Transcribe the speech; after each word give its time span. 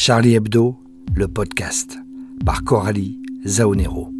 Charlie 0.00 0.36
Hebdo, 0.36 0.76
le 1.16 1.26
podcast, 1.26 1.98
par 2.46 2.62
Coralie 2.62 3.20
Zaonero. 3.44 4.12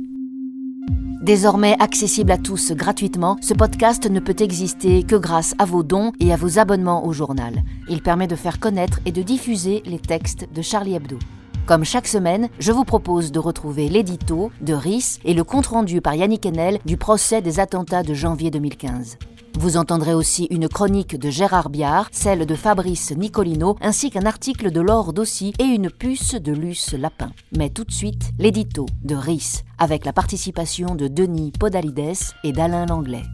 Désormais 1.23 1.77
accessible 1.79 2.33
à 2.33 2.37
tous 2.37 2.73
gratuitement, 2.73 3.37
ce 3.40 3.54
podcast 3.54 4.11
ne 4.11 4.19
peut 4.19 4.35
exister 4.41 5.04
que 5.04 5.14
grâce 5.14 5.54
à 5.61 5.67
vos 5.67 5.85
dons 5.85 6.11
et 6.19 6.33
à 6.33 6.37
vos 6.37 6.59
abonnements 6.59 7.06
au 7.06 7.12
journal. 7.12 7.62
Il 7.88 8.03
permet 8.03 8.27
de 8.27 8.35
faire 8.35 8.59
connaître 8.59 8.99
et 9.06 9.12
de 9.12 9.22
diffuser 9.22 9.85
les 9.87 10.01
textes 10.01 10.49
de 10.53 10.62
Charlie 10.62 10.96
Hebdo. 10.96 11.17
Comme 11.69 11.85
chaque 11.85 12.09
semaine, 12.09 12.48
je 12.59 12.73
vous 12.73 12.84
propose 12.84 13.30
de 13.30 13.39
retrouver 13.39 13.91
l'édito 13.91 14.51
de 14.62 14.73
RIS 14.73 15.19
et 15.27 15.34
le 15.34 15.45
compte-rendu 15.45 16.01
par 16.01 16.14
Yannick 16.14 16.46
Enel 16.46 16.79
du 16.87 16.96
procès 16.96 17.43
des 17.43 17.61
attentats 17.61 18.02
de 18.02 18.14
janvier 18.14 18.51
2015. 18.51 19.19
Vous 19.59 19.77
entendrez 19.77 20.15
aussi 20.15 20.46
une 20.48 20.66
chronique 20.66 21.19
de 21.19 21.29
Gérard 21.29 21.69
Biard, 21.69 22.09
celle 22.11 22.46
de 22.46 22.55
Fabrice 22.55 23.15
Nicolino, 23.15 23.77
ainsi 23.83 24.09
qu'un 24.09 24.25
article 24.25 24.70
de 24.70 24.80
Laure 24.80 25.12
Dossi 25.12 25.52
et 25.59 25.65
une 25.65 25.91
puce 25.91 26.37
de 26.37 26.52
Luce 26.52 26.95
Lapin. 26.95 27.33
Mais 27.55 27.69
tout 27.69 27.84
de 27.84 27.92
suite, 27.92 28.30
l'édito 28.39 28.87
de 29.05 29.14
RIS, 29.14 29.64
avec 29.77 30.06
la 30.06 30.14
participation 30.14 30.95
de 30.95 31.06
Denis 31.06 31.53
Podalides 31.53 32.33
et 32.45 32.53
d'Alain 32.53 32.87
Langlais. 32.87 33.25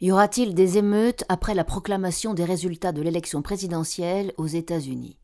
Y 0.00 0.10
aura-t-il 0.10 0.54
des 0.54 0.76
émeutes 0.76 1.24
après 1.28 1.54
la 1.54 1.64
proclamation 1.64 2.34
des 2.34 2.44
résultats 2.44 2.92
de 2.92 3.00
l'élection 3.00 3.42
présidentielle 3.42 4.32
aux 4.36 4.46
États-Unis? 4.46 5.16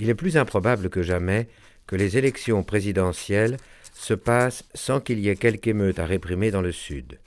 Il 0.00 0.08
est 0.10 0.14
plus 0.14 0.36
improbable 0.36 0.90
que 0.90 1.02
jamais 1.02 1.48
que 1.86 1.96
les 1.96 2.18
élections 2.18 2.64
présidentielles 2.64 3.56
se 3.94 4.14
passent 4.14 4.64
sans 4.74 5.00
qu'il 5.00 5.20
y 5.20 5.28
ait 5.28 5.36
quelque 5.36 5.68
émeute 5.68 5.98
à 5.98 6.06
réprimer 6.06 6.50
dans 6.50 6.60
le 6.60 6.72
Sud. 6.72 7.18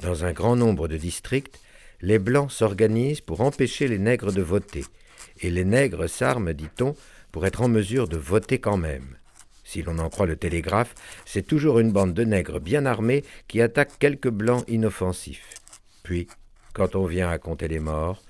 Dans 0.00 0.24
un 0.24 0.32
grand 0.32 0.56
nombre 0.56 0.88
de 0.88 0.96
districts, 0.96 1.58
les 2.00 2.18
Blancs 2.18 2.50
s'organisent 2.50 3.20
pour 3.20 3.40
empêcher 3.40 3.88
les 3.88 3.98
nègres 3.98 4.32
de 4.32 4.42
voter, 4.42 4.84
et 5.40 5.50
les 5.50 5.64
nègres 5.64 6.08
s'arment, 6.08 6.52
dit-on, 6.52 6.94
pour 7.32 7.46
être 7.46 7.62
en 7.62 7.68
mesure 7.68 8.08
de 8.08 8.16
voter 8.16 8.58
quand 8.58 8.76
même. 8.76 9.16
Si 9.64 9.82
l'on 9.82 9.98
en 9.98 10.10
croit 10.10 10.26
le 10.26 10.36
télégraphe, 10.36 10.94
c'est 11.24 11.46
toujours 11.46 11.78
une 11.78 11.92
bande 11.92 12.14
de 12.14 12.24
nègres 12.24 12.60
bien 12.60 12.86
armés 12.86 13.24
qui 13.48 13.60
attaquent 13.60 13.98
quelques 13.98 14.30
blancs 14.30 14.64
inoffensifs. 14.68 15.54
Puis, 16.06 16.28
quand 16.72 16.94
on 16.94 17.04
vient 17.04 17.28
à 17.28 17.38
compter 17.38 17.66
les 17.66 17.80
morts, 17.80 18.22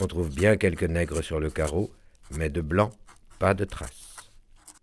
on 0.00 0.08
trouve 0.08 0.28
bien 0.28 0.56
quelques 0.56 0.82
nègres 0.82 1.22
sur 1.22 1.38
le 1.38 1.50
carreau, 1.50 1.92
mais 2.32 2.50
de 2.50 2.60
blancs, 2.60 2.92
pas 3.38 3.54
de 3.54 3.64
traces. 3.64 4.16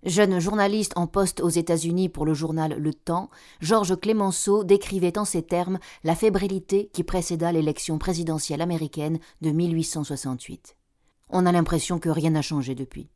Jeune 0.05 0.39
journaliste 0.39 0.93
en 0.95 1.05
poste 1.05 1.41
aux 1.41 1.49
États-Unis 1.49 2.07
pour 2.07 2.25
le 2.25 2.33
journal 2.33 2.77
Le 2.79 2.93
Temps, 2.93 3.29
Georges 3.59 3.99
Clémenceau 3.99 4.63
décrivait 4.63 5.17
en 5.17 5.25
ces 5.25 5.43
termes 5.43 5.79
la 6.05 6.15
fébrilité 6.15 6.89
qui 6.93 7.03
précéda 7.03 7.51
l'élection 7.51 7.97
présidentielle 7.97 8.61
américaine 8.61 9.19
de 9.41 9.49
1868. 9.49 10.77
On 11.27 11.45
a 11.45 11.51
l'impression 11.51 11.99
que 11.99 12.07
rien 12.07 12.29
n'a 12.29 12.41
changé 12.41 12.73
depuis. 12.73 13.09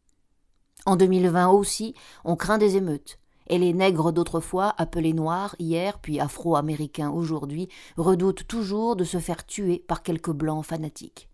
En 0.85 0.97
2020 0.97 1.47
aussi, 1.47 1.95
on 2.25 2.35
craint 2.35 2.57
des 2.57 2.75
émeutes. 2.75 3.19
Et 3.47 3.57
les 3.57 3.73
nègres 3.73 4.11
d'autrefois, 4.11 4.73
appelés 4.77 5.13
noirs 5.13 5.55
hier, 5.59 5.99
puis 5.99 6.19
afro-américains 6.19 7.11
aujourd'hui, 7.11 7.69
redoutent 7.97 8.47
toujours 8.47 8.95
de 8.95 9.03
se 9.03 9.19
faire 9.19 9.45
tuer 9.45 9.83
par 9.87 10.03
quelques 10.03 10.31
blancs 10.31 10.65
fanatiques. 10.65 11.29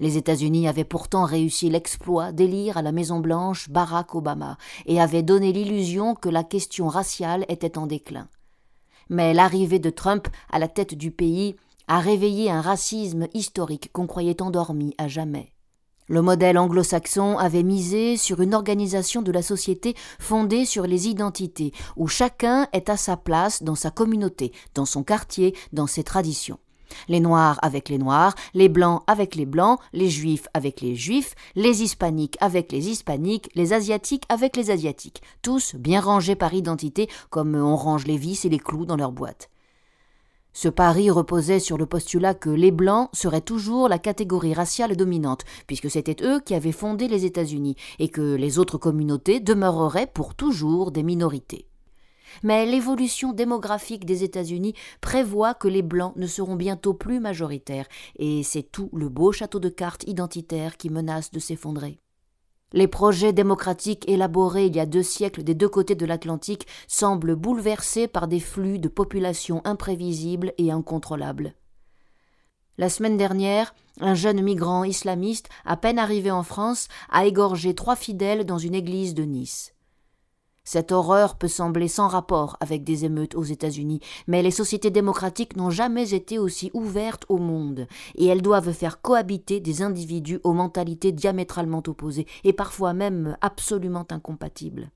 Les 0.00 0.16
États-Unis 0.16 0.66
avaient 0.66 0.84
pourtant 0.84 1.24
réussi 1.24 1.70
l'exploit 1.70 2.32
d'élire 2.32 2.76
à 2.76 2.82
la 2.82 2.90
Maison-Blanche 2.90 3.68
Barack 3.70 4.14
Obama 4.14 4.58
et 4.86 5.00
avaient 5.00 5.22
donné 5.22 5.52
l'illusion 5.52 6.14
que 6.14 6.28
la 6.28 6.42
question 6.42 6.88
raciale 6.88 7.44
était 7.48 7.78
en 7.78 7.86
déclin. 7.86 8.28
Mais 9.08 9.34
l'arrivée 9.34 9.78
de 9.78 9.90
Trump 9.90 10.26
à 10.50 10.58
la 10.58 10.66
tête 10.66 10.94
du 10.94 11.12
pays 11.12 11.54
a 11.86 12.00
réveillé 12.00 12.50
un 12.50 12.60
racisme 12.60 13.28
historique 13.34 13.92
qu'on 13.92 14.06
croyait 14.06 14.42
endormi 14.42 14.94
à 14.98 15.06
jamais. 15.06 15.53
Le 16.06 16.20
modèle 16.20 16.58
anglo-saxon 16.58 17.38
avait 17.38 17.62
misé 17.62 18.18
sur 18.18 18.42
une 18.42 18.54
organisation 18.54 19.22
de 19.22 19.32
la 19.32 19.40
société 19.40 19.94
fondée 20.18 20.66
sur 20.66 20.86
les 20.86 21.08
identités, 21.08 21.72
où 21.96 22.08
chacun 22.08 22.68
est 22.74 22.90
à 22.90 22.98
sa 22.98 23.16
place 23.16 23.62
dans 23.62 23.74
sa 23.74 23.90
communauté, 23.90 24.52
dans 24.74 24.84
son 24.84 25.02
quartier, 25.02 25.54
dans 25.72 25.86
ses 25.86 26.04
traditions. 26.04 26.58
Les 27.08 27.20
Noirs 27.20 27.58
avec 27.62 27.88
les 27.88 27.96
Noirs, 27.96 28.34
les 28.52 28.68
Blancs 28.68 29.02
avec 29.06 29.34
les 29.34 29.46
Blancs, 29.46 29.80
les 29.94 30.10
Juifs 30.10 30.46
avec 30.52 30.82
les 30.82 30.94
Juifs, 30.94 31.34
les 31.54 31.82
Hispaniques 31.82 32.36
avec 32.38 32.70
les 32.70 32.90
Hispaniques, 32.90 33.48
les 33.54 33.72
Asiatiques 33.72 34.24
avec 34.28 34.58
les 34.58 34.70
Asiatiques, 34.70 35.22
tous 35.40 35.74
bien 35.74 36.02
rangés 36.02 36.36
par 36.36 36.52
identité 36.52 37.08
comme 37.30 37.54
on 37.54 37.76
range 37.76 38.06
les 38.06 38.18
vis 38.18 38.44
et 38.44 38.50
les 38.50 38.58
clous 38.58 38.84
dans 38.84 38.96
leur 38.96 39.10
boîte. 39.10 39.48
Ce 40.56 40.68
pari 40.68 41.10
reposait 41.10 41.58
sur 41.58 41.76
le 41.76 41.84
postulat 41.84 42.32
que 42.32 42.48
les 42.48 42.70
Blancs 42.70 43.10
seraient 43.12 43.40
toujours 43.40 43.88
la 43.88 43.98
catégorie 43.98 44.54
raciale 44.54 44.96
dominante, 44.96 45.42
puisque 45.66 45.90
c'était 45.90 46.24
eux 46.24 46.38
qui 46.38 46.54
avaient 46.54 46.70
fondé 46.70 47.08
les 47.08 47.24
États-Unis, 47.24 47.74
et 47.98 48.08
que 48.08 48.36
les 48.36 48.60
autres 48.60 48.78
communautés 48.78 49.40
demeureraient 49.40 50.06
pour 50.06 50.36
toujours 50.36 50.92
des 50.92 51.02
minorités. 51.02 51.66
Mais 52.44 52.66
l'évolution 52.66 53.32
démographique 53.32 54.04
des 54.04 54.22
États-Unis 54.22 54.74
prévoit 55.00 55.54
que 55.54 55.68
les 55.68 55.82
Blancs 55.82 56.14
ne 56.16 56.26
seront 56.28 56.56
bientôt 56.56 56.94
plus 56.94 57.18
majoritaires, 57.18 57.88
et 58.16 58.44
c'est 58.44 58.62
tout 58.62 58.90
le 58.92 59.08
beau 59.08 59.32
château 59.32 59.58
de 59.58 59.68
cartes 59.68 60.04
identitaire 60.06 60.76
qui 60.76 60.88
menace 60.88 61.32
de 61.32 61.40
s'effondrer. 61.40 61.98
Les 62.72 62.88
projets 62.88 63.32
démocratiques 63.32 64.08
élaborés 64.08 64.66
il 64.66 64.74
y 64.74 64.80
a 64.80 64.86
deux 64.86 65.02
siècles 65.02 65.44
des 65.44 65.54
deux 65.54 65.68
côtés 65.68 65.94
de 65.94 66.06
l'Atlantique 66.06 66.66
semblent 66.88 67.36
bouleversés 67.36 68.08
par 68.08 68.26
des 68.26 68.40
flux 68.40 68.78
de 68.78 68.88
population 68.88 69.60
imprévisibles 69.64 70.52
et 70.58 70.72
incontrôlables. 70.72 71.54
La 72.76 72.88
semaine 72.88 73.16
dernière, 73.16 73.74
un 74.00 74.14
jeune 74.14 74.42
migrant 74.42 74.82
islamiste, 74.82 75.48
à 75.64 75.76
peine 75.76 75.98
arrivé 76.00 76.32
en 76.32 76.42
France, 76.42 76.88
a 77.10 77.24
égorgé 77.24 77.74
trois 77.74 77.94
fidèles 77.94 78.44
dans 78.44 78.58
une 78.58 78.74
église 78.74 79.14
de 79.14 79.22
Nice. 79.22 79.73
Cette 80.64 80.92
horreur 80.92 81.36
peut 81.36 81.48
sembler 81.48 81.88
sans 81.88 82.08
rapport 82.08 82.56
avec 82.60 82.84
des 82.84 83.04
émeutes 83.04 83.34
aux 83.34 83.44
États-Unis, 83.44 84.00
mais 84.26 84.42
les 84.42 84.50
sociétés 84.50 84.90
démocratiques 84.90 85.56
n'ont 85.56 85.68
jamais 85.68 86.14
été 86.14 86.38
aussi 86.38 86.70
ouvertes 86.72 87.26
au 87.28 87.36
monde, 87.36 87.86
et 88.14 88.26
elles 88.26 88.40
doivent 88.40 88.72
faire 88.72 89.02
cohabiter 89.02 89.60
des 89.60 89.82
individus 89.82 90.40
aux 90.42 90.54
mentalités 90.54 91.12
diamétralement 91.12 91.82
opposées, 91.86 92.26
et 92.44 92.54
parfois 92.54 92.94
même 92.94 93.36
absolument 93.42 94.06
incompatibles. 94.10 94.90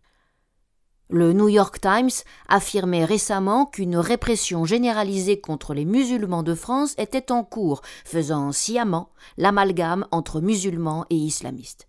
Le 1.11 1.33
New 1.33 1.49
York 1.49 1.81
Times 1.81 2.11
affirmait 2.49 3.05
récemment 3.05 3.65
qu'une 3.65 3.97
répression 3.97 4.67
généralisée 4.67 5.41
contre 5.41 5.73
les 5.73 5.87
musulmans 5.87 6.43
de 6.43 6.55
France 6.55 6.95
était 6.99 7.33
en 7.33 7.45
cours, 7.45 7.81
faisant 8.05 8.53
sciemment 8.53 9.11
l'amalgame 9.39 10.07
entre 10.11 10.43
musulmans 10.43 11.07
et 11.09 11.17
islamistes. 11.17 11.88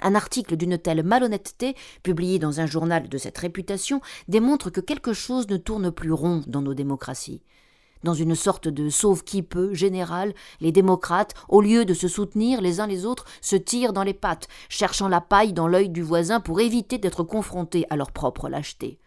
Un 0.00 0.14
article 0.14 0.56
d'une 0.56 0.78
telle 0.78 1.02
malhonnêteté, 1.02 1.74
publié 2.02 2.38
dans 2.38 2.60
un 2.60 2.66
journal 2.66 3.08
de 3.08 3.18
cette 3.18 3.38
réputation, 3.38 4.00
démontre 4.28 4.70
que 4.70 4.80
quelque 4.80 5.12
chose 5.12 5.48
ne 5.48 5.56
tourne 5.56 5.90
plus 5.90 6.12
rond 6.12 6.42
dans 6.46 6.62
nos 6.62 6.74
démocraties. 6.74 7.42
Dans 8.04 8.14
une 8.14 8.36
sorte 8.36 8.68
de 8.68 8.88
sauve-qui-peut 8.88 9.74
général, 9.74 10.32
les 10.60 10.70
démocrates, 10.70 11.34
au 11.48 11.60
lieu 11.60 11.84
de 11.84 11.94
se 11.94 12.06
soutenir 12.06 12.60
les 12.60 12.78
uns 12.80 12.86
les 12.86 13.04
autres, 13.04 13.24
se 13.40 13.56
tirent 13.56 13.92
dans 13.92 14.04
les 14.04 14.14
pattes, 14.14 14.46
cherchant 14.68 15.08
la 15.08 15.20
paille 15.20 15.52
dans 15.52 15.66
l'œil 15.66 15.88
du 15.88 16.02
voisin 16.02 16.38
pour 16.38 16.60
éviter 16.60 16.98
d'être 16.98 17.24
confrontés 17.24 17.86
à 17.90 17.96
leur 17.96 18.12
propre 18.12 18.48
lâcheté. 18.48 19.00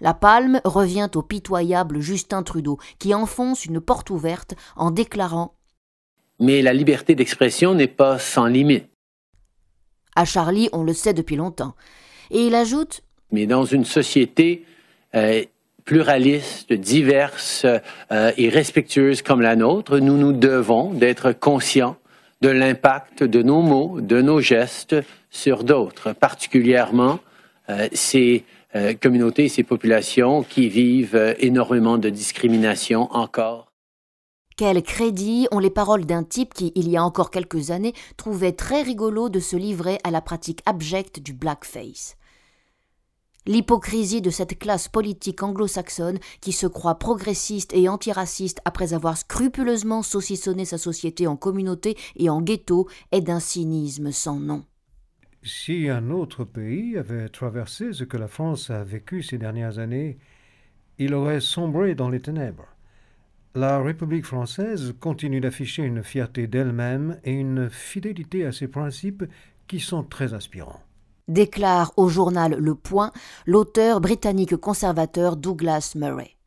La 0.00 0.14
palme 0.14 0.60
revient 0.64 1.10
au 1.16 1.22
pitoyable 1.22 1.98
Justin 1.98 2.44
Trudeau, 2.44 2.78
qui 3.00 3.14
enfonce 3.14 3.64
une 3.64 3.80
porte 3.80 4.10
ouverte 4.10 4.54
en 4.76 4.92
déclarant 4.92 5.54
Mais 6.38 6.62
la 6.62 6.72
liberté 6.72 7.16
d'expression 7.16 7.74
n'est 7.74 7.88
pas 7.88 8.20
sans 8.20 8.46
limite. 8.46 8.88
À 10.18 10.24
Charlie, 10.24 10.68
on 10.72 10.82
le 10.82 10.94
sait 10.94 11.14
depuis 11.14 11.36
longtemps. 11.36 11.76
Et 12.32 12.48
il 12.48 12.56
ajoute 12.56 13.02
Mais 13.30 13.46
dans 13.46 13.64
une 13.64 13.84
société 13.84 14.64
euh, 15.14 15.44
pluraliste, 15.84 16.72
diverse 16.72 17.64
euh, 18.10 18.32
et 18.36 18.48
respectueuse 18.48 19.22
comme 19.22 19.40
la 19.40 19.54
nôtre, 19.54 20.00
nous 20.00 20.16
nous 20.16 20.32
devons 20.32 20.92
d'être 20.92 21.30
conscients 21.30 21.94
de 22.40 22.48
l'impact 22.48 23.22
de 23.22 23.42
nos 23.42 23.62
mots, 23.62 24.00
de 24.00 24.20
nos 24.20 24.40
gestes 24.40 24.96
sur 25.30 25.62
d'autres, 25.62 26.12
particulièrement 26.14 27.20
euh, 27.70 27.86
ces 27.92 28.44
communautés, 29.00 29.48
ces 29.48 29.62
populations 29.62 30.42
qui 30.42 30.68
vivent 30.68 31.36
énormément 31.38 31.96
de 31.96 32.10
discrimination 32.10 33.08
encore. 33.12 33.67
Quel 34.58 34.82
crédit 34.82 35.46
ont 35.52 35.60
les 35.60 35.70
paroles 35.70 36.04
d'un 36.04 36.24
type 36.24 36.52
qui, 36.52 36.72
il 36.74 36.88
y 36.88 36.96
a 36.96 37.04
encore 37.04 37.30
quelques 37.30 37.70
années, 37.70 37.94
trouvait 38.16 38.50
très 38.50 38.82
rigolo 38.82 39.28
de 39.28 39.38
se 39.38 39.54
livrer 39.54 40.00
à 40.02 40.10
la 40.10 40.20
pratique 40.20 40.62
abjecte 40.66 41.20
du 41.20 41.32
blackface? 41.32 42.16
L'hypocrisie 43.46 44.20
de 44.20 44.30
cette 44.30 44.58
classe 44.58 44.88
politique 44.88 45.44
anglo-saxonne 45.44 46.18
qui 46.40 46.50
se 46.50 46.66
croit 46.66 46.98
progressiste 46.98 47.72
et 47.72 47.88
antiraciste 47.88 48.60
après 48.64 48.94
avoir 48.94 49.16
scrupuleusement 49.16 50.02
saucissonné 50.02 50.64
sa 50.64 50.76
société 50.76 51.28
en 51.28 51.36
communauté 51.36 51.96
et 52.16 52.28
en 52.28 52.42
ghetto 52.42 52.88
est 53.12 53.20
d'un 53.20 53.38
cynisme 53.38 54.10
sans 54.10 54.40
nom. 54.40 54.64
Si 55.44 55.88
un 55.88 56.10
autre 56.10 56.42
pays 56.42 56.98
avait 56.98 57.28
traversé 57.28 57.92
ce 57.92 58.02
que 58.02 58.16
la 58.16 58.26
France 58.26 58.70
a 58.70 58.82
vécu 58.82 59.22
ces 59.22 59.38
dernières 59.38 59.78
années, 59.78 60.18
il 60.98 61.14
aurait 61.14 61.40
sombré 61.40 61.94
dans 61.94 62.10
les 62.10 62.18
ténèbres. 62.18 62.66
La 63.58 63.80
République 63.82 64.24
française 64.24 64.94
continue 65.00 65.40
d'afficher 65.40 65.82
une 65.82 66.04
fierté 66.04 66.46
d'elle-même 66.46 67.18
et 67.24 67.32
une 67.32 67.68
fidélité 67.68 68.46
à 68.46 68.52
ses 68.52 68.68
principes 68.68 69.24
qui 69.66 69.80
sont 69.80 70.04
très 70.04 70.32
inspirants. 70.32 70.80
Déclare 71.26 71.92
au 71.96 72.08
journal 72.08 72.56
Le 72.58 72.74
Point 72.74 73.10
l'auteur 73.46 74.00
britannique 74.00 74.56
conservateur 74.56 75.36
Douglas 75.36 75.94
Murray. 75.96 76.37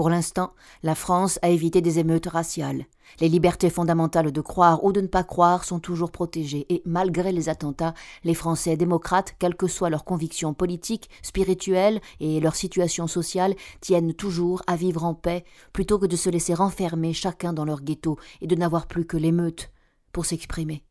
Pour 0.00 0.08
l'instant, 0.08 0.54
la 0.82 0.94
France 0.94 1.38
a 1.42 1.50
évité 1.50 1.82
des 1.82 1.98
émeutes 1.98 2.26
raciales. 2.26 2.86
Les 3.20 3.28
libertés 3.28 3.68
fondamentales 3.68 4.32
de 4.32 4.40
croire 4.40 4.82
ou 4.82 4.92
de 4.92 5.02
ne 5.02 5.06
pas 5.06 5.24
croire 5.24 5.62
sont 5.62 5.78
toujours 5.78 6.10
protégées 6.10 6.64
et, 6.70 6.80
malgré 6.86 7.32
les 7.32 7.50
attentats, 7.50 7.92
les 8.24 8.32
Français 8.32 8.78
démocrates, 8.78 9.34
quelles 9.38 9.56
que 9.56 9.66
soient 9.66 9.90
leurs 9.90 10.06
convictions 10.06 10.54
politiques, 10.54 11.10
spirituelles 11.20 12.00
et 12.18 12.40
leur 12.40 12.56
situation 12.56 13.08
sociale, 13.08 13.54
tiennent 13.82 14.14
toujours 14.14 14.62
à 14.66 14.74
vivre 14.74 15.04
en 15.04 15.12
paix 15.12 15.44
plutôt 15.74 15.98
que 15.98 16.06
de 16.06 16.16
se 16.16 16.30
laisser 16.30 16.58
enfermer 16.58 17.12
chacun 17.12 17.52
dans 17.52 17.66
leur 17.66 17.82
ghetto 17.82 18.18
et 18.40 18.46
de 18.46 18.56
n'avoir 18.56 18.86
plus 18.86 19.04
que 19.04 19.18
l'émeute 19.18 19.70
pour 20.12 20.24
s'exprimer. 20.24 20.82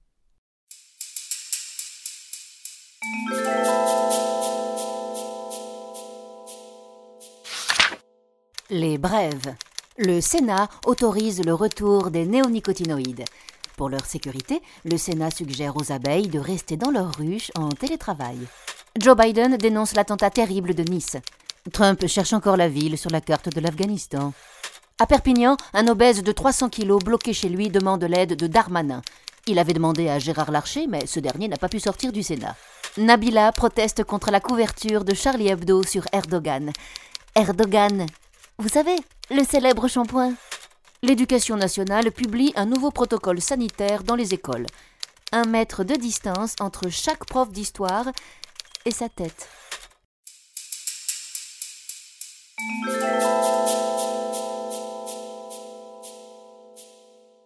Les 8.72 9.00
brèves. 9.00 9.56
Le 9.98 10.22
Sénat 10.22 10.70
autorise 10.86 11.44
le 11.44 11.56
retour 11.56 12.12
des 12.12 12.28
néonicotinoïdes. 12.28 13.26
Pour 13.76 13.90
leur 13.90 14.06
sécurité, 14.06 14.62
le 14.86 14.96
Sénat 14.96 15.32
suggère 15.32 15.76
aux 15.76 15.92
abeilles 15.92 16.28
de 16.28 16.38
rester 16.38 16.78
dans 16.78 16.92
leur 16.92 17.16
ruche 17.16 17.50
en 17.56 17.70
télétravail. 17.70 18.38
Joe 19.00 19.18
Biden 19.18 19.58
dénonce 19.58 19.96
l'attentat 19.96 20.30
terrible 20.30 20.76
de 20.76 20.84
Nice. 20.84 21.18
Trump 21.74 22.06
cherche 22.06 22.32
encore 22.34 22.58
la 22.58 22.70
ville 22.70 22.96
sur 22.96 23.10
la 23.10 23.22
carte 23.22 23.50
de 23.50 23.60
l'Afghanistan. 23.60 24.34
À 25.00 25.08
Perpignan, 25.08 25.58
un 25.74 25.88
obèse 25.88 26.22
de 26.22 26.32
300 26.32 26.70
kilos 26.70 27.04
bloqué 27.04 27.34
chez 27.34 27.50
lui 27.50 27.70
demande 27.70 28.04
l'aide 28.04 28.36
de 28.36 28.46
Darmanin. 28.46 29.02
Il 29.48 29.58
avait 29.58 29.74
demandé 29.74 30.10
à 30.10 30.20
Gérard 30.20 30.52
Larcher, 30.52 30.86
mais 30.86 31.08
ce 31.08 31.20
dernier 31.20 31.48
n'a 31.48 31.58
pas 31.58 31.70
pu 31.70 31.80
sortir 31.80 32.12
du 32.12 32.22
Sénat. 32.22 32.56
Nabila 32.98 33.52
proteste 33.52 34.04
contre 34.04 34.30
la 34.30 34.40
couverture 34.40 35.06
de 35.06 35.16
Charlie 35.16 35.48
Hebdo 35.48 35.82
sur 35.82 36.04
Erdogan. 36.14 36.72
Erdogan 37.34 38.06
vous 38.60 38.68
savez, 38.68 38.96
le 39.32 39.46
célèbre 39.46 39.88
shampoing. 39.88 40.34
L'éducation 41.02 41.56
nationale 41.56 42.12
publie 42.12 42.52
un 42.58 42.66
nouveau 42.66 42.92
protocole 42.92 43.40
sanitaire 43.40 44.04
dans 44.04 44.16
les 44.16 44.34
écoles. 44.34 44.66
Un 45.32 45.44
mètre 45.44 45.86
de 45.86 45.96
distance 45.96 46.56
entre 46.60 46.90
chaque 46.90 47.26
prof 47.26 47.50
d'histoire 47.54 48.08
et 48.86 48.92
sa 48.92 49.08
tête. 49.08 49.48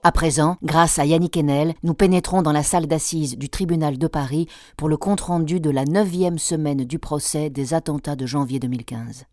À 0.01 0.11
présent, 0.11 0.57
grâce 0.63 0.97
à 0.97 1.05
Yannick 1.05 1.37
Enel, 1.37 1.75
nous 1.83 1.93
pénétrons 1.93 2.41
dans 2.41 2.51
la 2.51 2.63
salle 2.63 2.87
d'assises 2.87 3.37
du 3.37 3.49
tribunal 3.49 3.99
de 3.99 4.07
Paris 4.07 4.47
pour 4.77 4.89
le 4.89 4.97
compte-rendu 4.97 5.59
de 5.59 5.69
la 5.69 5.85
neuvième 5.85 6.39
semaine 6.39 6.85
du 6.85 6.97
procès 6.97 7.51
des 7.51 7.75
attentats 7.75 8.15
de 8.15 8.25
janvier 8.25 8.59
2015. 8.59 9.25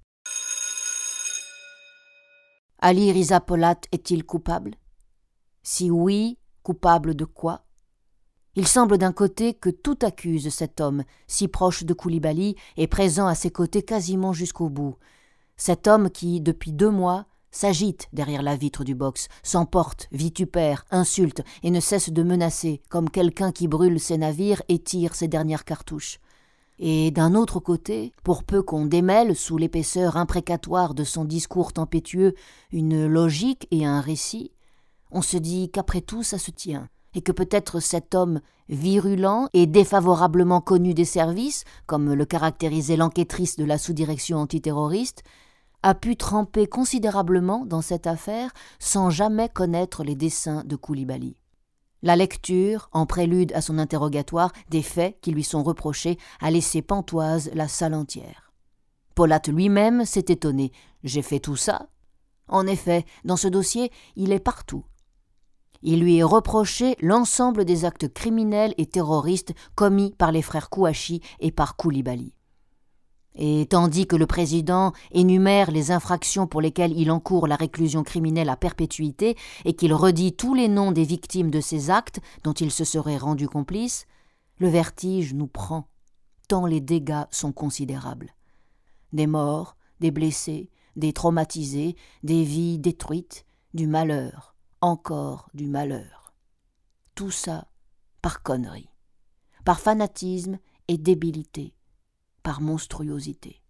Ali 2.82 3.12
Riza 3.12 3.40
Polat 3.40 3.78
est-il 3.92 4.24
coupable? 4.24 4.70
Si 5.62 5.90
oui, 5.90 6.38
coupable 6.62 7.14
de 7.14 7.26
quoi? 7.26 7.66
Il 8.54 8.66
semble 8.66 8.96
d'un 8.96 9.12
côté 9.12 9.52
que 9.52 9.68
tout 9.68 9.98
accuse 10.00 10.48
cet 10.48 10.80
homme, 10.80 11.04
si 11.26 11.46
proche 11.46 11.84
de 11.84 11.92
Koulibaly 11.92 12.56
et 12.78 12.86
présent 12.86 13.26
à 13.26 13.34
ses 13.34 13.50
côtés 13.50 13.82
quasiment 13.82 14.32
jusqu'au 14.32 14.70
bout. 14.70 14.96
Cet 15.58 15.88
homme 15.88 16.08
qui, 16.08 16.40
depuis 16.40 16.72
deux 16.72 16.88
mois, 16.88 17.26
s'agite 17.50 18.08
derrière 18.14 18.42
la 18.42 18.56
vitre 18.56 18.82
du 18.82 18.94
box, 18.94 19.28
s'emporte, 19.42 20.08
vitupère, 20.10 20.86
insulte 20.90 21.42
et 21.62 21.70
ne 21.70 21.80
cesse 21.80 22.08
de 22.08 22.22
menacer, 22.22 22.80
comme 22.88 23.10
quelqu'un 23.10 23.52
qui 23.52 23.68
brûle 23.68 24.00
ses 24.00 24.16
navires 24.16 24.62
et 24.68 24.78
tire 24.78 25.14
ses 25.14 25.28
dernières 25.28 25.66
cartouches. 25.66 26.18
Et 26.82 27.10
d'un 27.10 27.34
autre 27.34 27.60
côté, 27.60 28.10
pour 28.24 28.42
peu 28.42 28.62
qu'on 28.62 28.86
démêle 28.86 29.36
sous 29.36 29.58
l'épaisseur 29.58 30.16
imprécatoire 30.16 30.94
de 30.94 31.04
son 31.04 31.26
discours 31.26 31.74
tempétueux 31.74 32.34
une 32.72 33.06
logique 33.06 33.68
et 33.70 33.84
un 33.84 34.00
récit, 34.00 34.50
on 35.10 35.20
se 35.20 35.36
dit 35.36 35.70
qu'après 35.70 36.00
tout 36.00 36.22
ça 36.22 36.38
se 36.38 36.50
tient, 36.50 36.88
et 37.14 37.20
que 37.20 37.32
peut-être 37.32 37.80
cet 37.80 38.14
homme 38.14 38.40
virulent 38.70 39.48
et 39.52 39.66
défavorablement 39.66 40.62
connu 40.62 40.94
des 40.94 41.04
services, 41.04 41.64
comme 41.84 42.14
le 42.14 42.24
caractérisait 42.24 42.96
l'enquêtrice 42.96 43.56
de 43.56 43.64
la 43.64 43.76
sous-direction 43.76 44.38
antiterroriste, 44.38 45.22
a 45.82 45.94
pu 45.94 46.16
tremper 46.16 46.66
considérablement 46.66 47.66
dans 47.66 47.82
cette 47.82 48.06
affaire 48.06 48.52
sans 48.78 49.10
jamais 49.10 49.50
connaître 49.50 50.02
les 50.02 50.14
desseins 50.14 50.64
de 50.64 50.76
Koulibaly. 50.76 51.36
La 52.02 52.16
lecture, 52.16 52.88
en 52.92 53.04
prélude 53.04 53.52
à 53.52 53.60
son 53.60 53.78
interrogatoire, 53.78 54.52
des 54.70 54.82
faits 54.82 55.18
qui 55.20 55.32
lui 55.32 55.44
sont 55.44 55.62
reprochés 55.62 56.16
a 56.40 56.50
laissé 56.50 56.80
pantoise 56.80 57.50
la 57.52 57.68
salle 57.68 57.94
entière. 57.94 58.52
Paulate 59.14 59.48
lui-même 59.48 60.06
s'est 60.06 60.26
étonné. 60.28 60.72
J'ai 61.04 61.20
fait 61.20 61.40
tout 61.40 61.56
ça 61.56 61.88
En 62.48 62.66
effet, 62.66 63.04
dans 63.24 63.36
ce 63.36 63.48
dossier, 63.48 63.90
il 64.16 64.32
est 64.32 64.40
partout. 64.40 64.84
Il 65.82 66.00
lui 66.00 66.18
est 66.18 66.22
reproché 66.22 66.96
l'ensemble 67.00 67.64
des 67.64 67.84
actes 67.84 68.12
criminels 68.12 68.74
et 68.78 68.86
terroristes 68.86 69.52
commis 69.74 70.14
par 70.16 70.32
les 70.32 70.42
frères 70.42 70.70
Kouachi 70.70 71.20
et 71.40 71.52
par 71.52 71.76
Koulibaly. 71.76 72.34
Et 73.36 73.66
tandis 73.70 74.06
que 74.06 74.16
le 74.16 74.26
président 74.26 74.92
énumère 75.12 75.70
les 75.70 75.92
infractions 75.92 76.46
pour 76.46 76.60
lesquelles 76.60 76.98
il 76.98 77.10
encourt 77.10 77.46
la 77.46 77.56
réclusion 77.56 78.02
criminelle 78.02 78.48
à 78.48 78.56
perpétuité 78.56 79.36
et 79.64 79.74
qu'il 79.74 79.94
redit 79.94 80.32
tous 80.32 80.54
les 80.54 80.68
noms 80.68 80.90
des 80.92 81.04
victimes 81.04 81.50
de 81.50 81.60
ces 81.60 81.90
actes 81.90 82.20
dont 82.42 82.52
il 82.52 82.70
se 82.70 82.84
serait 82.84 83.16
rendu 83.16 83.48
complice, 83.48 84.06
le 84.58 84.68
vertige 84.68 85.32
nous 85.32 85.46
prend, 85.46 85.88
tant 86.48 86.66
les 86.66 86.80
dégâts 86.80 87.24
sont 87.30 87.52
considérables. 87.52 88.34
Des 89.12 89.26
morts, 89.26 89.76
des 90.00 90.10
blessés, 90.10 90.70
des 90.96 91.12
traumatisés, 91.12 91.96
des 92.24 92.42
vies 92.42 92.78
détruites, 92.78 93.46
du 93.74 93.86
malheur, 93.86 94.56
encore 94.80 95.48
du 95.54 95.68
malheur. 95.68 96.34
Tout 97.14 97.30
ça 97.30 97.68
par 98.22 98.42
connerie, 98.42 98.90
par 99.64 99.78
fanatisme 99.78 100.58
et 100.88 100.98
débilité 100.98 101.74
par 102.42 102.60
monstruosité. 102.60 103.60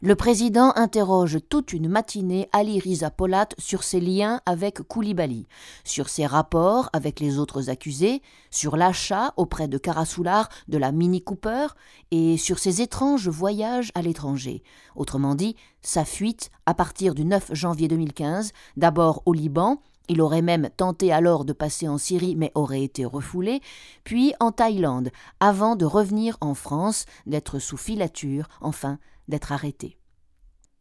Le 0.00 0.14
président 0.14 0.72
interroge 0.76 1.38
toute 1.48 1.72
une 1.72 1.88
matinée 1.88 2.48
Ali 2.52 2.78
Riza 2.78 3.10
Polat 3.10 3.48
sur 3.58 3.82
ses 3.82 3.98
liens 3.98 4.40
avec 4.46 4.80
Koulibaly, 4.80 5.48
sur 5.82 6.08
ses 6.08 6.24
rapports 6.24 6.88
avec 6.92 7.18
les 7.18 7.40
autres 7.40 7.68
accusés, 7.68 8.22
sur 8.52 8.76
l'achat 8.76 9.34
auprès 9.36 9.66
de 9.66 9.76
Karasoular 9.76 10.50
de 10.68 10.78
la 10.78 10.92
Mini 10.92 11.20
Cooper 11.20 11.66
et 12.12 12.36
sur 12.36 12.60
ses 12.60 12.80
étranges 12.80 13.28
voyages 13.28 13.90
à 13.96 14.02
l'étranger, 14.02 14.62
autrement 14.94 15.34
dit, 15.34 15.56
sa 15.82 16.04
fuite 16.04 16.50
à 16.64 16.74
partir 16.74 17.12
du 17.12 17.24
9 17.24 17.52
janvier 17.54 17.88
2015, 17.88 18.52
d'abord 18.76 19.22
au 19.26 19.32
Liban, 19.32 19.82
il 20.08 20.20
aurait 20.20 20.42
même 20.42 20.70
tenté 20.76 21.12
alors 21.12 21.44
de 21.44 21.52
passer 21.52 21.88
en 21.88 21.98
Syrie 21.98 22.36
mais 22.36 22.52
aurait 22.54 22.82
été 22.82 23.04
refoulé, 23.04 23.60
puis 24.04 24.32
en 24.40 24.52
Thaïlande, 24.52 25.10
avant 25.40 25.76
de 25.76 25.84
revenir 25.84 26.36
en 26.40 26.54
France, 26.54 27.04
d'être 27.26 27.58
sous 27.58 27.76
filature, 27.76 28.48
enfin 28.60 28.98
d'être 29.28 29.52
arrêté. 29.52 29.98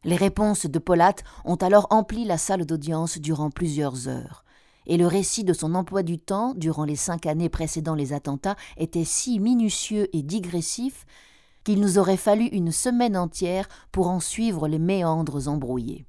Les 0.03 0.15
réponses 0.15 0.65
de 0.65 0.79
Polat 0.79 1.15
ont 1.43 1.55
alors 1.55 1.87
empli 1.89 2.23
la 2.23 2.37
salle 2.37 2.65
d'audience 2.65 3.17
durant 3.17 3.49
plusieurs 3.49 4.07
heures, 4.07 4.45
et 4.85 4.97
le 4.97 5.07
récit 5.07 5.43
de 5.43 5.53
son 5.53 5.75
emploi 5.75 6.03
du 6.03 6.17
temps 6.17 6.53
durant 6.55 6.85
les 6.85 6.95
cinq 6.95 7.25
années 7.25 7.49
précédant 7.49 7.95
les 7.95 8.13
attentats 8.13 8.55
était 8.77 9.03
si 9.03 9.39
minutieux 9.39 10.07
et 10.15 10.23
digressif 10.23 11.05
qu'il 11.65 11.81
nous 11.81 11.97
aurait 11.97 12.15
fallu 12.15 12.45
une 12.45 12.71
semaine 12.71 13.17
entière 13.17 13.67
pour 13.91 14.07
en 14.07 14.21
suivre 14.21 14.69
les 14.69 14.79
méandres 14.79 15.49
embrouillés. 15.49 16.05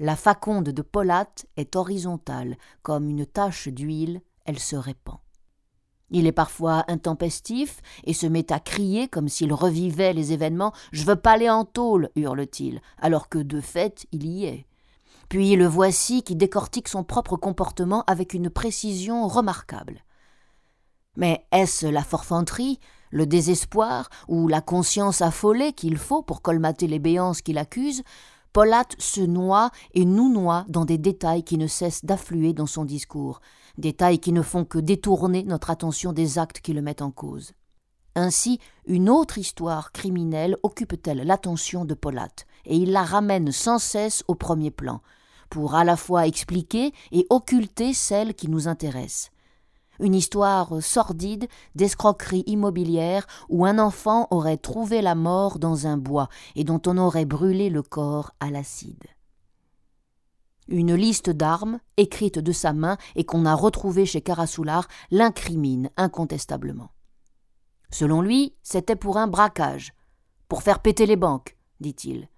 La 0.00 0.14
faconde 0.14 0.68
de 0.68 0.82
Polat 0.82 1.30
est 1.56 1.74
horizontale, 1.74 2.56
comme 2.82 3.08
une 3.08 3.26
tache 3.26 3.68
d'huile, 3.68 4.22
elle 4.44 4.60
se 4.60 4.76
répand. 4.76 5.18
Il 6.10 6.26
est 6.26 6.32
parfois 6.32 6.84
intempestif 6.88 7.80
et 8.04 8.14
se 8.14 8.26
met 8.26 8.52
à 8.52 8.60
crier 8.60 9.08
comme 9.08 9.28
s'il 9.28 9.52
revivait 9.52 10.12
les 10.12 10.32
événements. 10.32 10.72
Je 10.92 11.04
veux 11.04 11.16
pas 11.16 11.32
aller 11.32 11.50
en 11.50 11.64
tôle, 11.64 12.10
hurle-t-il, 12.16 12.80
alors 12.98 13.28
que 13.28 13.38
de 13.38 13.60
fait 13.60 14.06
il 14.12 14.26
y 14.26 14.46
est. 14.46 14.66
Puis 15.28 15.56
le 15.56 15.66
voici 15.66 16.22
qui 16.22 16.36
décortique 16.36 16.88
son 16.88 17.04
propre 17.04 17.36
comportement 17.36 18.04
avec 18.06 18.32
une 18.32 18.48
précision 18.48 19.28
remarquable. 19.28 20.04
Mais 21.16 21.44
est-ce 21.52 21.86
la 21.86 22.04
forfanterie, 22.04 22.78
le 23.10 23.26
désespoir 23.26 24.08
ou 24.28 24.48
la 24.48 24.60
conscience 24.60 25.20
affolée 25.20 25.72
qu'il 25.72 25.98
faut 25.98 26.22
pour 26.22 26.40
colmater 26.40 26.86
les 26.86 27.00
béances 27.00 27.42
qu'il 27.42 27.58
accuse? 27.58 28.02
Polat 28.58 28.88
se 28.98 29.20
noie 29.20 29.70
et 29.94 30.04
nous 30.04 30.28
noie 30.28 30.64
dans 30.66 30.84
des 30.84 30.98
détails 30.98 31.44
qui 31.44 31.58
ne 31.58 31.68
cessent 31.68 32.04
d'affluer 32.04 32.52
dans 32.52 32.66
son 32.66 32.84
discours, 32.84 33.38
détails 33.76 34.18
qui 34.18 34.32
ne 34.32 34.42
font 34.42 34.64
que 34.64 34.80
détourner 34.80 35.44
notre 35.44 35.70
attention 35.70 36.12
des 36.12 36.40
actes 36.40 36.60
qui 36.60 36.72
le 36.72 36.82
mettent 36.82 37.00
en 37.00 37.12
cause. 37.12 37.52
Ainsi, 38.16 38.58
une 38.84 39.10
autre 39.10 39.38
histoire 39.38 39.92
criminelle 39.92 40.56
occupe-t-elle 40.64 41.24
l'attention 41.24 41.84
de 41.84 41.94
Polat, 41.94 42.34
et 42.64 42.76
il 42.76 42.90
la 42.90 43.04
ramène 43.04 43.52
sans 43.52 43.78
cesse 43.78 44.24
au 44.26 44.34
premier 44.34 44.72
plan. 44.72 45.02
pour 45.50 45.76
à 45.76 45.84
la 45.84 45.96
fois 45.96 46.26
expliquer 46.26 46.92
et 47.12 47.26
occulter 47.30 47.94
celle 47.94 48.34
qui 48.34 48.48
nous 48.48 48.66
intéresse. 48.66 49.30
Une 50.00 50.14
histoire 50.14 50.82
sordide 50.82 51.48
d'escroquerie 51.74 52.44
immobilière 52.46 53.26
où 53.48 53.66
un 53.66 53.78
enfant 53.78 54.28
aurait 54.30 54.56
trouvé 54.56 55.02
la 55.02 55.14
mort 55.14 55.58
dans 55.58 55.86
un 55.86 55.96
bois 55.96 56.28
et 56.54 56.64
dont 56.64 56.80
on 56.86 56.98
aurait 56.98 57.24
brûlé 57.24 57.68
le 57.68 57.82
corps 57.82 58.32
à 58.38 58.50
l'acide. 58.50 59.04
Une 60.68 60.94
liste 60.94 61.30
d'armes, 61.30 61.80
écrite 61.96 62.38
de 62.38 62.52
sa 62.52 62.72
main 62.72 62.98
et 63.16 63.24
qu'on 63.24 63.46
a 63.46 63.54
retrouvée 63.54 64.04
chez 64.04 64.20
Karasoular, 64.20 64.86
l'incrimine 65.10 65.90
incontestablement. 65.96 66.90
Selon 67.90 68.20
lui, 68.20 68.54
c'était 68.62 68.96
pour 68.96 69.16
un 69.16 69.26
braquage, 69.26 69.94
pour 70.46 70.62
faire 70.62 70.80
péter 70.80 71.06
les 71.06 71.16
banques, 71.16 71.56
dit-il. 71.80 72.28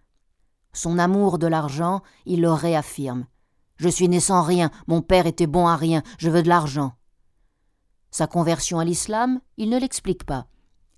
Son 0.72 0.98
amour 0.98 1.38
de 1.38 1.48
l'argent, 1.48 2.02
il 2.24 2.40
le 2.40 2.52
réaffirme. 2.52 3.26
Je 3.76 3.88
suis 3.88 4.08
né 4.08 4.20
sans 4.20 4.42
rien, 4.42 4.70
mon 4.86 5.02
père 5.02 5.26
était 5.26 5.48
bon 5.48 5.66
à 5.66 5.74
rien, 5.74 6.02
je 6.18 6.30
veux 6.30 6.44
de 6.44 6.48
l'argent. 6.48 6.92
Sa 8.10 8.26
conversion 8.26 8.78
à 8.78 8.84
l'islam, 8.84 9.40
il 9.56 9.70
ne 9.70 9.78
l'explique 9.78 10.24
pas. 10.24 10.46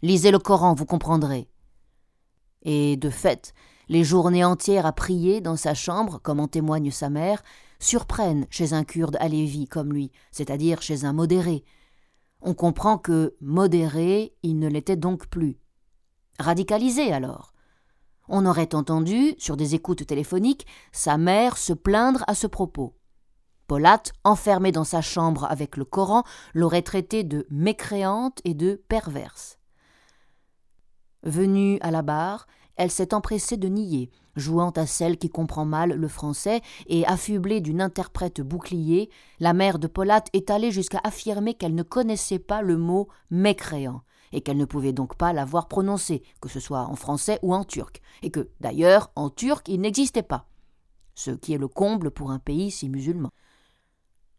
Lisez 0.03 0.31
le 0.31 0.39
Coran, 0.39 0.75
vous 0.75 0.87
comprendrez. 0.87 1.49
Et 2.63 2.97
de 2.97 3.11
fait, 3.11 3.53
les 3.89 4.05
journées 4.05 4.45
entières 4.45 4.87
à 4.87 4.93
prier 4.93 5.41
dans 5.41 5.57
sa 5.57 5.75
chambre, 5.75 6.21
comme 6.23 6.41
en 6.41 6.49
témoigne 6.49 6.91
sa 6.91 7.11
mère, 7.11 7.43
surprennent 7.79 8.47
chez 8.49 8.73
un 8.73 8.85
kurde 8.85 9.17
alévi 9.21 9.67
comme 9.67 9.93
lui, 9.93 10.13
c'est-à-dire 10.31 10.81
chez 10.81 11.05
un 11.05 11.13
modéré. 11.13 11.65
On 12.41 12.55
comprend 12.55 12.99
que 12.99 13.37
modéré, 13.41 14.35
il 14.43 14.59
ne 14.59 14.69
l'était 14.69 14.97
donc 14.97 15.27
plus. 15.27 15.59
Radicalisé 16.39 17.13
alors. 17.13 17.53
On 18.29 18.47
aurait 18.47 18.75
entendu, 18.75 19.35
sur 19.39 19.57
des 19.57 19.75
écoutes 19.75 20.07
téléphoniques, 20.07 20.67
sa 20.93 21.19
mère 21.19 21.59
se 21.59 21.73
plaindre 21.73 22.25
à 22.27 22.35
ce 22.35 22.47
propos. 22.47 22.95
Polat, 23.73 24.03
enfermée 24.23 24.71
dans 24.71 24.85
sa 24.85 25.01
chambre 25.01 25.47
avec 25.51 25.79
le 25.79 25.87
Coran, 25.87 26.25
l'aurait 26.53 26.83
traitée 26.83 27.25
de 27.25 27.47
mécréante 27.49 28.43
et 28.45 28.53
de 28.53 28.83
perverse. 28.87 29.59
Venue 31.23 31.79
à 31.81 31.91
la 31.91 32.03
barre, 32.03 32.47
elle 32.77 32.91
s'est 32.91 33.15
empressée 33.15 33.57
de 33.57 33.69
nier, 33.69 34.11
jouant 34.37 34.73
à 34.73 34.85
celle 34.85 35.17
qui 35.17 35.31
comprend 35.31 35.65
mal 35.65 35.95
le 35.95 36.09
français, 36.09 36.61
et 36.87 37.07
affublée 37.07 37.63
d'une 37.63 37.81
interprète 37.81 38.43
bouclier, 38.43 39.09
la 39.41 39.55
mère 39.55 39.79
de 39.79 39.87
Polat 39.87 40.25
est 40.35 40.51
allée 40.51 40.71
jusqu'à 40.71 41.01
affirmer 41.03 41.55
qu'elle 41.55 41.75
ne 41.75 41.83
connaissait 41.83 42.39
pas 42.39 42.61
le 42.61 42.77
mot 42.77 43.09
mécréant, 43.31 44.03
et 44.33 44.43
qu'elle 44.43 44.59
ne 44.59 44.67
pouvait 44.67 44.93
donc 44.93 45.17
pas 45.17 45.33
l'avoir 45.33 45.67
prononcé, 45.67 46.23
que 46.43 46.51
ce 46.51 46.61
soit 46.61 46.83
en 46.83 46.95
français 46.95 47.39
ou 47.41 47.55
en 47.55 47.65
turc, 47.65 48.03
et 48.21 48.31
que, 48.31 48.51
d'ailleurs, 48.61 49.11
en 49.17 49.31
turc 49.31 49.67
il 49.71 49.81
n'existait 49.81 50.23
pas. 50.23 50.47
Ce 51.15 51.31
qui 51.31 51.55
est 51.55 51.59
le 51.59 51.69
comble 51.69 52.11
pour 52.11 52.33
un 52.33 52.39
pays 52.39 52.71
si 52.71 52.91
musulman. 52.91 53.31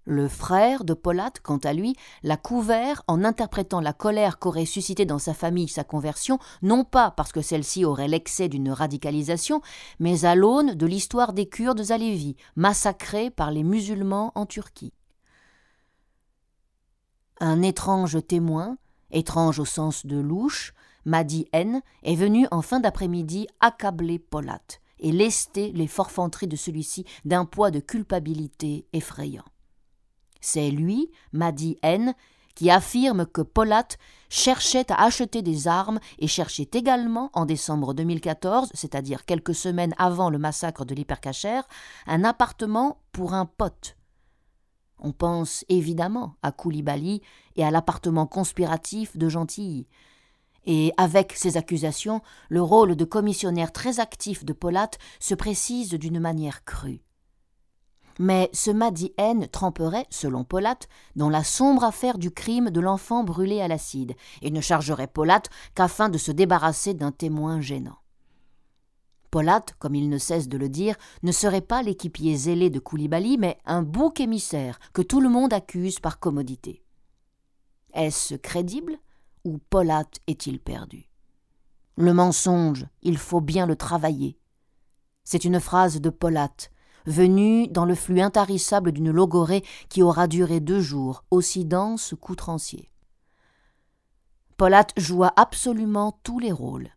Le 0.05 0.27
frère 0.27 0.83
de 0.83 0.93
Polat, 0.93 1.31
quant 1.43 1.59
à 1.59 1.71
lui, 1.71 1.95
l'a 2.23 2.35
couvert 2.35 3.03
en 3.07 3.23
interprétant 3.23 3.79
la 3.79 3.93
colère 3.93 4.37
qu'aurait 4.37 4.65
suscité 4.65 5.05
dans 5.05 5.19
sa 5.19 5.33
famille 5.33 5.69
sa 5.69 5.85
conversion, 5.85 6.39
non 6.61 6.83
pas 6.83 7.11
parce 7.11 7.31
que 7.31 7.41
celle-ci 7.41 7.85
aurait 7.85 8.09
l'excès 8.09 8.49
d'une 8.49 8.69
radicalisation, 8.69 9.61
mais 9.99 10.25
à 10.25 10.35
l'aune 10.35 10.73
de 10.73 10.85
l'histoire 10.85 11.31
des 11.31 11.47
Kurdes 11.47 11.91
alévis, 11.91 12.35
massacrés 12.57 13.29
par 13.29 13.49
les 13.51 13.63
musulmans 13.63 14.33
en 14.35 14.45
Turquie. 14.45 14.91
Un 17.39 17.61
étrange 17.61 18.17
témoin, 18.27 18.77
étrange 19.11 19.59
au 19.59 19.65
sens 19.65 20.05
de 20.05 20.17
louche, 20.17 20.73
Madi 21.05 21.47
N, 21.53 21.81
est 22.03 22.15
venu 22.15 22.45
en 22.51 22.61
fin 22.61 22.81
d'après-midi 22.81 23.47
accabler 23.61 24.19
Polat 24.19 24.61
et 24.99 25.13
lester 25.13 25.71
les 25.71 25.87
forfanteries 25.87 26.47
de 26.47 26.55
celui-ci 26.57 27.05
d'un 27.23 27.45
poids 27.45 27.71
de 27.71 27.79
culpabilité 27.79 28.85
effrayant. 28.91 29.43
C'est 30.43 30.71
lui, 30.71 31.09
Madi 31.31 31.77
N, 31.83 32.13
qui 32.53 32.69
affirme 32.69 33.25
que 33.25 33.41
Polat 33.41 33.87
cherchait 34.27 34.91
à 34.91 35.05
acheter 35.05 35.41
des 35.41 35.69
armes 35.69 36.01
et 36.19 36.27
cherchait 36.27 36.69
également, 36.73 37.29
en 37.31 37.45
décembre 37.45 37.93
2014, 37.93 38.69
c'est-à-dire 38.73 39.23
quelques 39.23 39.55
semaines 39.55 39.95
avant 39.97 40.29
le 40.29 40.37
massacre 40.37 40.83
de 40.83 40.93
l'hypercachère, 40.93 41.63
un 42.07 42.25
appartement 42.25 42.99
pour 43.13 43.33
un 43.33 43.45
pote. 43.45 43.95
On 44.99 45.13
pense 45.13 45.63
évidemment 45.69 46.35
à 46.43 46.51
Koulibaly 46.51 47.21
et 47.55 47.63
à 47.63 47.71
l'appartement 47.71 48.27
conspiratif 48.27 49.15
de 49.15 49.29
Gentilly. 49.29 49.87
Et 50.65 50.91
avec 50.97 51.31
ces 51.37 51.55
accusations, 51.55 52.21
le 52.49 52.61
rôle 52.61 52.97
de 52.97 53.05
commissionnaire 53.05 53.71
très 53.71 54.01
actif 54.01 54.43
de 54.43 54.51
Polat 54.51 54.91
se 55.21 55.35
précise 55.35 55.91
d'une 55.91 56.19
manière 56.19 56.65
crue. 56.65 57.01
Mais 58.19 58.49
ce 58.53 58.71
Madi 58.71 59.13
N 59.17 59.47
tremperait, 59.47 60.05
selon 60.09 60.43
Polat, 60.43 60.79
dans 61.15 61.29
la 61.29 61.43
sombre 61.43 61.83
affaire 61.83 62.17
du 62.17 62.31
crime 62.31 62.69
de 62.69 62.79
l'enfant 62.79 63.23
brûlé 63.23 63.61
à 63.61 63.67
l'acide, 63.67 64.15
et 64.41 64.51
ne 64.51 64.61
chargerait 64.61 65.07
Polat 65.07 65.41
qu'afin 65.75 66.09
de 66.09 66.17
se 66.17 66.31
débarrasser 66.31 66.93
d'un 66.93 67.11
témoin 67.11 67.59
gênant. 67.59 67.97
Polat, 69.31 69.65
comme 69.79 69.95
il 69.95 70.09
ne 70.09 70.19
cesse 70.19 70.47
de 70.47 70.59
le 70.59 70.69
dire, 70.69 70.95
ne 71.23 71.31
serait 71.31 71.61
pas 71.61 71.81
l'équipier 71.81 72.37
zélé 72.37 72.69
de 72.69 72.77
Koulibaly, 72.77 73.39
mais 73.39 73.57
un 73.65 73.81
bouc 73.81 74.19
émissaire 74.19 74.79
que 74.93 75.01
tout 75.01 75.21
le 75.21 75.29
monde 75.29 75.53
accuse 75.53 75.99
par 75.99 76.19
commodité. 76.19 76.83
Est-ce 77.95 78.35
crédible 78.35 78.95
ou 79.43 79.57
Polat 79.57 80.05
est-il 80.27 80.59
perdu? 80.59 81.09
Le 81.95 82.13
mensonge, 82.13 82.85
il 83.01 83.17
faut 83.17 83.41
bien 83.41 83.65
le 83.65 83.75
travailler. 83.75 84.37
C'est 85.23 85.45
une 85.45 85.59
phrase 85.59 85.99
de 85.99 86.09
Polat, 86.11 86.69
venu 87.05 87.67
dans 87.67 87.85
le 87.85 87.95
flux 87.95 88.21
intarissable 88.21 88.91
d'une 88.91 89.11
logorée 89.11 89.63
qui 89.89 90.01
aura 90.01 90.27
duré 90.27 90.59
deux 90.59 90.81
jours, 90.81 91.23
aussi 91.31 91.65
dense 91.65 92.13
qu'outrancier. 92.19 92.89
Polat 94.57 94.87
joua 94.97 95.33
absolument 95.35 96.19
tous 96.23 96.39
les 96.39 96.51
rôles. 96.51 96.89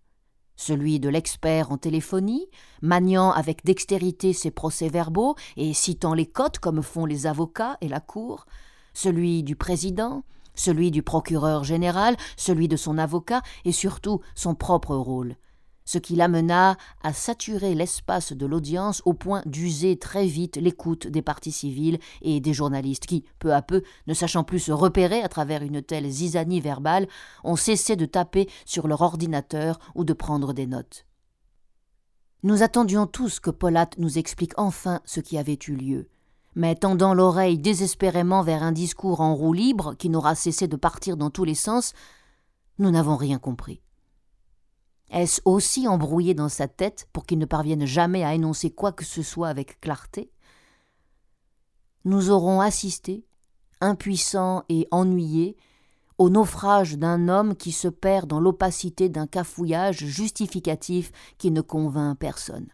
Celui 0.57 1.01
de 1.01 1.09
l'expert 1.09 1.71
en 1.71 1.77
téléphonie, 1.77 2.47
maniant 2.81 3.31
avec 3.31 3.65
dextérité 3.65 4.33
ses 4.33 4.51
procès-verbaux 4.51 5.37
et 5.57 5.75
citant 5.75 6.15
les 6.15 6.27
cotes 6.27 6.59
comme 6.59 6.83
font 6.83 7.05
les 7.05 7.27
avocats 7.27 7.77
et 7.81 7.89
la 7.89 8.01
cour, 8.01 8.47
celui 8.95 9.43
du 9.43 9.57
président, 9.57 10.23
celui 10.55 10.91
du 10.91 11.03
procureur 11.03 11.65
général, 11.65 12.17
celui 12.37 12.69
de 12.69 12.77
son 12.77 12.97
avocat 12.97 13.43
et 13.65 13.73
surtout 13.73 14.21
son 14.35 14.55
propre 14.55 14.97
rôle, 14.97 15.37
ce 15.87 15.97
qui 15.97 16.17
l'amena 16.17 16.77
à 17.03 17.15
saturer 17.15 17.75
l'espace 17.75 18.35
de 18.35 18.45
l'audience 18.45 19.01
au 19.07 19.15
point 19.15 19.41
d'user 19.47 19.97
très 19.99 20.27
vite 20.27 20.57
l'écoute 20.57 21.07
des 21.07 21.23
parties 21.23 21.53
civiles 21.53 21.99
et 22.21 22.41
des 22.41 22.53
journalistes 22.53 23.07
qui, 23.07 23.25
peu 23.39 23.55
à 23.55 23.63
peu, 23.63 23.83
ne 24.07 24.13
sachant 24.13 24.45
plus 24.45 24.59
se 24.59 24.73
repérer 24.73 25.23
à 25.23 25.29
travers 25.29 25.63
une 25.63 25.81
telle 25.81 26.11
zizanie 26.11 26.61
verbale, 26.61 27.07
ont 27.45 27.57
cessé 27.57 27.97
de 27.97 28.05
taper 28.05 28.49
sur 28.67 28.89
leur 28.89 29.01
ordinateur 29.01 29.79
ou 29.95 30.05
de 30.05 30.13
prendre 30.13 30.53
des 30.53 30.67
notes. 30.67 31.07
Nous 32.43 32.63
attendions 32.63 33.07
tous 33.07 33.41
que 33.41 33.51
Polat 33.51 33.91
nous 33.99 34.19
explique 34.19 34.53
enfin 34.57 35.01
ce 35.05 35.21
qui 35.21 35.39
avait 35.39 35.59
eu 35.69 35.75
lieu. 35.75 36.09
Mais 36.55 36.75
tendant 36.75 37.15
l'oreille 37.15 37.59
désespérément 37.59 38.43
vers 38.43 38.63
un 38.63 38.73
discours 38.73 39.21
en 39.21 39.35
roue 39.35 39.53
libre 39.53 39.95
qui 39.95 40.09
n'aura 40.09 40.35
cessé 40.35 40.69
de 40.69 40.77
partir 40.77 41.17
dans 41.17 41.31
tous 41.31 41.45
les 41.45 41.55
sens, 41.55 41.93
nous 42.79 42.91
n'avons 42.91 43.17
rien 43.17 43.39
compris. 43.39 43.83
Est-ce 45.11 45.41
aussi 45.45 45.87
embrouillé 45.87 46.35
dans 46.35 46.49
sa 46.49 46.69
tête 46.69 47.09
pour 47.13 47.27
qu'il 47.27 47.39
ne 47.39 47.45
parvienne 47.45 47.87
jamais 47.87 48.25
à 48.25 48.35
énoncer 48.35 48.71
quoi 48.71 48.93
que 48.93 49.05
ce 49.05 49.23
soit 49.23 49.49
avec 49.49 49.81
clarté? 49.81 50.31
Nous 52.05 52.31
aurons 52.31 52.61
assisté, 52.61 53.25
impuissants 53.81 54.65
et 54.69 54.87
ennuyés, 54.91 55.57
au 56.19 56.31
naufrage 56.31 56.97
d'un 56.97 57.29
homme 57.29 57.55
qui 57.55 57.73
se 57.73 57.89
perd 57.89 58.27
dans 58.29 58.41
l'opacité 58.41 59.09
d'un 59.09 59.27
cafouillage 59.27 60.05
justificatif 60.05 61.13
qui 61.39 61.51
ne 61.51 61.61
convainc 61.61 62.19
personne. 62.19 62.69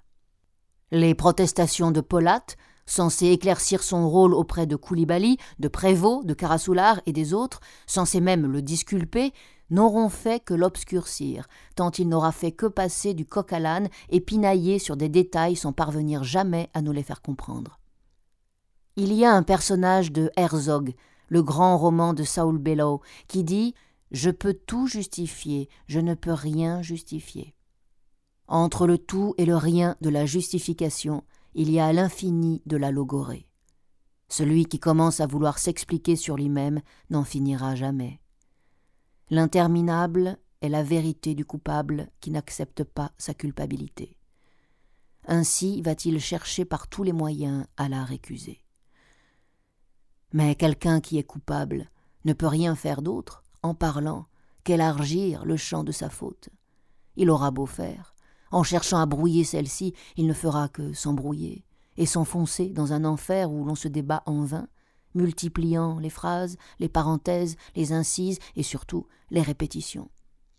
Les 0.90 1.14
protestations 1.14 1.90
de 1.90 2.00
Polat, 2.00 2.44
censées 2.86 3.28
éclaircir 3.28 3.82
son 3.82 4.08
rôle 4.08 4.34
auprès 4.34 4.66
de 4.66 4.76
Koulibaly, 4.76 5.38
de 5.58 5.68
Prévost, 5.68 6.26
de 6.26 6.34
Karasoular 6.34 7.00
et 7.06 7.12
des 7.12 7.34
autres, 7.34 7.60
censées 7.86 8.20
même 8.20 8.46
le 8.46 8.62
disculper, 8.62 9.32
n'auront 9.70 10.10
fait 10.10 10.40
que 10.44 10.54
l'obscurcir, 10.54 11.48
tant 11.74 11.90
il 11.90 12.08
n'aura 12.08 12.30
fait 12.30 12.52
que 12.52 12.66
passer 12.66 13.14
du 13.14 13.24
coq 13.24 13.52
à 13.52 13.58
l'âne 13.58 13.88
et 14.10 14.20
pinailler 14.20 14.78
sur 14.78 14.96
des 14.96 15.08
détails 15.08 15.56
sans 15.56 15.72
parvenir 15.72 16.24
jamais 16.24 16.68
à 16.74 16.82
nous 16.82 16.92
les 16.92 17.02
faire 17.02 17.22
comprendre. 17.22 17.80
Il 18.96 19.14
y 19.14 19.24
a 19.24 19.32
un 19.32 19.42
personnage 19.42 20.12
de 20.12 20.30
Herzog, 20.36 20.94
le 21.28 21.42
grand 21.42 21.78
roman 21.78 22.12
de 22.12 22.24
Saul 22.24 22.58
Bellow, 22.58 23.00
qui 23.26 23.42
dit 23.42 23.74
Je 24.10 24.28
peux 24.30 24.52
tout 24.52 24.86
justifier, 24.86 25.70
je 25.86 25.98
ne 25.98 26.14
peux 26.14 26.34
rien 26.34 26.82
justifier. 26.82 27.54
Entre 28.48 28.86
le 28.86 28.98
tout 28.98 29.34
et 29.38 29.46
le 29.46 29.56
rien 29.56 29.96
de 30.02 30.10
la 30.10 30.26
justification, 30.26 31.24
il 31.54 31.70
y 31.70 31.80
a 31.80 31.92
l'infini 31.92 32.62
de 32.66 32.76
la 32.76 32.90
logorée. 32.90 33.48
Celui 34.28 34.64
qui 34.64 34.78
commence 34.78 35.20
à 35.20 35.26
vouloir 35.26 35.58
s'expliquer 35.58 36.16
sur 36.16 36.36
lui-même 36.36 36.80
n'en 37.10 37.24
finira 37.24 37.74
jamais. 37.74 38.20
L'interminable 39.28 40.38
est 40.62 40.68
la 40.68 40.82
vérité 40.82 41.34
du 41.34 41.44
coupable 41.44 42.10
qui 42.20 42.30
n'accepte 42.30 42.84
pas 42.84 43.12
sa 43.18 43.34
culpabilité. 43.34 44.16
Ainsi 45.26 45.82
va-t-il 45.82 46.18
chercher 46.18 46.64
par 46.64 46.88
tous 46.88 47.02
les 47.02 47.12
moyens 47.12 47.66
à 47.76 47.88
la 47.88 48.04
récuser. 48.04 48.64
Mais 50.32 50.54
quelqu'un 50.54 51.00
qui 51.00 51.18
est 51.18 51.24
coupable 51.24 51.90
ne 52.24 52.32
peut 52.32 52.46
rien 52.46 52.74
faire 52.74 53.02
d'autre, 53.02 53.42
en 53.62 53.74
parlant, 53.74 54.26
qu'élargir 54.64 55.44
le 55.44 55.56
champ 55.56 55.84
de 55.84 55.92
sa 55.92 56.08
faute. 56.08 56.48
Il 57.16 57.30
aura 57.30 57.50
beau 57.50 57.66
faire. 57.66 58.11
En 58.52 58.62
cherchant 58.62 58.98
à 58.98 59.06
brouiller 59.06 59.44
celle-ci, 59.44 59.94
il 60.16 60.26
ne 60.26 60.32
fera 60.32 60.68
que 60.68 60.92
s'embrouiller 60.92 61.64
et 61.96 62.06
s'enfoncer 62.06 62.68
dans 62.68 62.92
un 62.92 63.04
enfer 63.04 63.50
où 63.50 63.64
l'on 63.64 63.74
se 63.74 63.88
débat 63.88 64.22
en 64.26 64.44
vain, 64.44 64.68
multipliant 65.14 65.98
les 65.98 66.10
phrases, 66.10 66.56
les 66.78 66.88
parenthèses, 66.88 67.56
les 67.74 67.92
incises 67.92 68.38
et 68.54 68.62
surtout 68.62 69.06
les 69.30 69.42
répétitions. 69.42 70.10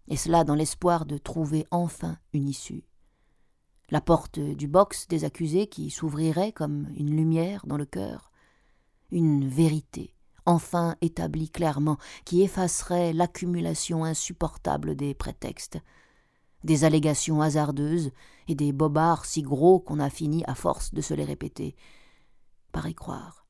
Et 0.07 0.17
cela 0.17 0.43
dans 0.43 0.55
l'espoir 0.55 1.05
de 1.05 1.17
trouver 1.17 1.65
enfin 1.71 2.17
une 2.33 2.50
issue. 2.50 2.83
La 3.89 4.01
porte 4.01 4.39
du 4.39 4.67
box 4.67 5.07
des 5.07 5.23
accusés 5.23 5.67
qui 5.67 5.89
s'ouvrirait 5.89 6.51
comme 6.51 6.89
une 6.97 7.15
lumière 7.15 7.65
dans 7.65 7.77
le 7.77 7.85
cœur, 7.85 8.31
une 9.12 9.47
vérité 9.47 10.13
enfin 10.45 10.95
établie 11.01 11.50
clairement 11.50 11.97
qui 12.25 12.41
effacerait 12.41 13.13
l'accumulation 13.13 14.03
insupportable 14.03 14.95
des 14.95 15.13
prétextes, 15.13 15.79
des 16.63 16.84
allégations 16.84 17.41
hasardeuses 17.41 18.12
et 18.48 18.55
des 18.55 18.72
bobards 18.72 19.25
si 19.25 19.41
gros 19.41 19.79
qu'on 19.79 20.00
a 20.00 20.10
fini 20.10 20.43
à 20.46 20.55
force 20.55 20.93
de 20.93 21.01
se 21.01 21.13
les 21.13 21.25
répéter. 21.25 21.75
Par 22.72 22.88
y 22.88 22.96
croire. 22.96 23.46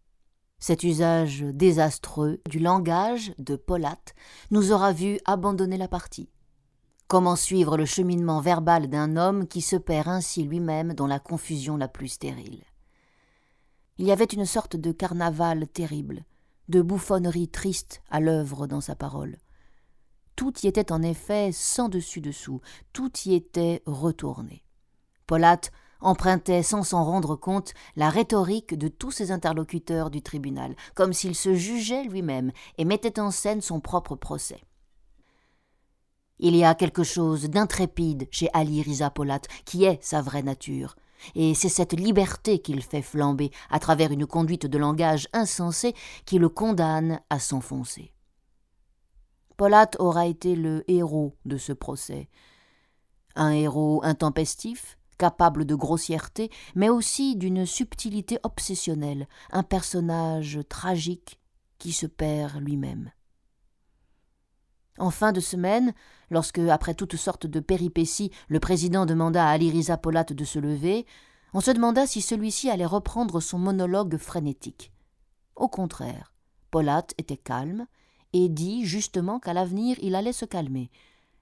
Cet 0.59 0.83
usage 0.83 1.41
désastreux 1.41 2.41
du 2.49 2.59
langage 2.59 3.33
de 3.37 3.55
Polate 3.55 4.15
nous 4.49 4.71
aura 4.71 4.93
vu 4.93 5.19
abandonner 5.25 5.77
la 5.77 5.87
partie. 5.89 6.29
Comment 7.07 7.35
suivre 7.35 7.77
le 7.77 7.85
cheminement 7.85 8.39
verbal 8.39 8.87
d'un 8.87 9.17
homme 9.17 9.47
qui 9.47 9.61
se 9.61 9.75
perd 9.75 10.07
ainsi 10.07 10.43
lui-même 10.43 10.93
dans 10.93 11.05
la 11.05 11.19
confusion 11.19 11.77
la 11.77 11.87
plus 11.87 12.07
stérile? 12.07 12.63
Il 13.97 14.07
y 14.07 14.11
avait 14.11 14.23
une 14.23 14.45
sorte 14.45 14.75
de 14.75 14.91
carnaval 14.91 15.67
terrible, 15.67 16.23
de 16.69 16.81
bouffonnerie 16.81 17.49
triste 17.49 18.01
à 18.09 18.19
l'œuvre 18.19 18.65
dans 18.65 18.81
sa 18.81 18.95
parole. 18.95 19.37
Tout 20.35 20.53
y 20.63 20.67
était 20.67 20.91
en 20.91 21.01
effet 21.01 21.51
sans 21.51 21.89
dessus-dessous, 21.89 22.61
tout 22.91 23.11
y 23.25 23.35
était 23.35 23.83
retourné. 23.85 24.63
Polate 25.27 25.71
empruntait 26.01 26.63
sans 26.63 26.83
s'en 26.83 27.03
rendre 27.03 27.35
compte 27.35 27.73
la 27.95 28.09
rhétorique 28.09 28.77
de 28.77 28.87
tous 28.87 29.11
ses 29.11 29.31
interlocuteurs 29.31 30.09
du 30.09 30.21
tribunal, 30.21 30.75
comme 30.95 31.13
s'il 31.13 31.35
se 31.35 31.53
jugeait 31.53 32.03
lui-même 32.03 32.51
et 32.77 32.85
mettait 32.85 33.19
en 33.19 33.31
scène 33.31 33.61
son 33.61 33.79
propre 33.79 34.15
procès. 34.15 34.61
Il 36.39 36.55
y 36.55 36.65
a 36.65 36.75
quelque 36.75 37.03
chose 37.03 37.49
d'intrépide 37.49 38.27
chez 38.31 38.49
Ali 38.53 38.81
Riza 38.81 39.09
Polate, 39.09 39.47
qui 39.65 39.85
est 39.85 40.03
sa 40.03 40.21
vraie 40.21 40.43
nature, 40.43 40.95
et 41.35 41.53
c'est 41.53 41.69
cette 41.69 41.93
liberté 41.93 42.59
qu'il 42.59 42.81
fait 42.81 43.01
flamber 43.01 43.51
à 43.69 43.79
travers 43.79 44.11
une 44.11 44.25
conduite 44.25 44.65
de 44.65 44.77
langage 44.77 45.29
insensée 45.31 45.93
qui 46.25 46.39
le 46.39 46.49
condamne 46.49 47.21
à 47.29 47.39
s'enfoncer. 47.39 48.11
Polate 49.57 49.95
aura 49.99 50.25
été 50.25 50.55
le 50.55 50.83
héros 50.89 51.35
de 51.45 51.57
ce 51.57 51.73
procès. 51.73 52.29
Un 53.35 53.51
héros 53.51 54.01
intempestif, 54.03 54.97
capable 55.17 55.65
de 55.65 55.75
grossièreté, 55.75 56.51
mais 56.75 56.89
aussi 56.89 57.35
d'une 57.35 57.65
subtilité 57.65 58.39
obsessionnelle, 58.43 59.27
un 59.51 59.63
personnage 59.63 60.59
tragique 60.69 61.39
qui 61.77 61.91
se 61.91 62.05
perd 62.05 62.61
lui-même. 62.61 63.11
En 64.99 65.09
fin 65.09 65.31
de 65.31 65.39
semaine, 65.39 65.93
lorsque, 66.29 66.59
après 66.59 66.93
toutes 66.93 67.15
sortes 67.15 67.47
de 67.47 67.59
péripéties, 67.59 68.31
le 68.47 68.59
président 68.59 69.05
demanda 69.05 69.47
à 69.47 69.51
Aliriza 69.51 69.97
Polate 69.97 70.33
de 70.33 70.45
se 70.45 70.59
lever, 70.59 71.05
on 71.53 71.61
se 71.61 71.71
demanda 71.71 72.05
si 72.05 72.21
celui-ci 72.21 72.69
allait 72.69 72.85
reprendre 72.85 73.39
son 73.39 73.57
monologue 73.59 74.17
frénétique. 74.17 74.91
Au 75.55 75.67
contraire, 75.67 76.33
Polate 76.71 77.13
était 77.17 77.37
calme 77.37 77.87
et 78.33 78.49
dit 78.49 78.85
justement 78.85 79.39
qu'à 79.39 79.53
l'avenir 79.53 79.97
il 80.01 80.15
allait 80.15 80.33
se 80.33 80.45
calmer, 80.45 80.89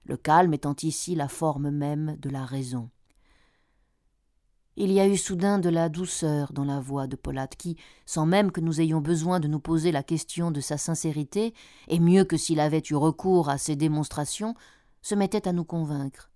le 0.04 0.16
calme 0.16 0.54
étant 0.54 0.76
ici 0.82 1.14
la 1.14 1.28
forme 1.28 1.70
même 1.70 2.16
de 2.20 2.28
la 2.30 2.44
raison. 2.44 2.90
Il 4.76 4.90
y 4.90 5.00
a 5.00 5.06
eu 5.06 5.18
soudain 5.18 5.58
de 5.58 5.68
la 5.68 5.90
douceur 5.90 6.52
dans 6.54 6.64
la 6.64 6.80
voix 6.80 7.06
de 7.06 7.16
Polate 7.16 7.56
qui, 7.56 7.76
sans 8.06 8.24
même 8.24 8.50
que 8.50 8.62
nous 8.62 8.80
ayons 8.80 9.02
besoin 9.02 9.38
de 9.38 9.46
nous 9.46 9.60
poser 9.60 9.92
la 9.92 10.02
question 10.02 10.50
de 10.50 10.62
sa 10.62 10.78
sincérité, 10.78 11.52
et 11.88 12.00
mieux 12.00 12.24
que 12.24 12.38
s'il 12.38 12.58
avait 12.58 12.82
eu 12.88 12.94
recours 12.94 13.50
à 13.50 13.58
ses 13.58 13.76
démonstrations, 13.76 14.54
se 15.02 15.14
mettait 15.14 15.46
à 15.46 15.52
nous 15.52 15.64
convaincre. 15.64 16.30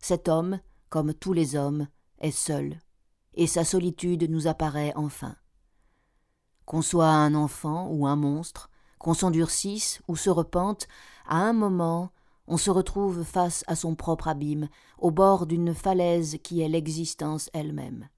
Cet 0.00 0.28
homme, 0.28 0.58
comme 0.88 1.14
tous 1.14 1.32
les 1.32 1.54
hommes, 1.54 1.86
est 2.18 2.32
seul, 2.32 2.80
et 3.34 3.46
sa 3.46 3.64
solitude 3.64 4.28
nous 4.28 4.48
apparaît 4.48 4.92
enfin. 4.96 5.36
Qu'on 6.64 6.82
soit 6.82 7.10
un 7.10 7.34
enfant 7.34 7.88
ou 7.88 8.06
un 8.06 8.16
monstre, 8.16 8.68
qu'on 8.98 9.14
s'endurcisse 9.14 10.00
ou 10.08 10.16
se 10.16 10.30
repente, 10.30 10.88
à 11.26 11.36
un 11.36 11.52
moment 11.52 12.10
on 12.46 12.56
se 12.56 12.70
retrouve 12.70 13.24
face 13.24 13.64
à 13.66 13.74
son 13.74 13.94
propre 13.94 14.28
abîme, 14.28 14.68
au 14.98 15.10
bord 15.10 15.46
d'une 15.46 15.74
falaise 15.74 16.38
qui 16.42 16.60
est 16.60 16.68
l'existence 16.68 17.48
elle-même. 17.54 18.08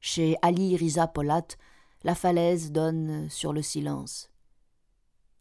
Chez 0.00 0.36
Ali 0.42 0.76
Riza 0.76 1.06
Polat, 1.06 1.46
la 2.04 2.14
falaise 2.14 2.72
donne 2.72 3.28
sur 3.30 3.52
le 3.52 3.62
silence. 3.62 4.30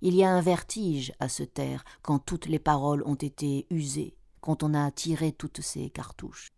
Il 0.02 0.16
y 0.16 0.24
a 0.24 0.30
un 0.30 0.42
vertige 0.42 1.14
à 1.20 1.30
se 1.30 1.44
taire 1.44 1.86
quand 2.02 2.20
toutes 2.20 2.48
les 2.48 2.60
paroles 2.60 3.04
ont 3.06 3.16
été 3.16 3.68
usées, 3.70 4.18
quand 4.42 4.64
on 4.64 4.74
a 4.74 4.92
tiré 4.92 5.32
toutes 5.32 5.62
ces 5.62 5.90
cartouches. 5.90 6.50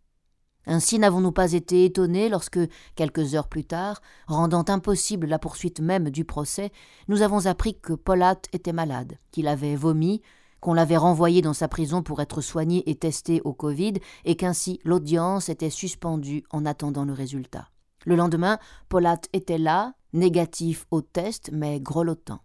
Ainsi 0.66 0.98
n'avons-nous 0.98 1.32
pas 1.32 1.52
été 1.52 1.84
étonnés 1.84 2.28
lorsque, 2.28 2.58
quelques 2.96 3.34
heures 3.34 3.48
plus 3.48 3.64
tard, 3.64 4.02
rendant 4.26 4.64
impossible 4.68 5.26
la 5.26 5.38
poursuite 5.38 5.80
même 5.80 6.10
du 6.10 6.24
procès, 6.24 6.72
nous 7.08 7.22
avons 7.22 7.46
appris 7.46 7.78
que 7.78 7.92
Polat 7.92 8.40
était 8.52 8.72
malade, 8.72 9.18
qu'il 9.30 9.46
avait 9.46 9.76
vomi, 9.76 10.22
qu'on 10.60 10.74
l'avait 10.74 10.96
renvoyé 10.96 11.42
dans 11.42 11.52
sa 11.52 11.68
prison 11.68 12.02
pour 12.02 12.20
être 12.20 12.40
soigné 12.40 12.88
et 12.90 12.96
testé 12.96 13.40
au 13.44 13.52
Covid, 13.52 13.94
et 14.24 14.36
qu'ainsi 14.36 14.80
l'audience 14.84 15.48
était 15.48 15.70
suspendue 15.70 16.42
en 16.50 16.66
attendant 16.66 17.04
le 17.04 17.12
résultat. 17.12 17.68
Le 18.04 18.16
lendemain, 18.16 18.58
Polat 18.88 19.20
était 19.32 19.58
là, 19.58 19.94
négatif 20.12 20.86
au 20.90 21.00
test, 21.00 21.50
mais 21.52 21.80
grelottant. 21.80 22.40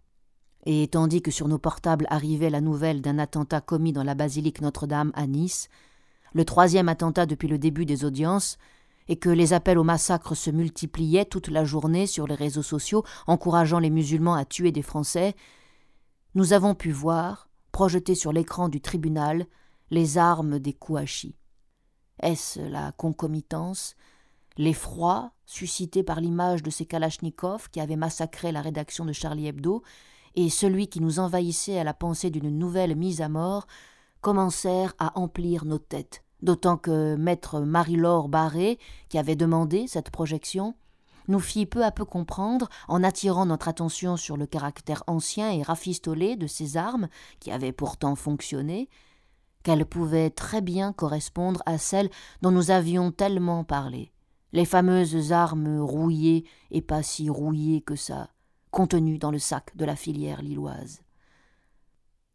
Et 0.64 0.86
tandis 0.86 1.22
que 1.22 1.32
sur 1.32 1.48
nos 1.48 1.58
portables 1.58 2.06
arrivait 2.08 2.50
la 2.50 2.60
nouvelle 2.60 3.02
d'un 3.02 3.18
attentat 3.18 3.60
commis 3.60 3.92
dans 3.92 4.04
la 4.04 4.14
basilique 4.14 4.60
Notre-Dame 4.60 5.10
à 5.14 5.26
Nice, 5.26 5.68
le 6.32 6.44
troisième 6.44 6.88
attentat 6.88 7.26
depuis 7.26 7.48
le 7.48 7.58
début 7.58 7.84
des 7.84 8.04
audiences, 8.04 8.58
et 9.08 9.16
que 9.16 9.28
les 9.28 9.52
appels 9.52 9.78
au 9.78 9.84
massacre 9.84 10.34
se 10.34 10.50
multipliaient 10.50 11.24
toute 11.24 11.48
la 11.48 11.64
journée 11.64 12.06
sur 12.06 12.26
les 12.26 12.34
réseaux 12.34 12.62
sociaux, 12.62 13.04
encourageant 13.26 13.78
les 13.78 13.90
musulmans 13.90 14.34
à 14.34 14.44
tuer 14.44 14.72
des 14.72 14.82
Français, 14.82 15.34
nous 16.34 16.52
avons 16.52 16.74
pu 16.74 16.90
voir, 16.90 17.48
projeter 17.72 18.14
sur 18.14 18.32
l'écran 18.32 18.68
du 18.68 18.80
tribunal 18.80 19.46
les 19.90 20.18
armes 20.18 20.58
des 20.58 20.72
Kouachis. 20.72 21.36
Est-ce 22.20 22.60
la 22.60 22.92
concomitance, 22.92 23.96
l'effroi 24.56 25.32
suscité 25.44 26.02
par 26.02 26.20
l'image 26.20 26.62
de 26.62 26.70
ces 26.70 26.86
Kalachnikovs 26.86 27.68
qui 27.70 27.80
avaient 27.80 27.96
massacré 27.96 28.52
la 28.52 28.62
rédaction 28.62 29.04
de 29.04 29.12
Charlie 29.12 29.48
Hebdo 29.48 29.82
et 30.34 30.48
celui 30.48 30.88
qui 30.88 31.00
nous 31.00 31.18
envahissait 31.18 31.78
à 31.78 31.84
la 31.84 31.92
pensée 31.92 32.30
d'une 32.30 32.56
nouvelle 32.56 32.96
mise 32.96 33.20
à 33.20 33.28
mort 33.28 33.66
commencèrent 34.22 34.94
à 34.98 35.18
emplir 35.18 35.66
nos 35.66 35.78
têtes, 35.78 36.24
d'autant 36.40 36.78
que 36.78 37.16
maître 37.16 37.60
Marie-Laure 37.60 38.28
Barré, 38.28 38.78
qui 39.10 39.18
avait 39.18 39.36
demandé 39.36 39.86
cette 39.86 40.10
projection, 40.10 40.74
nous 41.28 41.40
fit 41.40 41.66
peu 41.66 41.84
à 41.84 41.90
peu 41.90 42.04
comprendre, 42.04 42.68
en 42.88 43.04
attirant 43.04 43.46
notre 43.46 43.68
attention 43.68 44.16
sur 44.16 44.36
le 44.36 44.46
caractère 44.46 45.04
ancien 45.06 45.50
et 45.50 45.62
rafistolé 45.62 46.36
de 46.36 46.46
ces 46.46 46.76
armes, 46.76 47.08
qui 47.40 47.50
avaient 47.50 47.72
pourtant 47.72 48.14
fonctionné, 48.14 48.88
qu'elles 49.62 49.86
pouvaient 49.86 50.30
très 50.30 50.60
bien 50.60 50.92
correspondre 50.92 51.62
à 51.66 51.78
celles 51.78 52.10
dont 52.40 52.50
nous 52.50 52.70
avions 52.70 53.12
tellement 53.12 53.64
parlé, 53.64 54.12
les 54.52 54.64
fameuses 54.64 55.32
armes 55.32 55.80
rouillées 55.80 56.44
et 56.70 56.82
pas 56.82 57.02
si 57.02 57.28
rouillées 57.30 57.80
que 57.80 57.96
ça, 57.96 58.30
contenues 58.70 59.18
dans 59.18 59.30
le 59.30 59.38
sac 59.38 59.76
de 59.76 59.84
la 59.84 59.96
filière 59.96 60.42
lilloise. 60.42 61.01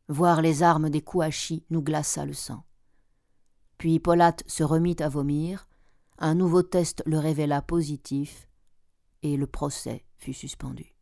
Voir 0.09 0.41
les 0.41 0.63
armes 0.63 0.89
des 0.89 1.01
Kouachis 1.01 1.65
nous 1.69 1.81
glaça 1.81 2.25
le 2.25 2.33
sang. 2.33 2.63
Puis 3.77 3.99
Polate 3.99 4.43
se 4.47 4.63
remit 4.63 4.95
à 4.99 5.09
vomir, 5.09 5.67
un 6.17 6.33
nouveau 6.33 6.63
test 6.63 7.03
le 7.05 7.19
révéla 7.19 7.61
positif, 7.61 8.47
et 9.21 9.35
le 9.35 9.47
procès 9.47 10.05
fut 10.17 10.33
suspendu. 10.33 10.95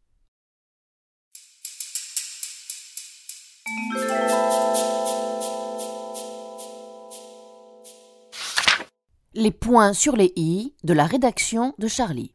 Les 9.35 9.51
points 9.51 9.93
sur 9.93 10.15
les 10.15 10.33
i 10.35 10.73
de 10.83 10.93
la 10.93 11.05
rédaction 11.05 11.75
de 11.77 11.87
Charlie. 11.87 12.31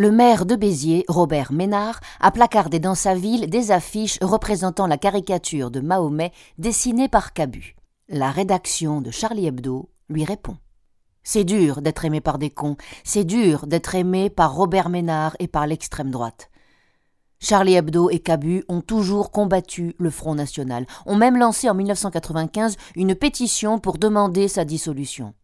Le 0.00 0.12
maire 0.12 0.46
de 0.46 0.54
Béziers, 0.54 1.04
Robert 1.08 1.52
Ménard, 1.52 1.98
a 2.20 2.30
placardé 2.30 2.78
dans 2.78 2.94
sa 2.94 3.16
ville 3.16 3.50
des 3.50 3.72
affiches 3.72 4.20
représentant 4.22 4.86
la 4.86 4.96
caricature 4.96 5.72
de 5.72 5.80
Mahomet 5.80 6.30
dessinée 6.56 7.08
par 7.08 7.32
Cabu. 7.32 7.74
La 8.08 8.30
rédaction 8.30 9.00
de 9.00 9.10
Charlie 9.10 9.48
Hebdo 9.48 9.90
lui 10.08 10.24
répond. 10.24 10.56
C'est 11.24 11.42
dur 11.42 11.82
d'être 11.82 12.04
aimé 12.04 12.20
par 12.20 12.38
des 12.38 12.50
cons, 12.50 12.76
c'est 13.02 13.24
dur 13.24 13.66
d'être 13.66 13.96
aimé 13.96 14.30
par 14.30 14.54
Robert 14.54 14.88
Ménard 14.88 15.34
et 15.40 15.48
par 15.48 15.66
l'extrême 15.66 16.12
droite. 16.12 16.48
Charlie 17.40 17.74
Hebdo 17.74 18.08
et 18.08 18.20
Cabu 18.20 18.62
ont 18.68 18.82
toujours 18.82 19.32
combattu 19.32 19.96
le 19.98 20.10
Front 20.10 20.36
National, 20.36 20.86
ont 21.06 21.16
même 21.16 21.36
lancé 21.36 21.68
en 21.68 21.74
1995 21.74 22.76
une 22.94 23.16
pétition 23.16 23.80
pour 23.80 23.98
demander 23.98 24.46
sa 24.46 24.64
dissolution. 24.64 25.34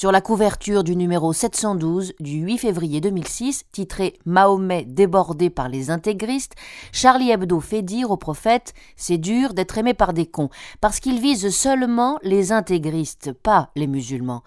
Sur 0.00 0.12
la 0.12 0.22
couverture 0.22 0.82
du 0.82 0.96
numéro 0.96 1.34
712 1.34 2.14
du 2.20 2.38
8 2.38 2.56
février 2.56 3.02
2006, 3.02 3.64
titré 3.70 4.18
Mahomet 4.24 4.86
débordé 4.86 5.50
par 5.50 5.68
les 5.68 5.90
intégristes, 5.90 6.54
Charlie 6.90 7.30
Hebdo 7.30 7.60
fait 7.60 7.82
dire 7.82 8.10
au 8.10 8.16
prophète 8.16 8.72
C'est 8.96 9.18
dur 9.18 9.52
d'être 9.52 9.76
aimé 9.76 9.92
par 9.92 10.14
des 10.14 10.24
cons, 10.24 10.48
parce 10.80 11.00
qu'ils 11.00 11.20
visent 11.20 11.54
seulement 11.54 12.18
les 12.22 12.50
intégristes, 12.50 13.34
pas 13.34 13.72
les 13.76 13.86
musulmans. 13.86 14.42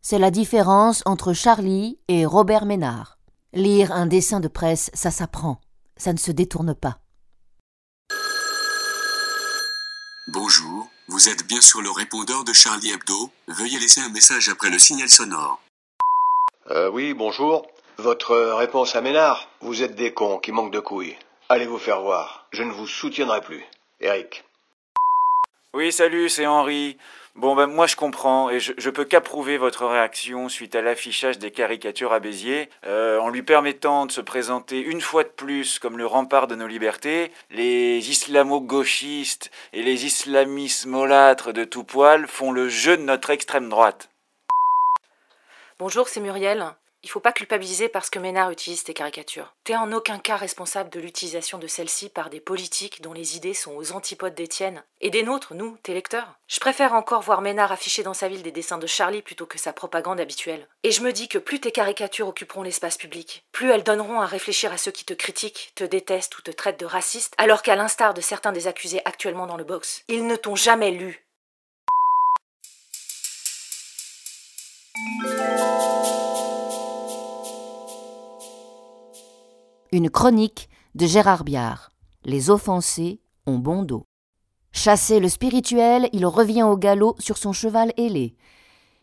C'est 0.00 0.20
la 0.20 0.30
différence 0.30 1.02
entre 1.06 1.32
Charlie 1.32 1.98
et 2.06 2.24
Robert 2.24 2.64
Ménard. 2.64 3.18
Lire 3.54 3.90
un 3.90 4.06
dessin 4.06 4.38
de 4.38 4.46
presse, 4.46 4.92
ça 4.94 5.10
s'apprend 5.10 5.58
ça 5.96 6.12
ne 6.12 6.18
se 6.18 6.30
détourne 6.30 6.72
pas. 6.72 7.00
Bonjour, 10.28 10.88
vous 11.12 11.28
êtes 11.28 11.46
bien 11.46 11.60
sur 11.60 11.82
le 11.82 11.90
répondeur 11.90 12.42
de 12.42 12.54
Charlie 12.54 12.90
Hebdo. 12.90 13.30
Veuillez 13.46 13.78
laisser 13.78 14.00
un 14.00 14.08
message 14.08 14.48
après 14.48 14.70
le 14.70 14.78
signal 14.78 15.10
sonore. 15.10 15.60
Euh, 16.70 16.88
oui, 16.88 17.12
bonjour. 17.12 17.66
Votre 17.98 18.34
réponse 18.54 18.96
à 18.96 19.02
Ménard 19.02 19.50
Vous 19.60 19.82
êtes 19.82 19.94
des 19.94 20.14
cons 20.14 20.38
qui 20.38 20.52
manquent 20.52 20.72
de 20.72 20.80
couilles. 20.80 21.18
Allez 21.50 21.66
vous 21.66 21.78
faire 21.78 22.00
voir? 22.00 22.46
Je 22.52 22.62
ne 22.62 22.72
vous 22.72 22.86
soutiendrai 22.86 23.42
plus. 23.42 23.62
Eric. 24.00 24.42
Oui, 25.74 25.92
salut, 25.92 26.30
c'est 26.30 26.46
Henri. 26.46 26.96
Bon, 27.34 27.56
ben 27.56 27.66
moi 27.66 27.86
je 27.86 27.96
comprends 27.96 28.50
et 28.50 28.60
je, 28.60 28.90
peux 28.90 29.06
qu'approuver 29.06 29.56
votre 29.56 29.86
réaction 29.86 30.50
suite 30.50 30.74
à 30.74 30.82
l'affichage 30.82 31.38
des 31.38 31.50
caricatures 31.50 32.12
à 32.12 32.20
Béziers, 32.20 32.68
euh, 32.84 33.18
en 33.18 33.30
lui 33.30 33.42
permettant 33.42 34.04
de 34.04 34.12
se 34.12 34.20
présenter 34.20 34.80
une 34.80 35.00
fois 35.00 35.24
de 35.24 35.30
plus 35.30 35.78
comme 35.78 35.96
le 35.96 36.04
rempart 36.04 36.46
de 36.46 36.56
nos 36.56 36.66
libertés. 36.66 37.32
Les 37.50 38.10
islamo-gauchistes 38.10 39.50
et 39.72 39.82
les 39.82 40.04
islamistes 40.04 40.86
de 40.86 41.64
tout 41.64 41.84
poil 41.84 42.26
font 42.26 42.52
le 42.52 42.68
jeu 42.68 42.98
de 42.98 43.02
notre 43.02 43.30
extrême 43.30 43.70
droite. 43.70 44.10
Bonjour, 45.78 46.08
c'est 46.08 46.20
Muriel. 46.20 46.74
Il 47.04 47.10
faut 47.10 47.20
pas 47.20 47.32
culpabiliser 47.32 47.88
parce 47.88 48.10
que 48.10 48.20
Ménard 48.20 48.52
utilise 48.52 48.84
tes 48.84 48.94
caricatures. 48.94 49.52
T'es 49.64 49.74
en 49.74 49.90
aucun 49.92 50.20
cas 50.20 50.36
responsable 50.36 50.88
de 50.90 51.00
l'utilisation 51.00 51.58
de 51.58 51.66
celles-ci 51.66 52.08
par 52.08 52.30
des 52.30 52.38
politiques 52.38 53.02
dont 53.02 53.12
les 53.12 53.36
idées 53.36 53.54
sont 53.54 53.72
aux 53.72 53.90
antipodes 53.90 54.36
des 54.36 54.46
tiennes. 54.46 54.84
Et 55.00 55.10
des 55.10 55.24
nôtres, 55.24 55.54
nous, 55.54 55.76
tes 55.82 55.94
lecteurs. 55.94 56.38
Je 56.46 56.60
préfère 56.60 56.92
encore 56.94 57.22
voir 57.22 57.40
Ménard 57.40 57.72
afficher 57.72 58.04
dans 58.04 58.14
sa 58.14 58.28
ville 58.28 58.44
des 58.44 58.52
dessins 58.52 58.78
de 58.78 58.86
Charlie 58.86 59.20
plutôt 59.20 59.46
que 59.46 59.58
sa 59.58 59.72
propagande 59.72 60.20
habituelle. 60.20 60.68
Et 60.84 60.92
je 60.92 61.02
me 61.02 61.12
dis 61.12 61.26
que 61.26 61.38
plus 61.38 61.58
tes 61.58 61.72
caricatures 61.72 62.28
occuperont 62.28 62.62
l'espace 62.62 62.96
public, 62.96 63.44
plus 63.50 63.70
elles 63.70 63.82
donneront 63.82 64.20
à 64.20 64.26
réfléchir 64.26 64.72
à 64.72 64.78
ceux 64.78 64.92
qui 64.92 65.04
te 65.04 65.14
critiquent, 65.14 65.72
te 65.74 65.84
détestent 65.84 66.38
ou 66.38 66.42
te 66.42 66.52
traitent 66.52 66.78
de 66.78 66.86
raciste, 66.86 67.34
alors 67.36 67.62
qu'à 67.62 67.74
l'instar 67.74 68.14
de 68.14 68.20
certains 68.20 68.52
des 68.52 68.68
accusés 68.68 69.02
actuellement 69.04 69.48
dans 69.48 69.56
le 69.56 69.64
box, 69.64 70.04
ils 70.06 70.26
ne 70.26 70.36
t'ont 70.36 70.56
jamais 70.56 70.92
lu. 70.92 71.26
Une 79.94 80.08
chronique 80.08 80.70
de 80.94 81.04
Gérard 81.04 81.44
Biard. 81.44 81.90
Les 82.24 82.48
offensés 82.48 83.20
ont 83.46 83.58
bon 83.58 83.82
dos. 83.82 84.06
Chassé 84.72 85.20
le 85.20 85.28
spirituel, 85.28 86.08
il 86.14 86.24
revient 86.24 86.62
au 86.62 86.78
galop 86.78 87.14
sur 87.18 87.36
son 87.36 87.52
cheval 87.52 87.92
ailé. 87.98 88.34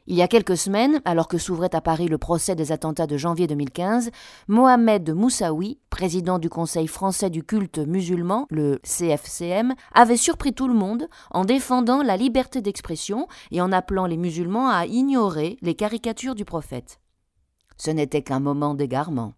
Il 0.08 0.16
y 0.16 0.24
a 0.24 0.28
quelques 0.28 0.58
semaines, 0.58 1.00
alors 1.06 1.28
que 1.28 1.38
s'ouvrait 1.38 1.76
à 1.76 1.82
Paris 1.82 2.08
le 2.08 2.18
procès 2.18 2.56
des 2.56 2.72
attentats 2.72 3.06
de 3.06 3.18
janvier 3.18 3.46
2015, 3.46 4.10
Mohamed 4.48 5.12
Moussaoui, 5.14 5.78
président 5.92 6.40
du 6.40 6.50
Conseil 6.50 6.88
français 6.88 7.30
du 7.30 7.44
culte 7.44 7.78
musulman, 7.78 8.48
le 8.50 8.80
CFCM, 8.82 9.76
avait 9.94 10.18
surpris 10.18 10.54
tout 10.54 10.68
le 10.68 10.74
monde 10.74 11.08
en 11.30 11.46
défendant 11.46 12.02
la 12.02 12.18
liberté 12.18 12.64
d'expression 12.64 13.28
et 13.52 13.62
en 13.62 13.72
appelant 13.72 14.08
les 14.08 14.18
musulmans 14.18 14.70
à 14.70 14.88
ignorer 14.88 15.58
les 15.62 15.76
caricatures 15.76 16.34
du 16.34 16.46
prophète. 16.46 17.00
Ce 17.78 17.92
n'était 17.92 18.24
qu'un 18.24 18.40
moment 18.40 18.74
d'égarement. 18.74 19.34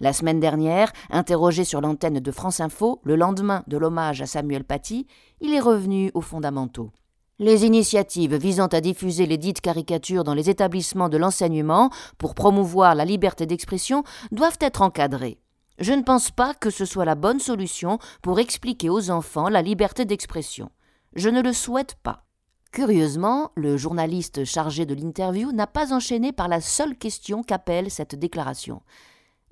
La 0.00 0.12
semaine 0.12 0.40
dernière, 0.40 0.92
interrogé 1.10 1.64
sur 1.64 1.80
l'antenne 1.80 2.20
de 2.20 2.32
France 2.32 2.60
Info, 2.60 3.00
le 3.04 3.16
lendemain 3.16 3.62
de 3.66 3.76
l'hommage 3.76 4.22
à 4.22 4.26
Samuel 4.26 4.64
Paty, 4.64 5.06
il 5.40 5.54
est 5.54 5.60
revenu 5.60 6.10
aux 6.14 6.20
fondamentaux. 6.20 6.90
Les 7.38 7.64
initiatives 7.64 8.36
visant 8.36 8.68
à 8.68 8.80
diffuser 8.80 9.26
les 9.26 9.38
dites 9.38 9.60
caricatures 9.60 10.22
dans 10.22 10.34
les 10.34 10.50
établissements 10.50 11.08
de 11.08 11.16
l'enseignement 11.16 11.90
pour 12.18 12.34
promouvoir 12.34 12.94
la 12.94 13.04
liberté 13.04 13.46
d'expression 13.46 14.04
doivent 14.30 14.58
être 14.60 14.82
encadrées. 14.82 15.38
Je 15.78 15.92
ne 15.92 16.02
pense 16.02 16.30
pas 16.30 16.54
que 16.54 16.70
ce 16.70 16.84
soit 16.84 17.04
la 17.04 17.14
bonne 17.14 17.40
solution 17.40 17.98
pour 18.22 18.38
expliquer 18.38 18.90
aux 18.90 19.10
enfants 19.10 19.48
la 19.48 19.62
liberté 19.62 20.04
d'expression. 20.04 20.70
Je 21.16 21.28
ne 21.28 21.42
le 21.42 21.52
souhaite 21.52 21.96
pas. 22.02 22.24
Curieusement, 22.70 23.50
le 23.54 23.76
journaliste 23.76 24.44
chargé 24.44 24.86
de 24.86 24.94
l'interview 24.94 25.52
n'a 25.52 25.66
pas 25.66 25.92
enchaîné 25.92 26.32
par 26.32 26.48
la 26.48 26.60
seule 26.60 26.96
question 26.96 27.42
qu'appelle 27.42 27.90
cette 27.90 28.14
déclaration. 28.14 28.82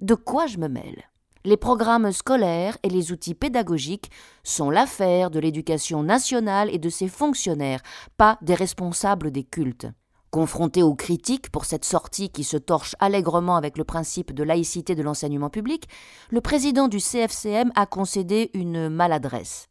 De 0.00 0.14
quoi 0.14 0.46
je 0.46 0.56
me 0.56 0.68
mêle? 0.68 1.04
Les 1.44 1.58
programmes 1.58 2.10
scolaires 2.10 2.78
et 2.82 2.88
les 2.88 3.12
outils 3.12 3.34
pédagogiques 3.34 4.10
sont 4.42 4.70
l'affaire 4.70 5.30
de 5.30 5.38
l'éducation 5.38 6.02
nationale 6.02 6.70
et 6.72 6.78
de 6.78 6.88
ses 6.88 7.08
fonctionnaires, 7.08 7.82
pas 8.16 8.38
des 8.40 8.54
responsables 8.54 9.30
des 9.30 9.44
cultes. 9.44 9.88
Confronté 10.30 10.82
aux 10.82 10.94
critiques 10.94 11.50
pour 11.50 11.66
cette 11.66 11.84
sortie 11.84 12.30
qui 12.30 12.44
se 12.44 12.56
torche 12.56 12.96
allègrement 12.98 13.56
avec 13.56 13.76
le 13.76 13.84
principe 13.84 14.32
de 14.32 14.42
laïcité 14.42 14.94
de 14.94 15.02
l'enseignement 15.02 15.50
public, 15.50 15.86
le 16.30 16.40
président 16.40 16.88
du 16.88 16.96
CFCM 16.98 17.70
a 17.74 17.84
concédé 17.84 18.50
une 18.54 18.88
maladresse. 18.88 19.69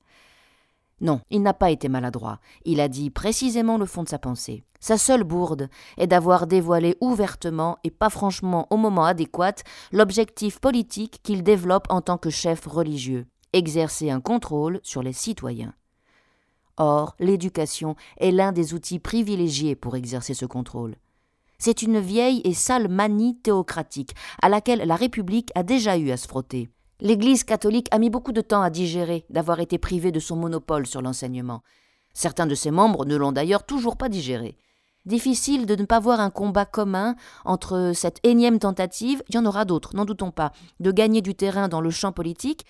Non, 1.01 1.21
il 1.29 1.41
n'a 1.41 1.53
pas 1.53 1.71
été 1.71 1.89
maladroit. 1.89 2.39
Il 2.65 2.81
a 2.81 2.87
dit 2.87 3.09
précisément 3.09 3.77
le 3.77 3.85
fond 3.85 4.03
de 4.03 4.09
sa 4.09 4.19
pensée. 4.19 4.63
Sa 4.79 4.97
seule 4.97 5.23
bourde 5.23 5.69
est 5.97 6.07
d'avoir 6.07 6.47
dévoilé 6.47 6.95
ouvertement 7.01 7.77
et 7.83 7.91
pas 7.91 8.09
franchement 8.09 8.67
au 8.69 8.77
moment 8.77 9.05
adéquat 9.05 9.55
l'objectif 9.91 10.59
politique 10.59 11.19
qu'il 11.23 11.43
développe 11.43 11.87
en 11.89 12.01
tant 12.01 12.17
que 12.17 12.29
chef 12.29 12.65
religieux 12.65 13.25
exercer 13.53 14.09
un 14.09 14.21
contrôle 14.21 14.79
sur 14.83 15.01
les 15.01 15.13
citoyens. 15.13 15.73
Or, 16.77 17.15
l'éducation 17.19 17.95
est 18.17 18.31
l'un 18.31 18.51
des 18.51 18.73
outils 18.73 18.99
privilégiés 18.99 19.75
pour 19.75 19.95
exercer 19.95 20.33
ce 20.33 20.45
contrôle. 20.45 20.95
C'est 21.57 21.81
une 21.81 21.99
vieille 21.99 22.41
et 22.45 22.53
sale 22.53 22.87
manie 22.87 23.37
théocratique 23.37 24.15
à 24.41 24.47
laquelle 24.47 24.87
la 24.87 24.95
République 24.95 25.51
a 25.55 25.63
déjà 25.63 25.97
eu 25.97 26.11
à 26.11 26.17
se 26.17 26.27
frotter. 26.27 26.69
L'Église 27.01 27.45
catholique 27.45 27.87
a 27.91 27.97
mis 27.97 28.09
beaucoup 28.09 28.33
de 28.33 28.41
temps 28.41 28.61
à 28.61 28.69
digérer 28.69 29.25
d'avoir 29.29 29.61
été 29.61 29.77
privée 29.77 30.11
de 30.11 30.19
son 30.19 30.35
monopole 30.35 30.85
sur 30.85 31.01
l'enseignement. 31.01 31.63
Certains 32.13 32.45
de 32.45 32.55
ses 32.55 32.71
membres 32.71 33.05
ne 33.05 33.15
l'ont 33.15 33.31
d'ailleurs 33.31 33.65
toujours 33.65 33.95
pas 33.95 34.09
digéré. 34.09 34.57
Difficile 35.05 35.65
de 35.65 35.77
ne 35.77 35.85
pas 35.85 36.01
voir 36.01 36.19
un 36.19 36.29
combat 36.29 36.65
commun 36.65 37.15
entre 37.45 37.93
cette 37.95 38.19
énième 38.23 38.59
tentative, 38.59 39.23
il 39.29 39.35
y 39.35 39.37
en 39.37 39.45
aura 39.45 39.63
d'autres, 39.63 39.95
n'en 39.95 40.03
doutons 40.03 40.31
pas, 40.31 40.51
de 40.81 40.91
gagner 40.91 41.21
du 41.21 41.35
terrain 41.35 41.69
dans 41.69 41.79
le 41.79 41.89
champ 41.89 42.11
politique, 42.11 42.65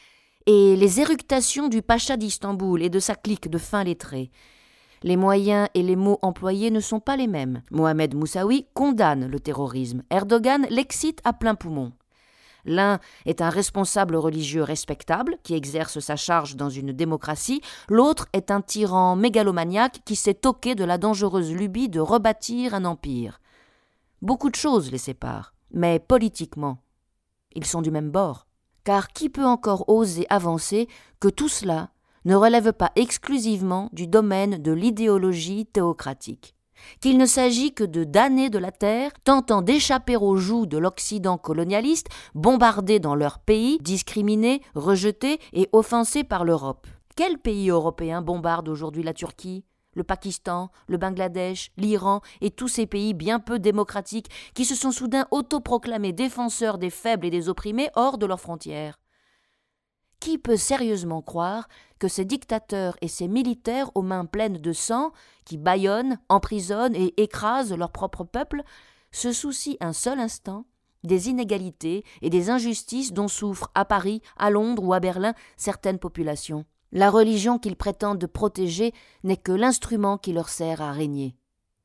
et 0.46 0.76
les 0.76 1.00
éructations 1.00 1.68
du 1.68 1.82
pacha 1.82 2.16
d'Istanbul 2.16 2.84
et 2.84 2.90
de 2.90 3.00
sa 3.00 3.16
clique 3.16 3.50
de 3.50 3.58
fins 3.58 3.84
lettrés. 3.84 4.32
Les 5.02 5.18
moyens 5.18 5.70
et 5.74 5.82
les 5.82 5.96
mots 5.96 6.20
employés 6.22 6.72
ne 6.72 6.80
sont 6.80 7.00
pas 7.00 7.18
les 7.18 7.28
mêmes. 7.28 7.64
Mohamed 7.72 8.14
Moussaoui 8.14 8.68
condamne 8.74 9.28
le 9.28 9.40
terrorisme. 9.40 10.04
Erdogan 10.12 10.68
l'excite 10.70 11.22
à 11.24 11.34
plein 11.34 11.56
poumon. 11.56 11.94
L'un 12.70 13.00
est 13.26 13.42
un 13.42 13.50
responsable 13.50 14.16
religieux 14.16 14.62
respectable 14.62 15.38
qui 15.42 15.56
exerce 15.56 16.00
sa 16.00 16.16
charge 16.16 16.56
dans 16.56 16.70
une 16.70 16.92
démocratie, 16.92 17.62
l'autre 17.90 18.28
est 18.32 18.52
un 18.52 18.62
tyran 18.62 19.16
mégalomaniaque 19.16 20.02
qui 20.06 20.16
s'est 20.16 20.36
toqué 20.36 20.76
de 20.76 20.84
la 20.84 21.00
dangereuse 21.00 21.52
lubie 21.52 21.90
de 21.90 22.00
rebâtir 22.00 22.76
un 22.76 22.86
empire. 22.86 23.42
Beaucoup 24.22 24.52
de 24.52 24.56
choses 24.56 24.92
les 24.92 25.00
séparent, 25.00 25.56
mais 25.74 25.98
politiquement, 25.98 26.78
ils 27.56 27.66
sont 27.66 27.82
du 27.82 27.90
même 27.90 28.12
bord. 28.12 28.46
Car 28.84 29.08
qui 29.08 29.30
peut 29.30 29.48
encore 29.48 29.90
oser 29.90 30.28
avancer 30.30 30.88
que 31.20 31.28
tout 31.28 31.50
cela 31.50 31.90
ne 32.26 32.36
relève 32.36 32.72
pas 32.72 32.92
exclusivement 32.96 33.90
du 33.94 34.06
domaine 34.06 34.62
de 34.62 34.72
l'idéologie 34.72 35.66
théocratique? 35.66 36.54
Qu'il 37.02 37.18
ne 37.18 37.26
s'agit 37.26 37.74
que 37.74 37.84
de 37.84 38.04
damnés 38.04 38.50
de 38.50 38.58
la 38.58 38.72
terre, 38.72 39.12
tentant 39.24 39.62
d'échapper 39.62 40.16
aux 40.16 40.36
joues 40.38 40.66
de 40.66 40.78
l'Occident 40.78 41.38
colonialiste, 41.38 42.08
bombardés 42.36 43.00
dans 43.00 43.16
leur 43.16 43.40
pays, 43.40 43.78
discriminés, 43.82 44.62
rejetés 44.76 45.40
et 45.54 45.70
offensés 45.72 46.24
par 46.24 46.46
l'Europe. 46.46 46.88
Quel 47.16 47.38
pays 47.38 47.70
européen 47.70 48.22
bombarde 48.22 48.70
aujourd'hui 48.70 49.04
la 49.04 49.14
Turquie? 49.14 49.66
Le 49.94 50.04
Pakistan, 50.04 50.70
le 50.88 50.98
Bangladesh, 50.98 51.72
l'Iran 51.76 52.22
et 52.42 52.52
tous 52.52 52.68
ces 52.68 52.86
pays 52.86 53.14
bien 53.14 53.40
peu 53.40 53.60
démocratiques 53.60 54.30
qui 54.54 54.64
se 54.64 54.76
sont 54.76 54.92
soudain 54.92 55.26
autoproclamés 55.32 56.14
défenseurs 56.14 56.78
des 56.78 56.92
faibles 56.92 57.26
et 57.26 57.32
des 57.32 57.50
opprimés 57.50 57.90
hors 57.96 58.18
de 58.18 58.26
leurs 58.26 58.40
frontières. 58.40 59.00
Qui 60.20 60.38
peut 60.38 60.58
sérieusement 60.58 61.22
croire 61.22 61.68
que 61.98 62.08
ces 62.08 62.26
dictateurs 62.26 62.98
et 63.02 63.08
ces 63.08 63.28
militaires 63.28 63.92
aux 63.96 64.02
mains 64.02 64.26
pleines 64.26 64.58
de 64.58 64.74
sang, 64.74 65.12
qui 65.46 65.58
bâillonnent, 65.58 66.20
emprisonnent 66.30 66.96
et 66.96 67.22
écrasent 67.22 67.74
leur 67.74 67.92
propre 67.92 68.24
peuple, 68.24 68.64
se 69.12 69.32
soucient 69.32 69.78
un 69.80 69.94
seul 69.94 70.20
instant 70.20 70.66
des 71.04 71.30
inégalités 71.30 72.04
et 72.22 72.30
des 72.30 72.50
injustices 72.50 73.14
dont 73.14 73.28
souffrent 73.28 73.72
à 73.74 73.86
Paris, 73.86 74.22
à 74.38 74.50
Londres 74.50 74.84
ou 74.84 74.94
à 74.94 75.00
Berlin 75.00 75.34
certaines 75.58 76.00
populations. 76.00 76.66
La 76.92 77.10
religion 77.10 77.60
qu'ils 77.60 77.76
prétendent 77.76 78.26
protéger 78.28 78.94
n'est 79.24 79.38
que 79.38 79.52
l'instrument 79.52 80.18
qui 80.18 80.34
leur 80.34 80.50
sert 80.50 80.82
à 80.82 80.92
régner. 80.92 81.36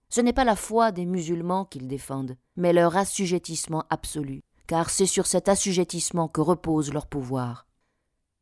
Ce 0.09 0.21
n'est 0.21 0.33
pas 0.33 0.45
la 0.45 0.57
foi 0.57 0.93
des 0.93 1.07
musulmans 1.07 1.65
qu'ils 1.65 1.89
défendent, 1.89 2.37
mais 2.57 2.73
leur 2.73 2.97
assujettissement 2.97 3.85
absolu, 3.91 4.43
car 4.67 4.91
c'est 4.91 5.07
sur 5.07 5.27
cet 5.27 5.49
assujettissement 5.49 6.29
que 6.29 6.41
repose 6.41 6.93
leur 6.93 7.07
pouvoir. 7.07 7.64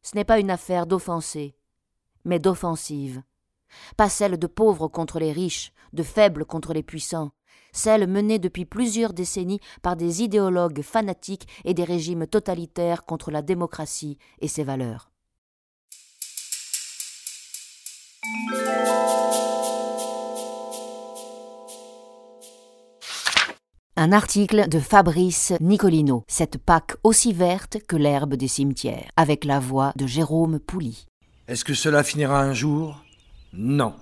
Ce 0.03 0.17
n'est 0.17 0.25
pas 0.25 0.41
une 0.41 0.51
affaire 0.51 0.87
d'offenser, 0.87 1.55
mais 2.25 2.39
d'offensive, 2.39 3.23
pas 3.97 4.09
celle 4.09 4.39
de 4.39 4.47
pauvres 4.47 4.89
contre 4.89 5.19
les 5.19 5.33
riches, 5.33 5.73
de 5.93 6.03
faibles 6.03 6.45
contre 6.45 6.73
les 6.73 6.83
puissants, 6.83 7.31
celle 7.73 8.07
menée 8.07 8.39
depuis 8.39 8.65
plusieurs 8.65 9.13
décennies 9.13 9.61
par 9.81 9.97
des 9.97 10.23
idéologues 10.23 10.83
fanatiques 10.83 11.49
et 11.65 11.75
des 11.75 11.85
régimes 11.85 12.27
totalitaires 12.27 13.05
contre 13.05 13.31
la 13.31 13.43
démocratie 13.43 14.19
et 14.41 14.49
ses 14.49 14.65
valeurs. 14.65 15.12
Un 24.03 24.11
article 24.11 24.69
de 24.69 24.81
Fabrice 24.81 25.53
Nicolino, 25.61 26.25
cette 26.27 26.59
Pâque 26.59 26.97
aussi 27.05 27.33
verte 27.33 27.79
que 27.87 27.95
l'herbe 27.95 28.35
des 28.35 28.49
cimetières, 28.49 29.09
avec 29.17 29.45
la 29.45 29.61
voix 29.61 29.93
de 29.95 30.09
Jérôme 30.09 30.59
Pouly. 30.59 31.07
Est-ce 31.47 31.65
que 31.65 31.73
cela 31.73 32.03
finira 32.03 32.43
un 32.43 32.53
jour? 32.53 33.01
Non. 33.53 33.95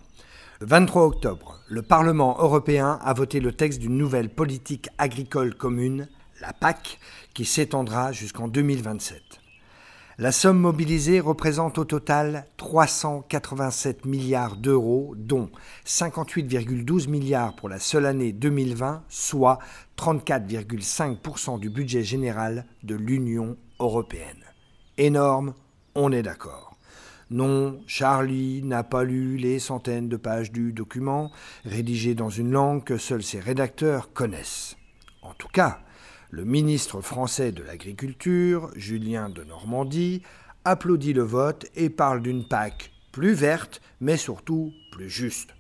Le 0.59 0.67
23 0.67 1.05
octobre, 1.05 1.61
le 1.69 1.83
Parlement 1.83 2.39
européen 2.39 2.99
a 3.03 3.13
voté 3.13 3.41
le 3.41 3.53
texte 3.53 3.79
d'une 3.79 3.99
nouvelle 3.99 4.31
politique 4.31 4.89
agricole 4.97 5.55
commune, 5.55 6.09
la 6.41 6.55
PAC, 6.55 6.99
qui 7.35 7.45
s'étendra 7.45 8.11
jusqu'en 8.11 8.49
2027. 8.49 9.40
La 10.21 10.33
somme 10.33 10.59
mobilisée 10.59 11.19
représente 11.19 11.79
au 11.79 11.87
total 11.87 12.45
387 12.59 14.05
milliards 14.05 14.57
d'euros, 14.57 15.15
dont 15.17 15.49
58,12 15.87 17.09
milliards 17.09 17.57
pour 17.57 17.71
la 17.71 17.79
seule 17.79 18.05
année 18.05 18.33
2020, 18.33 19.05
soit 19.09 19.61
34,5% 19.97 21.59
du 21.59 21.71
budget 21.71 22.03
général 22.03 22.67
de 22.83 22.97
l'Union 22.97 23.57
européenne. 23.79 24.45
Énorme, 24.99 25.55
on 25.95 26.13
est 26.13 26.23
d'accord. 26.23 26.77
Non, 27.31 27.81
Charlie 27.87 28.63
n'a 28.63 28.83
pas 28.83 29.05
lu 29.05 29.39
les 29.39 29.59
centaines 29.59 30.11
de 30.11 30.19
pages 30.19 30.53
du 30.53 30.75
document, 30.75 31.31
rédigé 31.65 32.15
dans 32.15 32.29
une 32.29 32.51
langue 32.51 32.85
que 32.85 32.99
seuls 32.99 33.23
ses 33.23 33.41
rédacteurs 33.41 34.13
connaissent. 34.13 34.77
En 35.23 35.33
tout 35.33 35.49
cas, 35.49 35.81
le 36.31 36.45
ministre 36.45 37.01
français 37.01 37.51
de 37.51 37.63
l'Agriculture, 37.63 38.71
Julien 38.77 39.29
de 39.29 39.43
Normandie, 39.43 40.23
applaudit 40.65 41.13
le 41.13 41.23
vote 41.23 41.67
et 41.75 41.91
parle 41.91 42.23
d'une 42.23 42.47
PAC 42.47 42.93
plus 43.11 43.35
verte, 43.35 43.81
mais 44.01 44.17
surtout 44.17 44.73
plus 44.93 45.11
juste. 45.11 45.51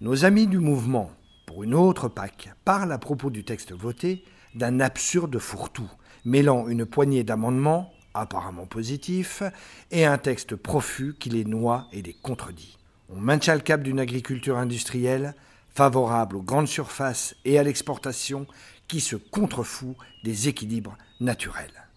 Nos 0.00 0.24
amis 0.24 0.46
du 0.46 0.58
mouvement, 0.58 1.10
pour 1.46 1.62
une 1.62 1.74
autre 1.74 2.08
PAC, 2.08 2.50
parlent 2.64 2.92
à 2.92 2.98
propos 2.98 3.30
du 3.30 3.44
texte 3.44 3.72
voté 3.72 4.24
d'un 4.54 4.80
absurde 4.80 5.38
fourre-tout, 5.38 5.90
mêlant 6.24 6.68
une 6.68 6.86
poignée 6.86 7.24
d'amendements 7.24 7.92
apparemment 8.14 8.66
positifs, 8.66 9.42
et 9.90 10.04
un 10.04 10.18
texte 10.18 10.54
profus 10.56 11.14
qui 11.18 11.30
les 11.30 11.44
noie 11.44 11.88
et 11.92 12.02
les 12.02 12.12
contredit. 12.12 12.78
On 13.08 13.20
maintient 13.20 13.54
le 13.54 13.60
cap 13.60 13.82
d'une 13.82 14.00
agriculture 14.00 14.58
industrielle 14.58 15.34
favorable 15.74 16.36
aux 16.36 16.42
grandes 16.42 16.68
surfaces 16.68 17.34
et 17.44 17.58
à 17.58 17.62
l'exportation 17.62 18.46
qui 18.92 19.00
se 19.00 19.16
contrefout 19.16 19.96
des 20.22 20.48
équilibres 20.48 20.98
naturels. 21.18 21.88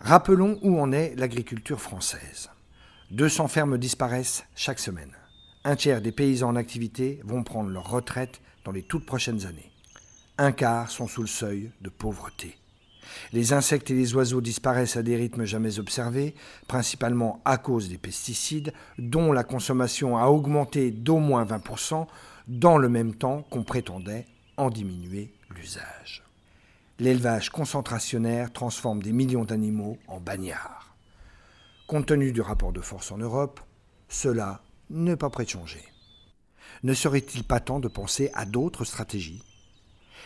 Rappelons 0.00 0.58
où 0.60 0.80
en 0.80 0.90
est 0.90 1.14
l'agriculture 1.14 1.80
française. 1.80 2.50
200 3.12 3.46
fermes 3.46 3.78
disparaissent 3.78 4.42
chaque 4.56 4.80
semaine. 4.80 5.12
Un 5.62 5.76
tiers 5.76 6.02
des 6.02 6.10
paysans 6.10 6.48
en 6.48 6.56
activité 6.56 7.20
vont 7.22 7.44
prendre 7.44 7.70
leur 7.70 7.88
retraite 7.88 8.40
dans 8.64 8.72
les 8.72 8.82
toutes 8.82 9.06
prochaines 9.06 9.46
années. 9.46 9.70
Un 10.36 10.50
quart 10.50 10.90
sont 10.90 11.06
sous 11.06 11.20
le 11.20 11.28
seuil 11.28 11.70
de 11.80 11.90
pauvreté. 11.90 12.58
Les 13.32 13.52
insectes 13.52 13.92
et 13.92 13.94
les 13.94 14.12
oiseaux 14.16 14.40
disparaissent 14.40 14.96
à 14.96 15.04
des 15.04 15.14
rythmes 15.14 15.44
jamais 15.44 15.78
observés, 15.78 16.34
principalement 16.66 17.40
à 17.44 17.56
cause 17.56 17.88
des 17.88 17.98
pesticides, 17.98 18.72
dont 18.98 19.30
la 19.30 19.44
consommation 19.44 20.18
a 20.18 20.26
augmenté 20.26 20.90
d'au 20.90 21.18
moins 21.18 21.44
20% 21.44 22.08
dans 22.48 22.78
le 22.78 22.88
même 22.88 23.14
temps 23.14 23.42
qu'on 23.48 23.62
prétendait 23.62 24.26
en 24.56 24.70
diminuer 24.70 25.32
l'usage. 25.54 26.22
L'élevage 26.98 27.50
concentrationnaire 27.50 28.52
transforme 28.52 29.02
des 29.02 29.12
millions 29.12 29.44
d'animaux 29.44 29.98
en 30.06 30.20
bagnards. 30.20 30.94
Compte 31.86 32.06
tenu 32.06 32.32
du 32.32 32.40
rapport 32.40 32.72
de 32.72 32.80
force 32.80 33.10
en 33.10 33.18
Europe, 33.18 33.60
cela 34.08 34.62
n'est 34.90 35.16
pas 35.16 35.30
prêt 35.30 35.44
de 35.44 35.50
changer. 35.50 35.82
Ne 36.82 36.94
serait-il 36.94 37.44
pas 37.44 37.60
temps 37.60 37.80
de 37.80 37.88
penser 37.88 38.30
à 38.34 38.44
d'autres 38.44 38.84
stratégies? 38.84 39.42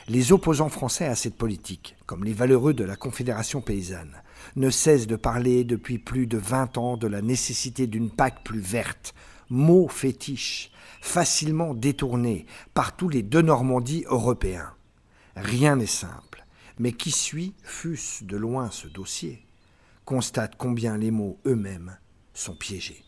Les 0.09 0.33
opposants 0.33 0.69
français 0.69 1.07
à 1.07 1.15
cette 1.15 1.37
politique, 1.37 1.97
comme 2.07 2.25
les 2.25 2.35
valeureux 2.35 2.75
de 2.75 2.85
la 2.85 2.97
Confédération 2.97 3.63
paysanne, 3.63 4.23
ne 4.57 4.69
cessent 4.69 5.07
de 5.07 5.17
parler 5.17 5.65
depuis 5.65 5.99
plus 5.99 6.27
de 6.27 6.37
vingt 6.37 6.77
ans 6.77 6.97
de 6.97 7.07
la 7.07 7.23
nécessité 7.23 7.87
d'une 7.87 8.11
PAC 8.11 8.45
plus 8.45 8.61
verte, 8.61 9.15
mot 9.49 9.89
fétiche, 9.89 10.71
facilement 11.01 11.73
détourné 11.73 12.47
par 12.75 12.97
tous 12.97 13.09
les 13.09 13.23
deux 13.23 13.43
Normandies 13.43 14.05
européens. 14.09 14.75
Rien 15.37 15.77
n'est 15.77 15.87
simple, 15.87 16.45
mais 16.79 16.93
qui 16.93 17.11
suit, 17.11 17.55
fût-ce 17.63 18.25
de 18.25 18.37
loin 18.37 18.71
ce 18.71 18.87
dossier, 18.87 19.47
constate 20.05 20.57
combien 20.57 20.97
les 20.97 21.11
mots 21.11 21.39
eux-mêmes 21.47 21.99
sont 22.35 22.55
piégés. 22.55 23.05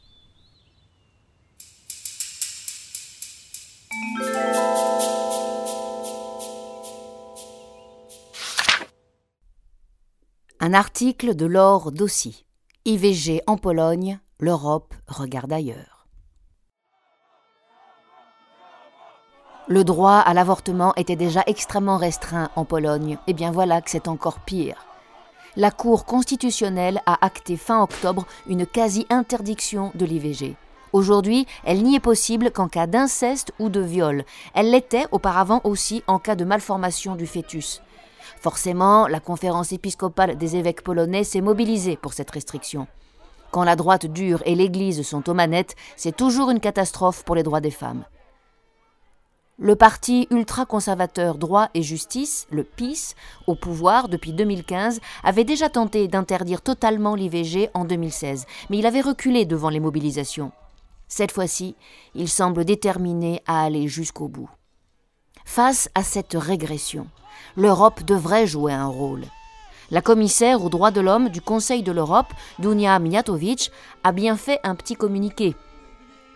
Un 10.58 10.72
article 10.72 11.36
de 11.36 11.46
Laure 11.46 11.92
Dossi. 11.92 12.44
IVG 12.86 13.42
en 13.46 13.56
Pologne, 13.56 14.18
l'Europe 14.40 14.94
regarde 15.06 15.52
ailleurs. 15.52 15.95
Le 19.68 19.82
droit 19.82 20.18
à 20.18 20.32
l'avortement 20.32 20.92
était 20.94 21.16
déjà 21.16 21.42
extrêmement 21.48 21.96
restreint 21.96 22.50
en 22.54 22.64
Pologne, 22.64 23.18
et 23.26 23.32
bien 23.32 23.50
voilà 23.50 23.80
que 23.80 23.90
c'est 23.90 24.06
encore 24.06 24.38
pire. 24.38 24.86
La 25.56 25.72
Cour 25.72 26.04
constitutionnelle 26.04 27.02
a 27.04 27.24
acté 27.26 27.56
fin 27.56 27.82
octobre 27.82 28.26
une 28.46 28.64
quasi-interdiction 28.64 29.90
de 29.96 30.06
l'IVG. 30.06 30.54
Aujourd'hui, 30.92 31.48
elle 31.64 31.82
n'y 31.82 31.96
est 31.96 32.00
possible 32.00 32.52
qu'en 32.52 32.68
cas 32.68 32.86
d'inceste 32.86 33.52
ou 33.58 33.68
de 33.68 33.80
viol. 33.80 34.24
Elle 34.54 34.70
l'était 34.70 35.06
auparavant 35.10 35.60
aussi 35.64 36.04
en 36.06 36.20
cas 36.20 36.36
de 36.36 36.44
malformation 36.44 37.16
du 37.16 37.26
fœtus. 37.26 37.82
Forcément, 38.40 39.08
la 39.08 39.18
conférence 39.18 39.72
épiscopale 39.72 40.38
des 40.38 40.54
évêques 40.54 40.84
polonais 40.84 41.24
s'est 41.24 41.40
mobilisée 41.40 41.96
pour 41.96 42.12
cette 42.12 42.30
restriction. 42.30 42.86
Quand 43.50 43.64
la 43.64 43.74
droite 43.74 44.06
dure 44.06 44.42
et 44.46 44.54
l'Église 44.54 45.02
sont 45.02 45.28
aux 45.28 45.34
manettes, 45.34 45.74
c'est 45.96 46.16
toujours 46.16 46.50
une 46.50 46.60
catastrophe 46.60 47.24
pour 47.24 47.34
les 47.34 47.42
droits 47.42 47.60
des 47.60 47.72
femmes. 47.72 48.04
Le 49.58 49.74
parti 49.74 50.26
ultra-conservateur 50.30 51.38
Droit 51.38 51.70
et 51.72 51.82
Justice, 51.82 52.46
le 52.50 52.62
PIS, 52.62 53.14
au 53.46 53.54
pouvoir 53.54 54.10
depuis 54.10 54.34
2015, 54.34 55.00
avait 55.24 55.44
déjà 55.44 55.70
tenté 55.70 56.08
d'interdire 56.08 56.60
totalement 56.60 57.14
l'IVG 57.14 57.70
en 57.72 57.86
2016, 57.86 58.44
mais 58.68 58.76
il 58.76 58.84
avait 58.84 59.00
reculé 59.00 59.46
devant 59.46 59.70
les 59.70 59.80
mobilisations. 59.80 60.52
Cette 61.08 61.32
fois-ci, 61.32 61.74
il 62.14 62.28
semble 62.28 62.66
déterminé 62.66 63.42
à 63.46 63.64
aller 63.64 63.88
jusqu'au 63.88 64.28
bout. 64.28 64.50
Face 65.46 65.88
à 65.94 66.02
cette 66.02 66.34
régression, 66.34 67.06
l'Europe 67.56 68.02
devrait 68.02 68.46
jouer 68.46 68.74
un 68.74 68.88
rôle. 68.88 69.24
La 69.90 70.02
commissaire 70.02 70.62
aux 70.62 70.68
droits 70.68 70.90
de 70.90 71.00
l'homme 71.00 71.30
du 71.30 71.40
Conseil 71.40 71.82
de 71.82 71.92
l'Europe, 71.92 72.34
Dunia 72.58 72.98
Mijatovic, 72.98 73.70
a 74.04 74.12
bien 74.12 74.36
fait 74.36 74.60
un 74.64 74.74
petit 74.74 74.96
communiqué. 74.96 75.54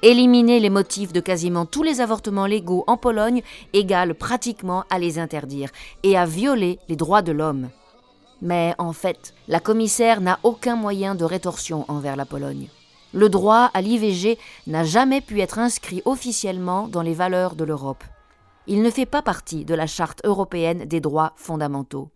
Éliminer 0.03 0.61
les 0.61 0.71
motifs 0.71 1.13
de 1.13 1.21
quasiment 1.21 1.67
tous 1.67 1.83
les 1.83 2.01
avortements 2.01 2.47
légaux 2.47 2.85
en 2.87 2.97
Pologne 2.97 3.43
égale 3.73 4.15
pratiquement 4.15 4.85
à 4.91 4.99
les 4.99 5.19
interdire 5.19 5.71
et 6.03 6.17
à 6.17 6.27
violer 6.27 6.79
les 6.89 6.97
droits 6.97 7.23
de 7.23 7.33
l'homme. 7.33 7.69
Mais 8.43 8.75
en 8.79 8.93
fait, 8.93 9.35
la 9.49 9.61
commissaire 9.61 10.21
n'a 10.21 10.39
aucun 10.43 10.77
moyen 10.77 11.15
de 11.15 11.25
rétorsion 11.25 11.85
envers 11.89 12.17
la 12.17 12.25
Pologne. 12.25 12.69
Le 13.13 13.29
droit 13.29 13.71
à 13.75 13.81
l'IVG 13.83 14.39
n'a 14.67 14.85
jamais 14.85 15.21
pu 15.21 15.41
être 15.41 15.59
inscrit 15.59 16.01
officiellement 16.05 16.89
dans 16.89 17.03
les 17.03 17.15
valeurs 17.15 17.55
de 17.55 17.65
l'Europe 17.65 18.05
il 18.71 18.83
ne 18.83 18.91
fait 18.91 19.05
pas 19.05 19.21
partie 19.21 19.65
de 19.65 19.75
la 19.75 19.89
Charte 19.89 20.21
européenne 20.25 20.85
des 20.85 21.01
droits 21.01 21.33
fondamentaux. 21.35 22.11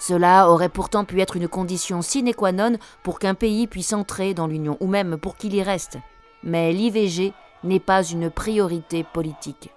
Cela 0.00 0.50
aurait 0.50 0.68
pourtant 0.68 1.04
pu 1.04 1.20
être 1.20 1.36
une 1.36 1.46
condition 1.46 2.02
sine 2.02 2.34
qua 2.34 2.50
non 2.50 2.76
pour 3.04 3.20
qu'un 3.20 3.34
pays 3.34 3.68
puisse 3.68 3.92
entrer 3.92 4.34
dans 4.34 4.48
l'Union, 4.48 4.76
ou 4.80 4.88
même 4.88 5.16
pour 5.16 5.36
qu'il 5.36 5.54
y 5.54 5.62
reste. 5.62 5.98
Mais 6.44 6.72
l'IVG 6.72 7.32
n'est 7.64 7.80
pas 7.80 8.04
une 8.04 8.30
priorité 8.30 9.02
politique. 9.02 9.70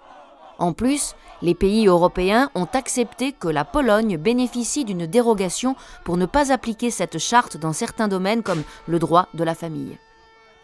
En 0.58 0.72
plus, 0.72 1.14
les 1.40 1.54
pays 1.54 1.86
européens 1.86 2.50
ont 2.54 2.68
accepté 2.72 3.32
que 3.32 3.48
la 3.48 3.64
Pologne 3.64 4.16
bénéficie 4.16 4.84
d'une 4.84 5.06
dérogation 5.06 5.76
pour 6.04 6.16
ne 6.16 6.26
pas 6.26 6.52
appliquer 6.52 6.90
cette 6.90 7.18
charte 7.18 7.56
dans 7.56 7.72
certains 7.72 8.08
domaines 8.08 8.42
comme 8.42 8.62
le 8.86 8.98
droit 8.98 9.28
de 9.34 9.44
la 9.44 9.54
famille. 9.54 9.96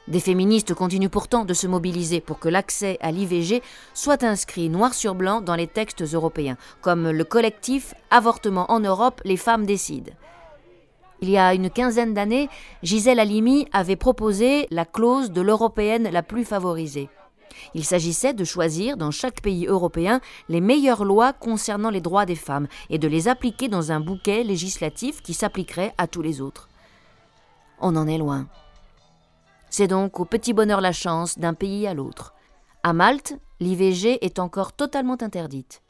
Des 0.07 0.21
féministes 0.21 0.75
continuent 0.75 1.09
pourtant 1.09 1.47
de 1.47 1.55
se 1.55 1.67
mobiliser 1.67 2.21
pour 2.21 2.39
que 2.39 2.51
l'accès 2.51 2.99
à 3.01 3.11
l'IVG 3.11 3.63
soit 3.95 4.23
inscrit 4.23 4.69
noir 4.69 4.93
sur 4.93 5.15
blanc 5.15 5.41
dans 5.41 5.55
les 5.55 5.67
textes 5.67 6.03
européens, 6.03 6.59
comme 6.83 7.11
le 7.11 7.25
collectif 7.25 7.95
Avortement 8.11 8.71
en 8.71 8.81
Europe, 8.81 9.23
les 9.25 9.39
femmes 9.39 9.65
décident. 9.65 10.13
Il 11.25 11.31
y 11.31 11.39
a 11.39 11.55
une 11.55 11.71
quinzaine 11.71 12.13
d'années, 12.13 12.51
Gisèle 12.83 13.19
Halimi 13.19 13.67
avait 13.73 13.97
proposé 13.97 14.67
la 14.71 14.85
clause 14.85 15.31
de 15.31 15.41
l'européenne 15.41 16.11
la 16.11 16.23
plus 16.23 16.45
favorisée. 16.45 17.09
Il 17.73 17.83
s'agissait 17.83 18.35
de 18.35 18.45
choisir 18.45 18.99
dans 18.99 19.11
chaque 19.11 19.41
pays 19.41 19.65
européen 19.67 20.21
les 20.51 20.61
meilleures 20.61 21.03
lois 21.03 21.33
concernant 21.33 21.89
les 21.89 22.03
droits 22.03 22.27
des 22.27 22.35
femmes 22.35 22.69
et 22.91 22.99
de 22.99 23.09
les 23.09 23.27
appliquer 23.27 23.69
dans 23.69 23.91
un 23.91 24.01
bouquet 24.01 24.45
législatif 24.45 25.23
qui 25.23 25.33
s'appliquerait 25.33 25.95
à 25.97 26.09
tous 26.09 26.21
les 26.21 26.43
autres. 26.43 26.69
On 27.81 27.97
en 27.97 28.07
est 28.07 28.19
loin. 28.19 28.47
C'est 29.71 29.89
donc 29.89 30.21
au 30.21 30.27
petit 30.27 30.53
bonheur 30.53 30.83
la 30.83 30.93
chance 30.93 31.39
d'un 31.39 31.55
pays 31.55 31.87
à 31.87 31.95
l'autre. 31.95 32.35
À 32.83 32.93
Malte, 32.93 33.39
l'IVG 33.61 34.23
est 34.23 34.39
encore 34.39 34.75
totalement 34.75 35.17
interdite. 35.23 35.81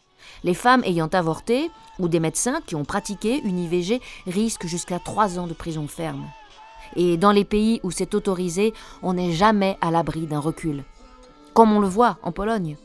Les 0.42 0.54
femmes 0.54 0.82
ayant 0.84 1.08
avorté 1.08 1.70
ou 1.98 2.08
des 2.08 2.20
médecins 2.20 2.60
qui 2.66 2.74
ont 2.74 2.84
pratiqué 2.84 3.40
une 3.44 3.58
IVG 3.58 4.00
risquent 4.26 4.66
jusqu'à 4.66 4.98
trois 4.98 5.38
ans 5.38 5.46
de 5.46 5.54
prison 5.54 5.86
ferme. 5.88 6.26
Et 6.96 7.16
dans 7.16 7.32
les 7.32 7.44
pays 7.44 7.80
où 7.82 7.90
c'est 7.90 8.14
autorisé, 8.14 8.72
on 9.02 9.14
n'est 9.14 9.32
jamais 9.32 9.76
à 9.80 9.90
l'abri 9.90 10.26
d'un 10.26 10.40
recul. 10.40 10.84
Comme 11.54 11.72
on 11.72 11.80
le 11.80 11.88
voit 11.88 12.18
en 12.22 12.32
Pologne. 12.32 12.76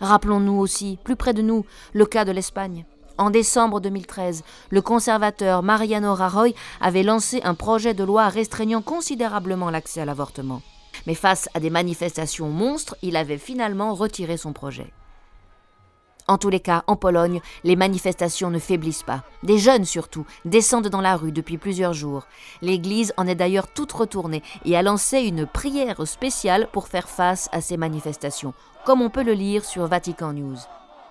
Rappelons-nous 0.00 0.58
aussi, 0.58 0.98
plus 1.04 1.16
près 1.16 1.34
de 1.34 1.42
nous, 1.42 1.64
le 1.92 2.06
cas 2.06 2.24
de 2.24 2.32
l'Espagne. 2.32 2.84
En 3.18 3.28
décembre 3.28 3.80
2013, 3.80 4.44
le 4.70 4.80
conservateur 4.80 5.62
Mariano 5.62 6.14
Rajoy 6.14 6.54
avait 6.80 7.02
lancé 7.02 7.42
un 7.44 7.54
projet 7.54 7.92
de 7.92 8.02
loi 8.02 8.28
restreignant 8.28 8.80
considérablement 8.80 9.70
l'accès 9.70 10.00
à 10.00 10.06
l'avortement. 10.06 10.62
Mais 11.06 11.14
face 11.14 11.48
à 11.52 11.60
des 11.60 11.68
manifestations 11.68 12.48
monstres, 12.48 12.96
il 13.02 13.16
avait 13.16 13.38
finalement 13.38 13.94
retiré 13.94 14.38
son 14.38 14.54
projet. 14.54 14.90
En 16.30 16.38
tous 16.38 16.48
les 16.48 16.60
cas, 16.60 16.84
en 16.86 16.94
Pologne, 16.94 17.40
les 17.64 17.74
manifestations 17.74 18.50
ne 18.50 18.60
faiblissent 18.60 19.02
pas. 19.02 19.24
Des 19.42 19.58
jeunes 19.58 19.84
surtout 19.84 20.24
descendent 20.44 20.86
dans 20.86 21.00
la 21.00 21.16
rue 21.16 21.32
depuis 21.32 21.58
plusieurs 21.58 21.92
jours. 21.92 22.28
L'Église 22.62 23.12
en 23.16 23.26
est 23.26 23.34
d'ailleurs 23.34 23.66
toute 23.66 23.90
retournée 23.90 24.44
et 24.64 24.76
a 24.76 24.82
lancé 24.82 25.22
une 25.22 25.44
prière 25.44 26.06
spéciale 26.06 26.68
pour 26.72 26.86
faire 26.86 27.08
face 27.08 27.48
à 27.50 27.60
ces 27.60 27.76
manifestations, 27.76 28.54
comme 28.86 29.02
on 29.02 29.10
peut 29.10 29.24
le 29.24 29.32
lire 29.32 29.64
sur 29.64 29.88
Vatican 29.88 30.32
News. 30.32 30.58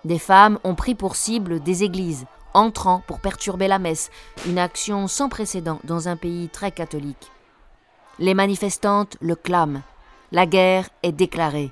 Des 0.06 0.20
femmes 0.20 0.58
ont 0.64 0.76
pris 0.76 0.96
pour 0.96 1.18
cible 1.18 1.60
des 1.60 1.84
églises, 1.84 2.26
entrant 2.54 3.04
pour 3.06 3.20
perturber 3.20 3.68
la 3.68 3.78
messe, 3.78 4.12
une 4.48 4.58
action 4.58 5.10
sans 5.10 5.28
précédent 5.28 5.82
dans 5.84 6.08
un 6.08 6.16
pays 6.16 6.48
très 6.48 6.72
catholique. 6.72 7.30
Les 8.20 8.34
manifestantes 8.34 9.18
le 9.20 9.36
clament. 9.36 9.82
La 10.32 10.46
guerre 10.46 10.88
est 11.04 11.12
déclarée. 11.12 11.72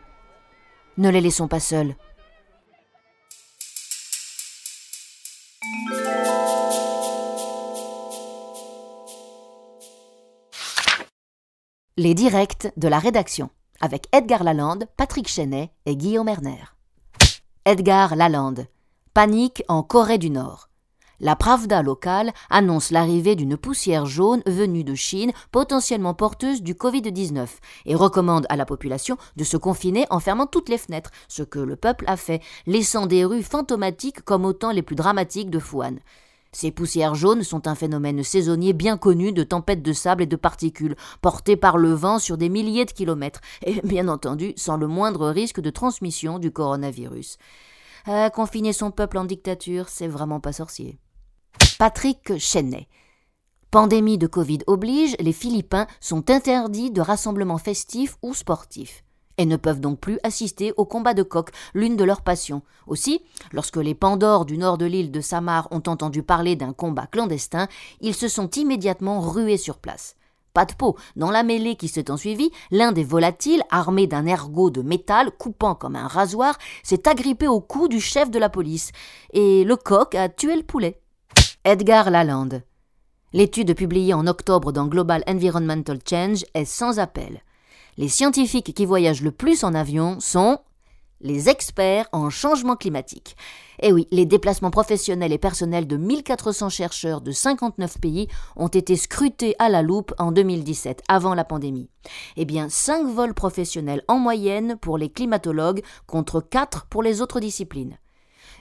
Ne 0.98 1.10
les 1.10 1.22
laissons 1.22 1.48
pas 1.48 1.62
seuls. 1.62 1.96
Les 12.00 12.14
directs 12.14 12.72
de 12.78 12.88
la 12.88 13.00
rédaction 13.00 13.50
avec 13.82 14.08
Edgar 14.12 14.44
Lalande, 14.44 14.86
Patrick 14.98 15.28
Chenet 15.28 15.72
et 15.88 15.96
Guillaume 15.96 16.28
Erner. 16.28 16.64
Edgar 17.66 18.16
Lalande. 18.16 18.68
Panique 19.14 19.64
en 19.68 19.82
Corée 19.82 20.20
du 20.20 20.30
Nord. 20.30 20.70
La 21.20 21.36
Pravda 21.36 21.82
locale 21.82 22.32
annonce 22.52 22.92
l'arrivée 22.92 23.36
d'une 23.36 23.58
poussière 23.58 24.06
jaune 24.06 24.44
venue 24.46 24.84
de 24.84 24.94
Chine, 24.94 25.32
potentiellement 25.52 26.14
porteuse 26.14 26.62
du 26.62 26.76
Covid-19, 26.76 27.48
et 27.88 27.96
recommande 27.96 28.46
à 28.50 28.56
la 28.56 28.68
population 28.68 29.18
de 29.36 29.44
se 29.44 29.58
confiner 29.58 30.06
en 30.12 30.20
fermant 30.20 30.46
toutes 30.46 30.70
les 30.70 30.78
fenêtres, 30.78 31.10
ce 31.28 31.42
que 31.42 31.58
le 31.58 31.76
peuple 31.76 32.06
a 32.08 32.18
fait, 32.18 32.44
laissant 32.68 33.08
des 33.08 33.26
rues 33.26 33.42
fantomatiques 33.42 34.22
comme 34.22 34.46
au 34.46 34.54
temps 34.54 34.72
les 34.72 34.84
plus 34.84 34.96
dramatiques 34.96 35.50
de 35.50 35.58
Fuan. 35.58 35.98
Ces 36.52 36.70
poussières 36.70 37.16
jaunes 37.16 37.44
sont 37.44 37.68
un 37.68 37.76
phénomène 37.76 38.24
saisonnier 38.24 38.74
bien 38.74 38.96
connu 38.96 39.32
de 39.32 39.44
tempêtes 39.44 39.82
de 39.82 39.94
sable 39.94 40.22
et 40.22 40.28
de 40.28 40.36
particules, 40.36 40.96
portées 41.24 41.58
par 41.58 41.80
le 41.80 41.94
vent 41.94 42.20
sur 42.20 42.38
des 42.38 42.50
milliers 42.50 42.86
de 42.86 42.92
kilomètres, 42.92 43.42
et 43.66 43.82
bien 43.84 44.08
entendu 44.08 44.54
sans 44.56 44.78
le 44.78 44.86
moindre 44.86 45.30
risque 45.30 45.62
de 45.62 45.72
transmission 45.72 46.38
du 46.38 46.52
coronavirus. 46.52 47.40
Euh, 48.08 48.30
confiner 48.30 48.72
son 48.72 48.92
peuple 48.92 49.18
en 49.18 49.26
dictature, 49.26 49.90
c'est 49.90 50.08
vraiment 50.08 50.40
pas 50.40 50.54
sorcier. 50.54 51.00
Patrick 51.80 52.40
Chenet. 52.40 52.88
Pandémie 53.70 54.18
de 54.18 54.26
Covid 54.26 54.60
oblige, 54.66 55.16
les 55.20 55.32
Philippins 55.32 55.86
sont 56.00 56.32
interdits 56.32 56.90
de 56.90 57.02
rassemblements 57.02 57.60
festifs 57.60 58.18
ou 58.24 58.34
sportifs 58.34 59.04
et 59.38 59.46
ne 59.46 59.58
peuvent 59.58 59.80
donc 59.80 60.00
plus 60.00 60.18
assister 60.24 60.74
au 60.78 60.86
combat 60.86 61.14
de 61.14 61.22
coq, 61.22 61.52
l'une 61.76 61.96
de 61.96 62.04
leurs 62.04 62.24
passions. 62.24 62.64
Aussi, 62.88 63.22
lorsque 63.52 63.78
les 63.78 63.94
Pandores 63.94 64.46
du 64.46 64.58
nord 64.58 64.80
de 64.80 64.88
l'île 64.88 65.12
de 65.12 65.22
Samar 65.22 65.68
ont 65.70 65.84
entendu 65.86 66.24
parler 66.24 66.56
d'un 66.56 66.74
combat 66.74 67.06
clandestin, 67.06 67.68
ils 68.02 68.16
se 68.16 68.28
sont 68.28 68.50
immédiatement 68.50 69.22
rués 69.22 69.58
sur 69.58 69.78
place. 69.78 70.16
Pas 70.56 70.66
de 70.66 70.74
peau, 70.74 70.98
dans 71.16 71.30
la 71.30 71.44
mêlée 71.44 71.76
qui 71.76 71.90
s'est 71.90 72.10
ensuivie, 72.10 72.50
l'un 72.72 72.92
des 72.92 73.04
volatiles, 73.04 73.62
armé 73.70 74.08
d'un 74.08 74.26
ergot 74.26 74.72
de 74.72 74.82
métal 74.82 75.30
coupant 75.30 75.76
comme 75.76 75.96
un 75.96 76.08
rasoir, 76.08 76.58
s'est 76.82 77.08
agrippé 77.08 77.48
au 77.48 77.62
cou 77.62 77.88
du 77.88 78.02
chef 78.02 78.32
de 78.32 78.40
la 78.40 78.50
police, 78.50 78.92
et 79.34 79.64
le 79.64 79.76
coq 79.76 80.16
a 80.16 80.28
tué 80.28 80.56
le 80.56 80.64
poulet. 80.64 81.00
Edgar 81.68 82.10
Lalande. 82.10 82.64
L'étude 83.34 83.76
publiée 83.76 84.14
en 84.14 84.26
octobre 84.26 84.72
dans 84.72 84.88
Global 84.88 85.24
Environmental 85.28 86.00
Change 86.10 86.46
est 86.54 86.64
sans 86.64 86.98
appel 86.98 87.42
les 87.98 88.10
scientifiques 88.10 88.74
qui 88.74 88.86
voyagent 88.86 89.24
le 89.24 89.32
plus 89.32 89.64
en 89.64 89.74
avion 89.74 90.20
sont 90.20 90.60
les 91.20 91.50
experts 91.50 92.08
en 92.12 92.30
changement 92.30 92.76
climatique. 92.76 93.36
Eh 93.82 93.92
oui, 93.92 94.08
les 94.12 94.28
déplacements 94.28 94.70
professionnels 94.70 95.34
et 95.34 95.40
personnels 95.40 95.88
de 95.88 95.98
1400 95.98 96.70
chercheurs 96.70 97.22
de 97.22 97.32
59 97.32 98.00
pays 98.00 98.28
ont 98.56 98.68
été 98.68 98.96
scrutés 98.96 99.56
à 99.58 99.70
la 99.70 99.82
loupe 99.82 100.14
en 100.20 100.32
2017, 100.32 101.02
avant 101.08 101.34
la 101.34 101.44
pandémie. 101.44 101.90
Eh 102.36 102.46
bien, 102.46 102.70
5 102.70 103.08
vols 103.08 103.34
professionnels 103.34 104.04
en 104.08 104.20
moyenne 104.20 104.78
pour 104.80 105.00
les 105.00 105.10
climatologues 105.10 105.82
contre 106.06 106.40
4 106.40 106.86
pour 106.86 107.02
les 107.02 107.22
autres 107.22 107.40
disciplines. 107.40 107.98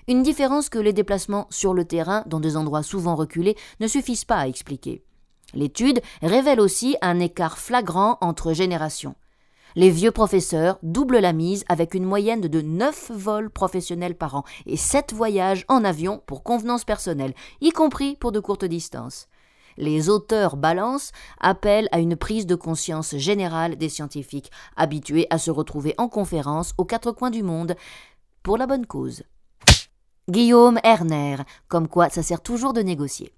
Une 0.08 0.22
différence 0.22 0.68
que 0.68 0.78
les 0.78 0.92
déplacements 0.92 1.48
sur 1.50 1.74
le 1.74 1.84
terrain, 1.84 2.22
dans 2.26 2.38
des 2.38 2.56
endroits 2.56 2.84
souvent 2.84 3.16
reculés, 3.16 3.56
ne 3.80 3.88
suffisent 3.88 4.24
pas 4.24 4.38
à 4.38 4.46
expliquer. 4.46 5.02
L'étude 5.52 6.00
révèle 6.22 6.60
aussi 6.60 6.96
un 7.02 7.18
écart 7.18 7.58
flagrant 7.58 8.18
entre 8.20 8.52
générations. 8.52 9.16
Les 9.74 9.90
vieux 9.90 10.12
professeurs 10.12 10.78
doublent 10.82 11.18
la 11.18 11.32
mise 11.32 11.64
avec 11.68 11.94
une 11.94 12.04
moyenne 12.04 12.40
de 12.40 12.60
9 12.60 13.10
vols 13.14 13.50
professionnels 13.50 14.14
par 14.14 14.36
an 14.36 14.44
et 14.64 14.76
7 14.76 15.12
voyages 15.12 15.64
en 15.68 15.84
avion 15.84 16.22
pour 16.26 16.44
convenance 16.44 16.84
personnelle, 16.84 17.34
y 17.60 17.70
compris 17.70 18.16
pour 18.16 18.32
de 18.32 18.40
courtes 18.40 18.64
distances. 18.64 19.28
Les 19.76 20.08
auteurs 20.08 20.56
balancent 20.56 21.12
appellent 21.40 21.88
à 21.92 21.98
une 21.98 22.16
prise 22.16 22.46
de 22.46 22.54
conscience 22.54 23.16
générale 23.16 23.76
des 23.76 23.88
scientifiques, 23.88 24.50
habitués 24.76 25.26
à 25.30 25.38
se 25.38 25.50
retrouver 25.50 25.94
en 25.98 26.08
conférence 26.08 26.72
aux 26.78 26.86
quatre 26.86 27.12
coins 27.12 27.30
du 27.30 27.42
monde, 27.42 27.74
pour 28.42 28.56
la 28.56 28.66
bonne 28.66 28.86
cause. 28.86 29.24
Guillaume 30.28 30.80
Erner, 30.82 31.36
comme 31.68 31.86
quoi 31.86 32.08
ça 32.08 32.20
sert 32.20 32.40
toujours 32.40 32.72
de 32.72 32.80
négocier. 32.82 33.32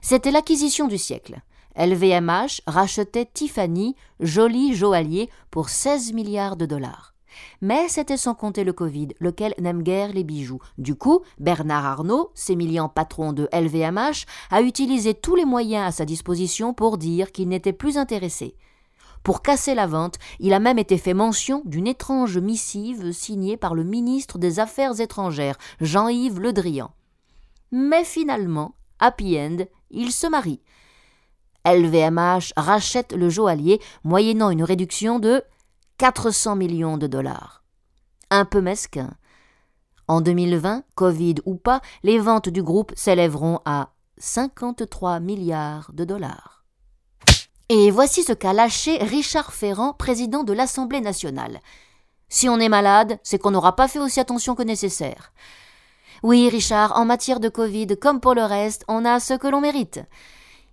C'était 0.00 0.32
l'acquisition 0.32 0.88
du 0.88 0.98
siècle. 0.98 1.40
LVMH 1.76 2.62
rachetait 2.66 3.28
Tiffany, 3.32 3.94
joli 4.18 4.74
joaillier, 4.74 5.30
pour 5.52 5.68
16 5.68 6.12
milliards 6.12 6.56
de 6.56 6.66
dollars. 6.66 7.14
Mais 7.60 7.88
c'était 7.88 8.16
sans 8.16 8.34
compter 8.34 8.64
le 8.64 8.72
Covid, 8.72 9.08
lequel 9.20 9.54
n'aime 9.60 9.84
guère 9.84 10.12
les 10.12 10.24
bijoux. 10.24 10.58
Du 10.78 10.96
coup, 10.96 11.20
Bernard 11.38 11.86
Arnault, 11.86 12.32
sémillant 12.34 12.88
patron 12.88 13.32
de 13.32 13.48
LVMH, 13.52 14.26
a 14.50 14.62
utilisé 14.62 15.14
tous 15.14 15.36
les 15.36 15.44
moyens 15.44 15.86
à 15.86 15.92
sa 15.92 16.04
disposition 16.04 16.74
pour 16.74 16.98
dire 16.98 17.30
qu'il 17.30 17.48
n'était 17.48 17.72
plus 17.72 17.98
intéressé. 17.98 18.56
Pour 19.22 19.42
casser 19.42 19.74
la 19.74 19.86
vente, 19.86 20.18
il 20.40 20.52
a 20.52 20.58
même 20.58 20.78
été 20.78 20.98
fait 20.98 21.14
mention 21.14 21.62
d'une 21.64 21.86
étrange 21.86 22.38
missive 22.38 23.12
signée 23.12 23.56
par 23.56 23.74
le 23.74 23.84
ministre 23.84 24.38
des 24.38 24.58
Affaires 24.58 25.00
étrangères, 25.00 25.58
Jean-Yves 25.80 26.40
Le 26.40 26.52
Drian. 26.52 26.90
Mais 27.70 28.04
finalement, 28.04 28.74
happy 28.98 29.38
end, 29.38 29.64
il 29.90 30.12
se 30.12 30.26
marie, 30.26 30.60
LVMH 31.64 32.52
rachète 32.56 33.12
le 33.12 33.28
joaillier 33.30 33.80
moyennant 34.02 34.50
une 34.50 34.64
réduction 34.64 35.18
de 35.18 35.42
400 35.98 36.56
millions 36.56 36.98
de 36.98 37.06
dollars. 37.06 37.62
Un 38.30 38.44
peu 38.44 38.60
mesquin. 38.60 39.10
En 40.08 40.20
2020, 40.20 40.82
Covid 40.96 41.36
ou 41.44 41.54
pas, 41.54 41.80
les 42.02 42.18
ventes 42.18 42.48
du 42.48 42.62
groupe 42.62 42.92
s'élèveront 42.96 43.60
à 43.64 43.90
53 44.18 45.20
milliards 45.20 45.92
de 45.92 46.04
dollars. 46.04 46.61
Et 47.68 47.90
voici 47.90 48.22
ce 48.22 48.32
qu'a 48.32 48.52
lâché 48.52 48.98
Richard 48.98 49.52
Ferrand, 49.52 49.92
président 49.92 50.44
de 50.44 50.52
l'Assemblée 50.52 51.00
nationale. 51.00 51.60
Si 52.28 52.48
on 52.48 52.58
est 52.58 52.68
malade, 52.68 53.18
c'est 53.22 53.38
qu'on 53.38 53.50
n'aura 53.50 53.76
pas 53.76 53.88
fait 53.88 53.98
aussi 53.98 54.20
attention 54.20 54.54
que 54.54 54.62
nécessaire. 54.62 55.32
Oui, 56.22 56.48
Richard, 56.48 56.98
en 56.98 57.04
matière 57.04 57.40
de 57.40 57.48
Covid, 57.48 57.88
comme 58.00 58.20
pour 58.20 58.34
le 58.34 58.44
reste, 58.44 58.84
on 58.88 59.04
a 59.04 59.20
ce 59.20 59.34
que 59.34 59.48
l'on 59.48 59.60
mérite. 59.60 60.00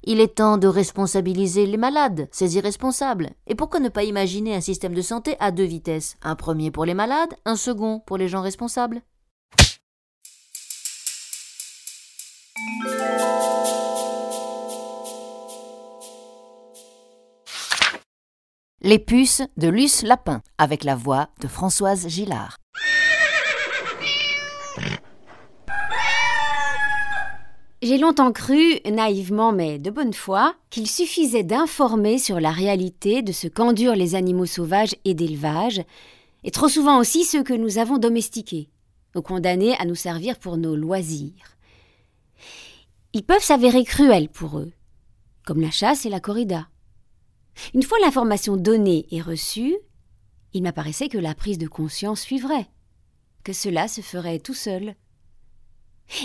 Il 0.03 0.19
est 0.19 0.35
temps 0.35 0.57
de 0.57 0.67
responsabiliser 0.67 1.65
les 1.65 1.77
malades, 1.77 2.29
ces 2.31 2.55
irresponsables. 2.55 3.31
Et 3.47 3.55
pourquoi 3.55 3.79
ne 3.79 3.89
pas 3.89 4.03
imaginer 4.03 4.55
un 4.55 4.61
système 4.61 4.93
de 4.93 5.01
santé 5.01 5.35
à 5.39 5.51
deux 5.51 5.65
vitesses? 5.65 6.15
Un 6.21 6.35
premier 6.35 6.71
pour 6.71 6.85
les 6.85 6.93
malades, 6.93 7.33
un 7.45 7.55
second 7.55 7.99
pour 7.99 8.17
les 8.17 8.27
gens 8.27 8.41
responsables 8.41 9.01
Les 18.81 18.97
puces 18.97 19.41
de 19.57 19.67
Luce 19.67 20.03
Lapin, 20.03 20.41
avec 20.57 20.85
la 20.85 20.95
voix 20.95 21.27
de 21.41 21.49
Françoise 21.49 22.07
Gillard. 22.07 22.55
J'ai 27.81 27.97
longtemps 27.97 28.31
cru, 28.31 28.79
naïvement 28.89 29.51
mais 29.51 29.79
de 29.79 29.91
bonne 29.91 30.13
foi, 30.13 30.55
qu'il 30.69 30.87
suffisait 30.87 31.43
d'informer 31.43 32.19
sur 32.19 32.39
la 32.39 32.51
réalité 32.51 33.21
de 33.21 33.33
ce 33.33 33.49
qu'endurent 33.49 33.97
les 33.97 34.15
animaux 34.15 34.45
sauvages 34.45 34.95
et 35.03 35.13
d'élevage, 35.13 35.81
et 36.45 36.51
trop 36.51 36.69
souvent 36.69 36.99
aussi 36.99 37.25
ceux 37.25 37.43
que 37.43 37.53
nous 37.53 37.79
avons 37.79 37.97
domestiqués, 37.97 38.69
ou 39.13 39.21
condamnés 39.21 39.75
à 39.77 39.83
nous 39.83 39.95
servir 39.95 40.39
pour 40.39 40.55
nos 40.55 40.77
loisirs. 40.77 41.57
Ils 43.11 43.25
peuvent 43.25 43.43
s'avérer 43.43 43.83
cruels 43.83 44.29
pour 44.29 44.57
eux, 44.57 44.71
comme 45.45 45.59
la 45.59 45.71
chasse 45.71 46.05
et 46.05 46.09
la 46.09 46.21
corrida. 46.21 46.69
Une 47.73 47.83
fois 47.83 47.99
l'information 47.99 48.57
donnée 48.57 49.05
et 49.11 49.21
reçue, 49.21 49.77
il 50.53 50.63
m'apparaissait 50.63 51.09
que 51.09 51.17
la 51.17 51.35
prise 51.35 51.57
de 51.57 51.67
conscience 51.67 52.21
suivrait, 52.21 52.67
que 53.43 53.53
cela 53.53 53.87
se 53.87 54.01
ferait 54.01 54.39
tout 54.39 54.53
seul. 54.53 54.95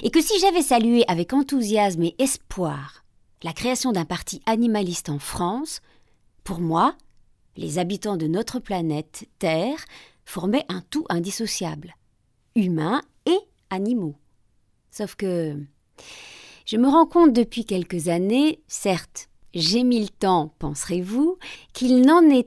Et 0.03 0.11
que 0.11 0.23
si 0.23 0.39
j'avais 0.41 0.63
salué 0.63 1.05
avec 1.09 1.33
enthousiasme 1.33 2.05
et 2.05 2.15
espoir 2.19 3.05
la 3.43 3.53
création 3.53 3.93
d'un 3.93 4.07
parti 4.07 4.41
animaliste 4.47 5.11
en 5.11 5.19
France, 5.19 5.83
pour 6.43 6.61
moi, 6.61 6.97
les 7.57 7.79
habitants 7.79 8.17
de 8.17 8.27
notre 8.27 8.59
planète 8.59 9.29
Terre 9.39 9.85
formaient 10.25 10.65
un 10.69 10.81
tout 10.81 11.05
indissociable, 11.11 11.95
humains 12.55 13.03
et 13.27 13.39
animaux. 13.69 14.17
Sauf 14.91 15.15
que 15.15 15.59
je 16.65 16.77
me 16.79 16.89
rends 16.89 17.07
compte 17.07 17.35
depuis 17.35 17.67
quelques 17.67 18.09
années, 18.09 18.63
certes, 18.67 19.29
j'ai 19.55 19.85
mis 19.85 20.01
le 20.01 20.09
temps, 20.09 20.53
penserez-vous, 20.59 21.39
qu'il 21.73 22.01
n'en 22.03 22.23
est 22.31 22.47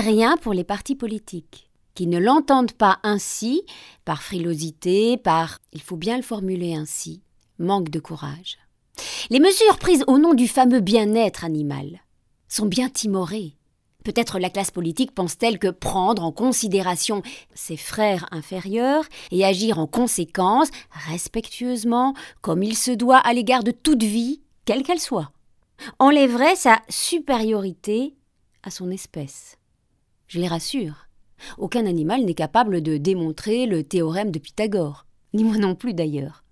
rien 0.00 0.36
pour 0.36 0.52
les 0.52 0.64
partis 0.64 0.94
politiques, 0.94 1.68
qui 1.94 2.06
ne 2.06 2.18
l'entendent 2.18 2.72
pas 2.72 2.98
ainsi, 3.02 3.62
par 4.04 4.22
frilosité, 4.22 5.16
par, 5.16 5.58
il 5.72 5.82
faut 5.82 5.96
bien 5.96 6.16
le 6.16 6.22
formuler 6.22 6.74
ainsi, 6.74 7.22
manque 7.58 7.90
de 7.90 8.00
courage. 8.00 8.58
Les 9.30 9.40
mesures 9.40 9.78
prises 9.78 10.04
au 10.06 10.18
nom 10.18 10.34
du 10.34 10.48
fameux 10.48 10.80
bien-être 10.80 11.44
animal 11.44 12.00
sont 12.48 12.66
bien 12.66 12.88
timorées. 12.88 13.54
Peut-être 14.04 14.38
la 14.38 14.48
classe 14.48 14.70
politique 14.70 15.14
pense-t-elle 15.14 15.58
que 15.58 15.68
prendre 15.68 16.24
en 16.24 16.32
considération 16.32 17.22
ses 17.54 17.76
frères 17.76 18.26
inférieurs 18.30 19.04
et 19.32 19.44
agir 19.44 19.78
en 19.78 19.86
conséquence, 19.86 20.68
respectueusement, 21.10 22.14
comme 22.40 22.62
il 22.62 22.76
se 22.76 22.92
doit 22.92 23.18
à 23.18 23.32
l'égard 23.34 23.64
de 23.64 23.72
toute 23.72 24.02
vie, 24.04 24.40
quelle 24.68 24.82
qu'elle 24.82 25.00
soit, 25.00 25.32
enlèverait 25.98 26.54
sa 26.54 26.82
supériorité 26.90 28.14
à 28.62 28.70
son 28.70 28.90
espèce. 28.90 29.56
Je 30.26 30.38
les 30.38 30.46
rassure. 30.46 31.08
Aucun 31.56 31.86
animal 31.86 32.26
n'est 32.26 32.34
capable 32.34 32.82
de 32.82 32.98
démontrer 32.98 33.64
le 33.64 33.82
théorème 33.82 34.30
de 34.30 34.38
Pythagore, 34.38 35.06
ni 35.32 35.42
moi 35.42 35.56
non 35.56 35.74
plus 35.74 35.94
d'ailleurs. 35.94 36.44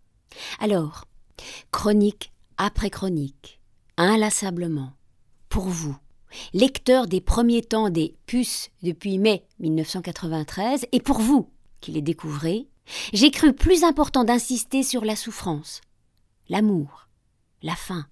Alors, 0.60 1.04
chronique 1.70 2.32
après 2.56 2.88
chronique, 2.88 3.60
inlassablement, 3.98 4.94
pour 5.50 5.64
vous, 5.64 5.98
lecteur 6.54 7.08
des 7.08 7.20
premiers 7.20 7.64
temps 7.64 7.90
des 7.90 8.16
puces 8.24 8.70
depuis 8.82 9.18
mai 9.18 9.44
1993, 9.58 10.86
et 10.90 11.00
pour 11.00 11.18
vous, 11.18 11.50
qui 11.82 11.92
les 11.92 12.00
découvrez, 12.00 12.66
j'ai 13.12 13.30
cru 13.30 13.52
plus 13.52 13.84
important 13.84 14.24
d'insister 14.24 14.82
sur 14.82 15.04
la 15.04 15.16
souffrance, 15.16 15.82
l'amour, 16.48 17.05
la 17.66 17.76
faim, 17.76 18.06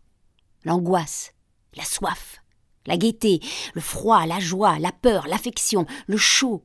l'angoisse, 0.65 1.33
la 1.77 1.85
soif, 1.85 2.43
la 2.87 2.97
gaieté, 2.97 3.41
le 3.75 3.81
froid, 3.81 4.27
la 4.27 4.41
joie, 4.41 4.79
la 4.79 4.93
peur, 4.93 5.27
l'affection, 5.29 5.87
le 6.07 6.17
chaud, 6.17 6.65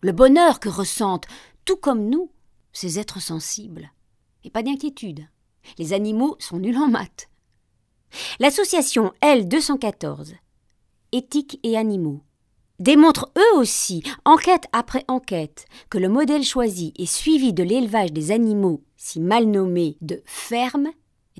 le 0.00 0.12
bonheur 0.12 0.60
que 0.60 0.68
ressentent, 0.68 1.26
tout 1.64 1.76
comme 1.76 2.10
nous, 2.10 2.30
ces 2.72 2.98
êtres 2.98 3.22
sensibles. 3.22 3.90
Et 4.42 4.50
pas 4.50 4.62
d'inquiétude, 4.62 5.26
les 5.78 5.92
animaux 5.92 6.36
sont 6.40 6.58
nuls 6.58 6.76
en 6.76 6.88
maths. 6.88 7.30
L'association 8.40 9.12
L214, 9.22 10.34
Éthique 11.12 11.60
et 11.62 11.78
animaux, 11.78 12.22
démontre 12.80 13.30
eux 13.38 13.58
aussi, 13.58 14.02
enquête 14.24 14.66
après 14.72 15.04
enquête, 15.06 15.66
que 15.88 15.98
le 15.98 16.08
modèle 16.08 16.44
choisi 16.44 16.92
et 16.96 17.06
suivi 17.06 17.52
de 17.52 17.62
l'élevage 17.62 18.12
des 18.12 18.32
animaux, 18.32 18.82
si 18.96 19.20
mal 19.20 19.46
nommés 19.46 19.96
de 20.00 20.22
ferme, 20.26 20.90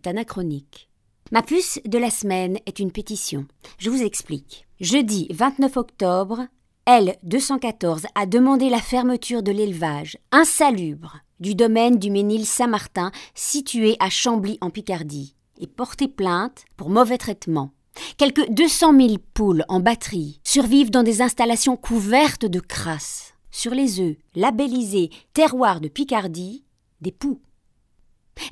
anachronique. 0.06 0.88
Ma 1.32 1.42
puce 1.42 1.80
de 1.84 1.98
la 1.98 2.10
semaine 2.10 2.58
est 2.66 2.78
une 2.78 2.92
pétition. 2.92 3.46
Je 3.78 3.90
vous 3.90 4.02
explique. 4.02 4.66
Jeudi 4.80 5.26
29 5.30 5.76
octobre, 5.76 6.46
L214 6.86 8.04
a 8.14 8.26
demandé 8.26 8.68
la 8.68 8.80
fermeture 8.80 9.42
de 9.42 9.52
l'élevage 9.52 10.18
insalubre 10.32 11.20
du 11.40 11.54
domaine 11.54 11.98
du 11.98 12.10
Ménil 12.10 12.44
Saint-Martin 12.44 13.10
situé 13.34 13.96
à 14.00 14.10
Chambly 14.10 14.58
en 14.60 14.70
Picardie 14.70 15.34
et 15.58 15.66
porté 15.66 16.08
plainte 16.08 16.64
pour 16.76 16.90
mauvais 16.90 17.18
traitement. 17.18 17.70
Quelques 18.16 18.50
200 18.50 18.98
000 18.98 19.14
poules 19.34 19.64
en 19.68 19.80
batterie 19.80 20.40
survivent 20.44 20.90
dans 20.90 21.02
des 21.02 21.22
installations 21.22 21.76
couvertes 21.76 22.44
de 22.44 22.60
crasse. 22.60 23.34
Sur 23.50 23.72
les 23.72 24.00
œufs 24.00 24.16
labellisés 24.34 25.10
terroir 25.32 25.80
de 25.80 25.88
Picardie, 25.88 26.64
des 27.00 27.12
poux. 27.12 27.40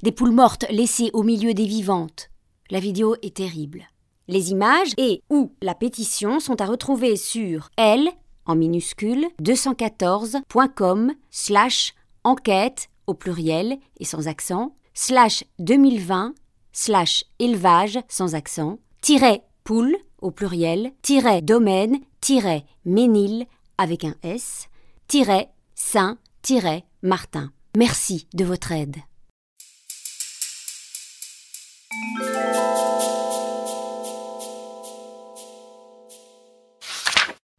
Des 0.02 0.12
poules 0.12 0.32
mortes 0.32 0.66
laissées 0.70 1.10
au 1.12 1.22
milieu 1.22 1.54
des 1.54 1.66
vivantes. 1.66 2.30
La 2.70 2.80
vidéo 2.80 3.16
est 3.22 3.36
terrible. 3.36 3.84
Les 4.28 4.50
images 4.50 4.92
et 4.96 5.22
ou 5.30 5.52
la 5.60 5.74
pétition 5.74 6.40
sont 6.40 6.60
à 6.60 6.66
retrouver 6.66 7.16
sur 7.16 7.70
L 7.76 8.08
en 8.46 8.54
minuscule 8.54 9.26
214.com 9.42 11.12
slash 11.30 11.94
enquête 12.24 12.88
au 13.06 13.14
pluriel 13.14 13.78
et 13.98 14.04
sans 14.04 14.28
accent 14.28 14.74
slash 14.94 15.44
2020 15.58 16.34
slash 16.72 17.24
élevage 17.38 17.98
sans 18.08 18.34
accent 18.34 18.78
tiret 19.00 19.42
poule 19.64 19.96
au 20.20 20.30
pluriel 20.30 20.92
tiret 21.02 21.42
domaine 21.42 21.98
tiret 22.20 22.64
ménil 22.84 23.46
avec 23.78 24.04
un 24.04 24.14
S 24.22 24.68
tiret 25.08 25.50
saint 25.74 26.18
tiret 26.42 26.84
Martin. 27.02 27.50
Merci 27.76 28.28
de 28.34 28.44
votre 28.44 28.72
aide. 28.72 28.96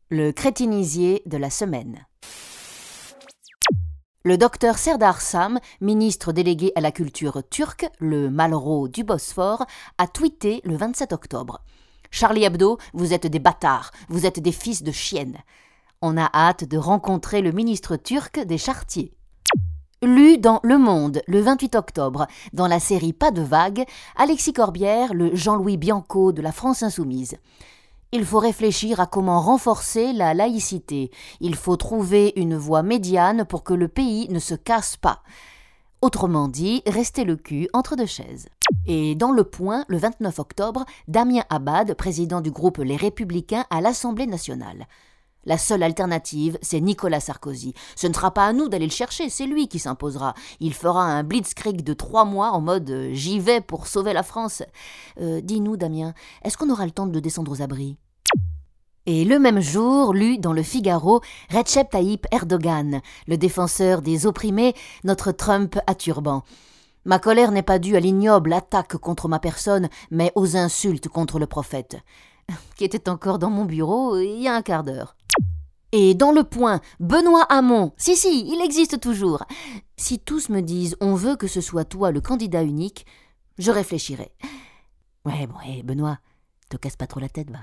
Le 0.10 0.32
crétinisier 0.32 1.24
de 1.26 1.38
la 1.38 1.50
semaine. 1.50 2.06
Le 4.24 4.38
docteur 4.38 4.78
Serdar 4.78 5.22
Sam, 5.22 5.60
ministre 5.82 6.32
délégué 6.32 6.72
à 6.76 6.82
la 6.82 6.92
culture 6.92 7.42
turque, 7.50 7.90
le 8.00 8.30
Malraux 8.30 8.88
du 8.88 9.04
Bosphore, 9.04 9.66
a 9.98 10.08
tweeté 10.08 10.62
le 10.64 10.78
27 10.78 11.14
octobre. 11.14 11.62
Charlie 12.12 12.44
Hebdo, 12.44 12.78
vous 12.94 13.14
êtes 13.14 13.28
des 13.28 13.40
bâtards, 13.40 13.92
vous 14.08 14.26
êtes 14.26 14.40
des 14.40 14.52
fils 14.52 14.84
de 14.84 14.92
chiennes. 14.92 15.40
On 16.02 16.16
a 16.16 16.30
hâte 16.34 16.64
de 16.64 16.78
rencontrer 16.78 17.42
le 17.42 17.52
ministre 17.52 17.96
turc 17.96 18.40
des 18.40 18.58
chartiers. 18.58 19.14
Lu 20.04 20.38
dans 20.38 20.60
Le 20.64 20.78
Monde 20.78 21.22
le 21.28 21.40
28 21.40 21.76
octobre, 21.76 22.28
dans 22.52 22.68
la 22.68 22.82
série 22.82 23.14
Pas 23.14 23.32
de 23.32 23.42
vague, 23.42 23.86
Alexis 24.18 24.52
Corbière, 24.52 25.14
le 25.14 25.34
Jean-Louis 25.34 25.78
Bianco 25.78 26.34
de 26.34 26.42
la 26.42 26.52
France 26.52 26.84
Insoumise. 26.84 27.38
Il 28.12 28.26
faut 28.26 28.40
réfléchir 28.40 29.00
à 29.00 29.06
comment 29.06 29.40
renforcer 29.40 30.12
la 30.12 30.34
laïcité. 30.34 31.10
Il 31.40 31.56
faut 31.56 31.78
trouver 31.78 32.34
une 32.36 32.58
voie 32.58 32.84
médiane 32.84 33.46
pour 33.46 33.64
que 33.64 33.74
le 33.74 33.88
pays 33.88 34.28
ne 34.30 34.40
se 34.40 34.56
casse 34.56 34.98
pas. 34.98 35.24
Autrement 36.02 36.50
dit, 36.50 36.84
rester 36.86 37.24
le 37.24 37.38
cul 37.38 37.70
entre 37.72 37.96
deux 37.96 38.06
chaises. 38.06 38.50
Et 38.86 39.16
dans 39.16 39.32
le 39.32 39.46
point, 39.46 39.86
le 39.88 39.98
29 39.98 40.38
octobre, 40.38 40.84
Damien 41.08 41.44
Abad, 41.50 41.94
président 41.94 42.42
du 42.42 42.52
groupe 42.52 42.80
Les 42.80 42.98
Républicains 42.98 43.64
à 43.70 43.80
l'Assemblée 43.80 44.28
nationale. 44.28 44.86
La 45.46 45.58
seule 45.58 45.84
alternative, 45.84 46.58
c'est 46.62 46.80
Nicolas 46.80 47.20
Sarkozy. 47.20 47.74
Ce 47.96 48.08
ne 48.08 48.14
sera 48.14 48.32
pas 48.32 48.46
à 48.46 48.54
nous 48.54 48.70
d'aller 48.70 48.86
le 48.86 48.92
chercher, 48.92 49.30
c'est 49.30 49.46
lui 49.46 49.68
qui 49.68 49.80
s'imposera. 49.80 50.34
Il 50.62 50.74
fera 50.74 51.04
un 51.04 51.24
blitzkrieg 51.24 51.84
de 51.84 51.94
trois 51.94 52.24
mois 52.24 52.52
en 52.52 52.62
mode 52.62 52.90
euh, 52.90 53.10
j'y 53.14 53.40
vais 53.40 53.60
pour 53.60 53.88
sauver 53.88 54.14
la 54.14 54.24
France. 54.24 54.64
Euh, 55.20 55.42
dis-nous, 55.42 55.76
Damien, 55.76 56.14
est-ce 56.44 56.58
qu'on 56.58 56.70
aura 56.70 56.86
le 56.86 56.92
temps 56.92 57.08
de 57.08 57.20
descendre 57.20 57.52
aux 57.52 57.62
abris? 57.62 57.98
Et 59.06 59.26
le 59.26 59.38
même 59.38 59.60
jour, 59.60 60.14
lu 60.14 60.38
dans 60.38 60.54
le 60.54 60.64
Figaro, 60.64 61.20
Recep 61.50 61.90
Tayyip 61.90 62.26
Erdogan, 62.32 63.02
le 63.28 63.38
défenseur 63.38 64.02
des 64.02 64.26
opprimés, 64.26 64.74
notre 65.04 65.34
Trump 65.34 65.78
à 65.88 65.96
turban. 65.96 66.44
Ma 67.04 67.20
colère 67.20 67.52
n'est 67.52 67.64
pas 67.64 67.80
due 67.80 67.98
à 67.98 68.00
l'ignoble 68.00 68.54
attaque 68.54 68.96
contre 68.96 69.28
ma 69.28 69.40
personne, 69.40 69.90
mais 70.10 70.32
aux 70.36 70.56
insultes 70.56 71.10
contre 71.10 71.38
le 71.38 71.48
prophète, 71.48 71.98
qui 72.78 72.86
était 72.86 73.10
encore 73.10 73.40
dans 73.40 73.50
mon 73.50 73.66
bureau 73.66 74.18
il 74.18 74.42
y 74.42 74.48
a 74.48 74.56
un 74.56 74.62
quart 74.62 74.86
d'heure. 74.86 75.18
Et 75.96 76.16
dans 76.16 76.32
le 76.32 76.44
point, 76.44 76.82
Benoît 77.00 77.46
Hamon, 77.50 77.94
si 77.98 78.16
si, 78.16 78.52
il 78.52 78.60
existe 78.66 79.00
toujours. 79.00 79.46
Si 79.96 80.18
tous 80.18 80.50
me 80.50 80.62
disent 80.62 80.98
on 81.00 81.14
veut 81.14 81.36
que 81.36 81.48
ce 81.48 81.62
soit 81.62 81.86
toi 81.86 82.12
le 82.12 82.20
candidat 82.20 82.64
unique, 82.64 83.06
je 83.60 83.70
réfléchirai. 83.70 84.32
Ouais, 85.24 85.46
bon, 85.46 85.56
Benoît, 85.84 86.18
te 86.70 86.78
casse 86.78 86.96
pas 86.96 87.06
trop 87.06 87.20
la 87.20 87.30
tête, 87.30 87.52
va. 87.52 87.60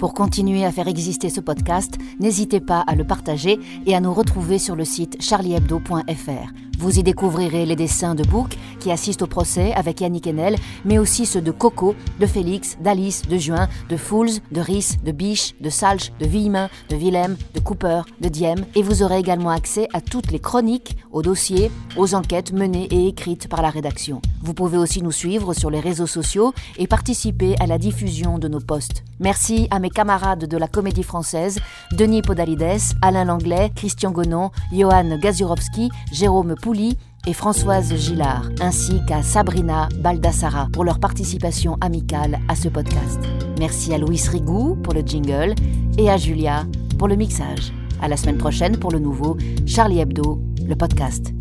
Pour 0.00 0.14
continuer 0.14 0.64
à 0.64 0.72
faire 0.72 0.88
exister 0.88 1.30
ce 1.30 1.40
podcast, 1.40 1.94
n'hésitez 2.18 2.60
pas 2.60 2.80
à 2.80 2.96
le 2.96 3.06
partager 3.06 3.60
et 3.86 3.94
à 3.94 4.00
nous 4.00 4.12
retrouver 4.12 4.58
sur 4.58 4.74
le 4.74 4.84
site 4.84 5.22
charliehebdo.fr. 5.22 6.75
Vous 6.78 6.98
y 6.98 7.02
découvrirez 7.02 7.64
les 7.64 7.76
dessins 7.76 8.14
de 8.14 8.22
Book 8.22 8.56
qui 8.80 8.92
assistent 8.92 9.22
au 9.22 9.26
procès 9.26 9.72
avec 9.74 10.00
Yannick 10.00 10.26
Enel, 10.26 10.56
mais 10.84 10.98
aussi 10.98 11.24
ceux 11.24 11.40
de 11.40 11.50
Coco, 11.50 11.94
de 12.20 12.26
Félix, 12.26 12.76
d'Alice, 12.80 13.22
de 13.22 13.38
Juin, 13.38 13.68
de 13.88 13.96
Fools, 13.96 14.30
de 14.52 14.60
Rhys, 14.60 14.98
de 15.02 15.10
Biche, 15.10 15.54
de 15.60 15.70
Salch, 15.70 16.12
de 16.20 16.26
Villemin, 16.26 16.68
de 16.90 16.96
Willem, 16.96 17.36
de 17.54 17.60
Cooper, 17.60 18.02
de 18.20 18.28
Diem, 18.28 18.64
et 18.74 18.82
vous 18.82 19.02
aurez 19.02 19.18
également 19.18 19.50
accès 19.50 19.88
à 19.94 20.00
toutes 20.00 20.30
les 20.30 20.38
chroniques, 20.38 20.96
aux 21.10 21.22
dossiers, 21.22 21.70
aux 21.96 22.14
enquêtes 22.14 22.52
menées 22.52 22.88
et 22.90 23.08
écrites 23.08 23.48
par 23.48 23.62
la 23.62 23.70
rédaction. 23.70 24.20
Vous 24.42 24.54
pouvez 24.54 24.78
aussi 24.78 25.02
nous 25.02 25.12
suivre 25.12 25.54
sur 25.54 25.70
les 25.70 25.80
réseaux 25.80 26.06
sociaux 26.06 26.52
et 26.76 26.86
participer 26.86 27.56
à 27.58 27.66
la 27.66 27.78
diffusion 27.78 28.38
de 28.38 28.48
nos 28.48 28.60
posts. 28.60 29.02
Merci 29.18 29.66
à 29.70 29.78
mes 29.78 29.90
camarades 29.90 30.44
de 30.44 30.56
la 30.58 30.68
Comédie 30.68 31.02
Française, 31.02 31.58
Denis 31.92 32.20
Podalides, 32.20 32.94
Alain 33.00 33.24
Langlais, 33.24 33.72
Christian 33.74 34.10
Gonon, 34.10 34.50
Johan 34.72 35.18
Gazurovski, 35.18 35.88
Jérôme 36.12 36.54
Pouli 36.66 36.98
et 37.28 37.32
Françoise 37.32 37.94
Gillard, 37.94 38.48
ainsi 38.60 39.00
qu'à 39.06 39.22
Sabrina 39.22 39.88
Baldassara 40.00 40.66
pour 40.72 40.82
leur 40.82 40.98
participation 40.98 41.76
amicale 41.80 42.40
à 42.48 42.56
ce 42.56 42.66
podcast. 42.68 43.20
Merci 43.60 43.94
à 43.94 43.98
Louis 43.98 44.20
Rigou 44.28 44.74
pour 44.74 44.92
le 44.92 45.02
jingle 45.02 45.54
et 45.96 46.10
à 46.10 46.16
Julia 46.16 46.66
pour 46.98 47.06
le 47.06 47.14
mixage. 47.14 47.72
À 48.02 48.08
la 48.08 48.16
semaine 48.16 48.38
prochaine 48.38 48.78
pour 48.78 48.90
le 48.90 48.98
nouveau 48.98 49.36
Charlie 49.64 50.00
Hebdo, 50.00 50.42
le 50.66 50.74
podcast. 50.74 51.32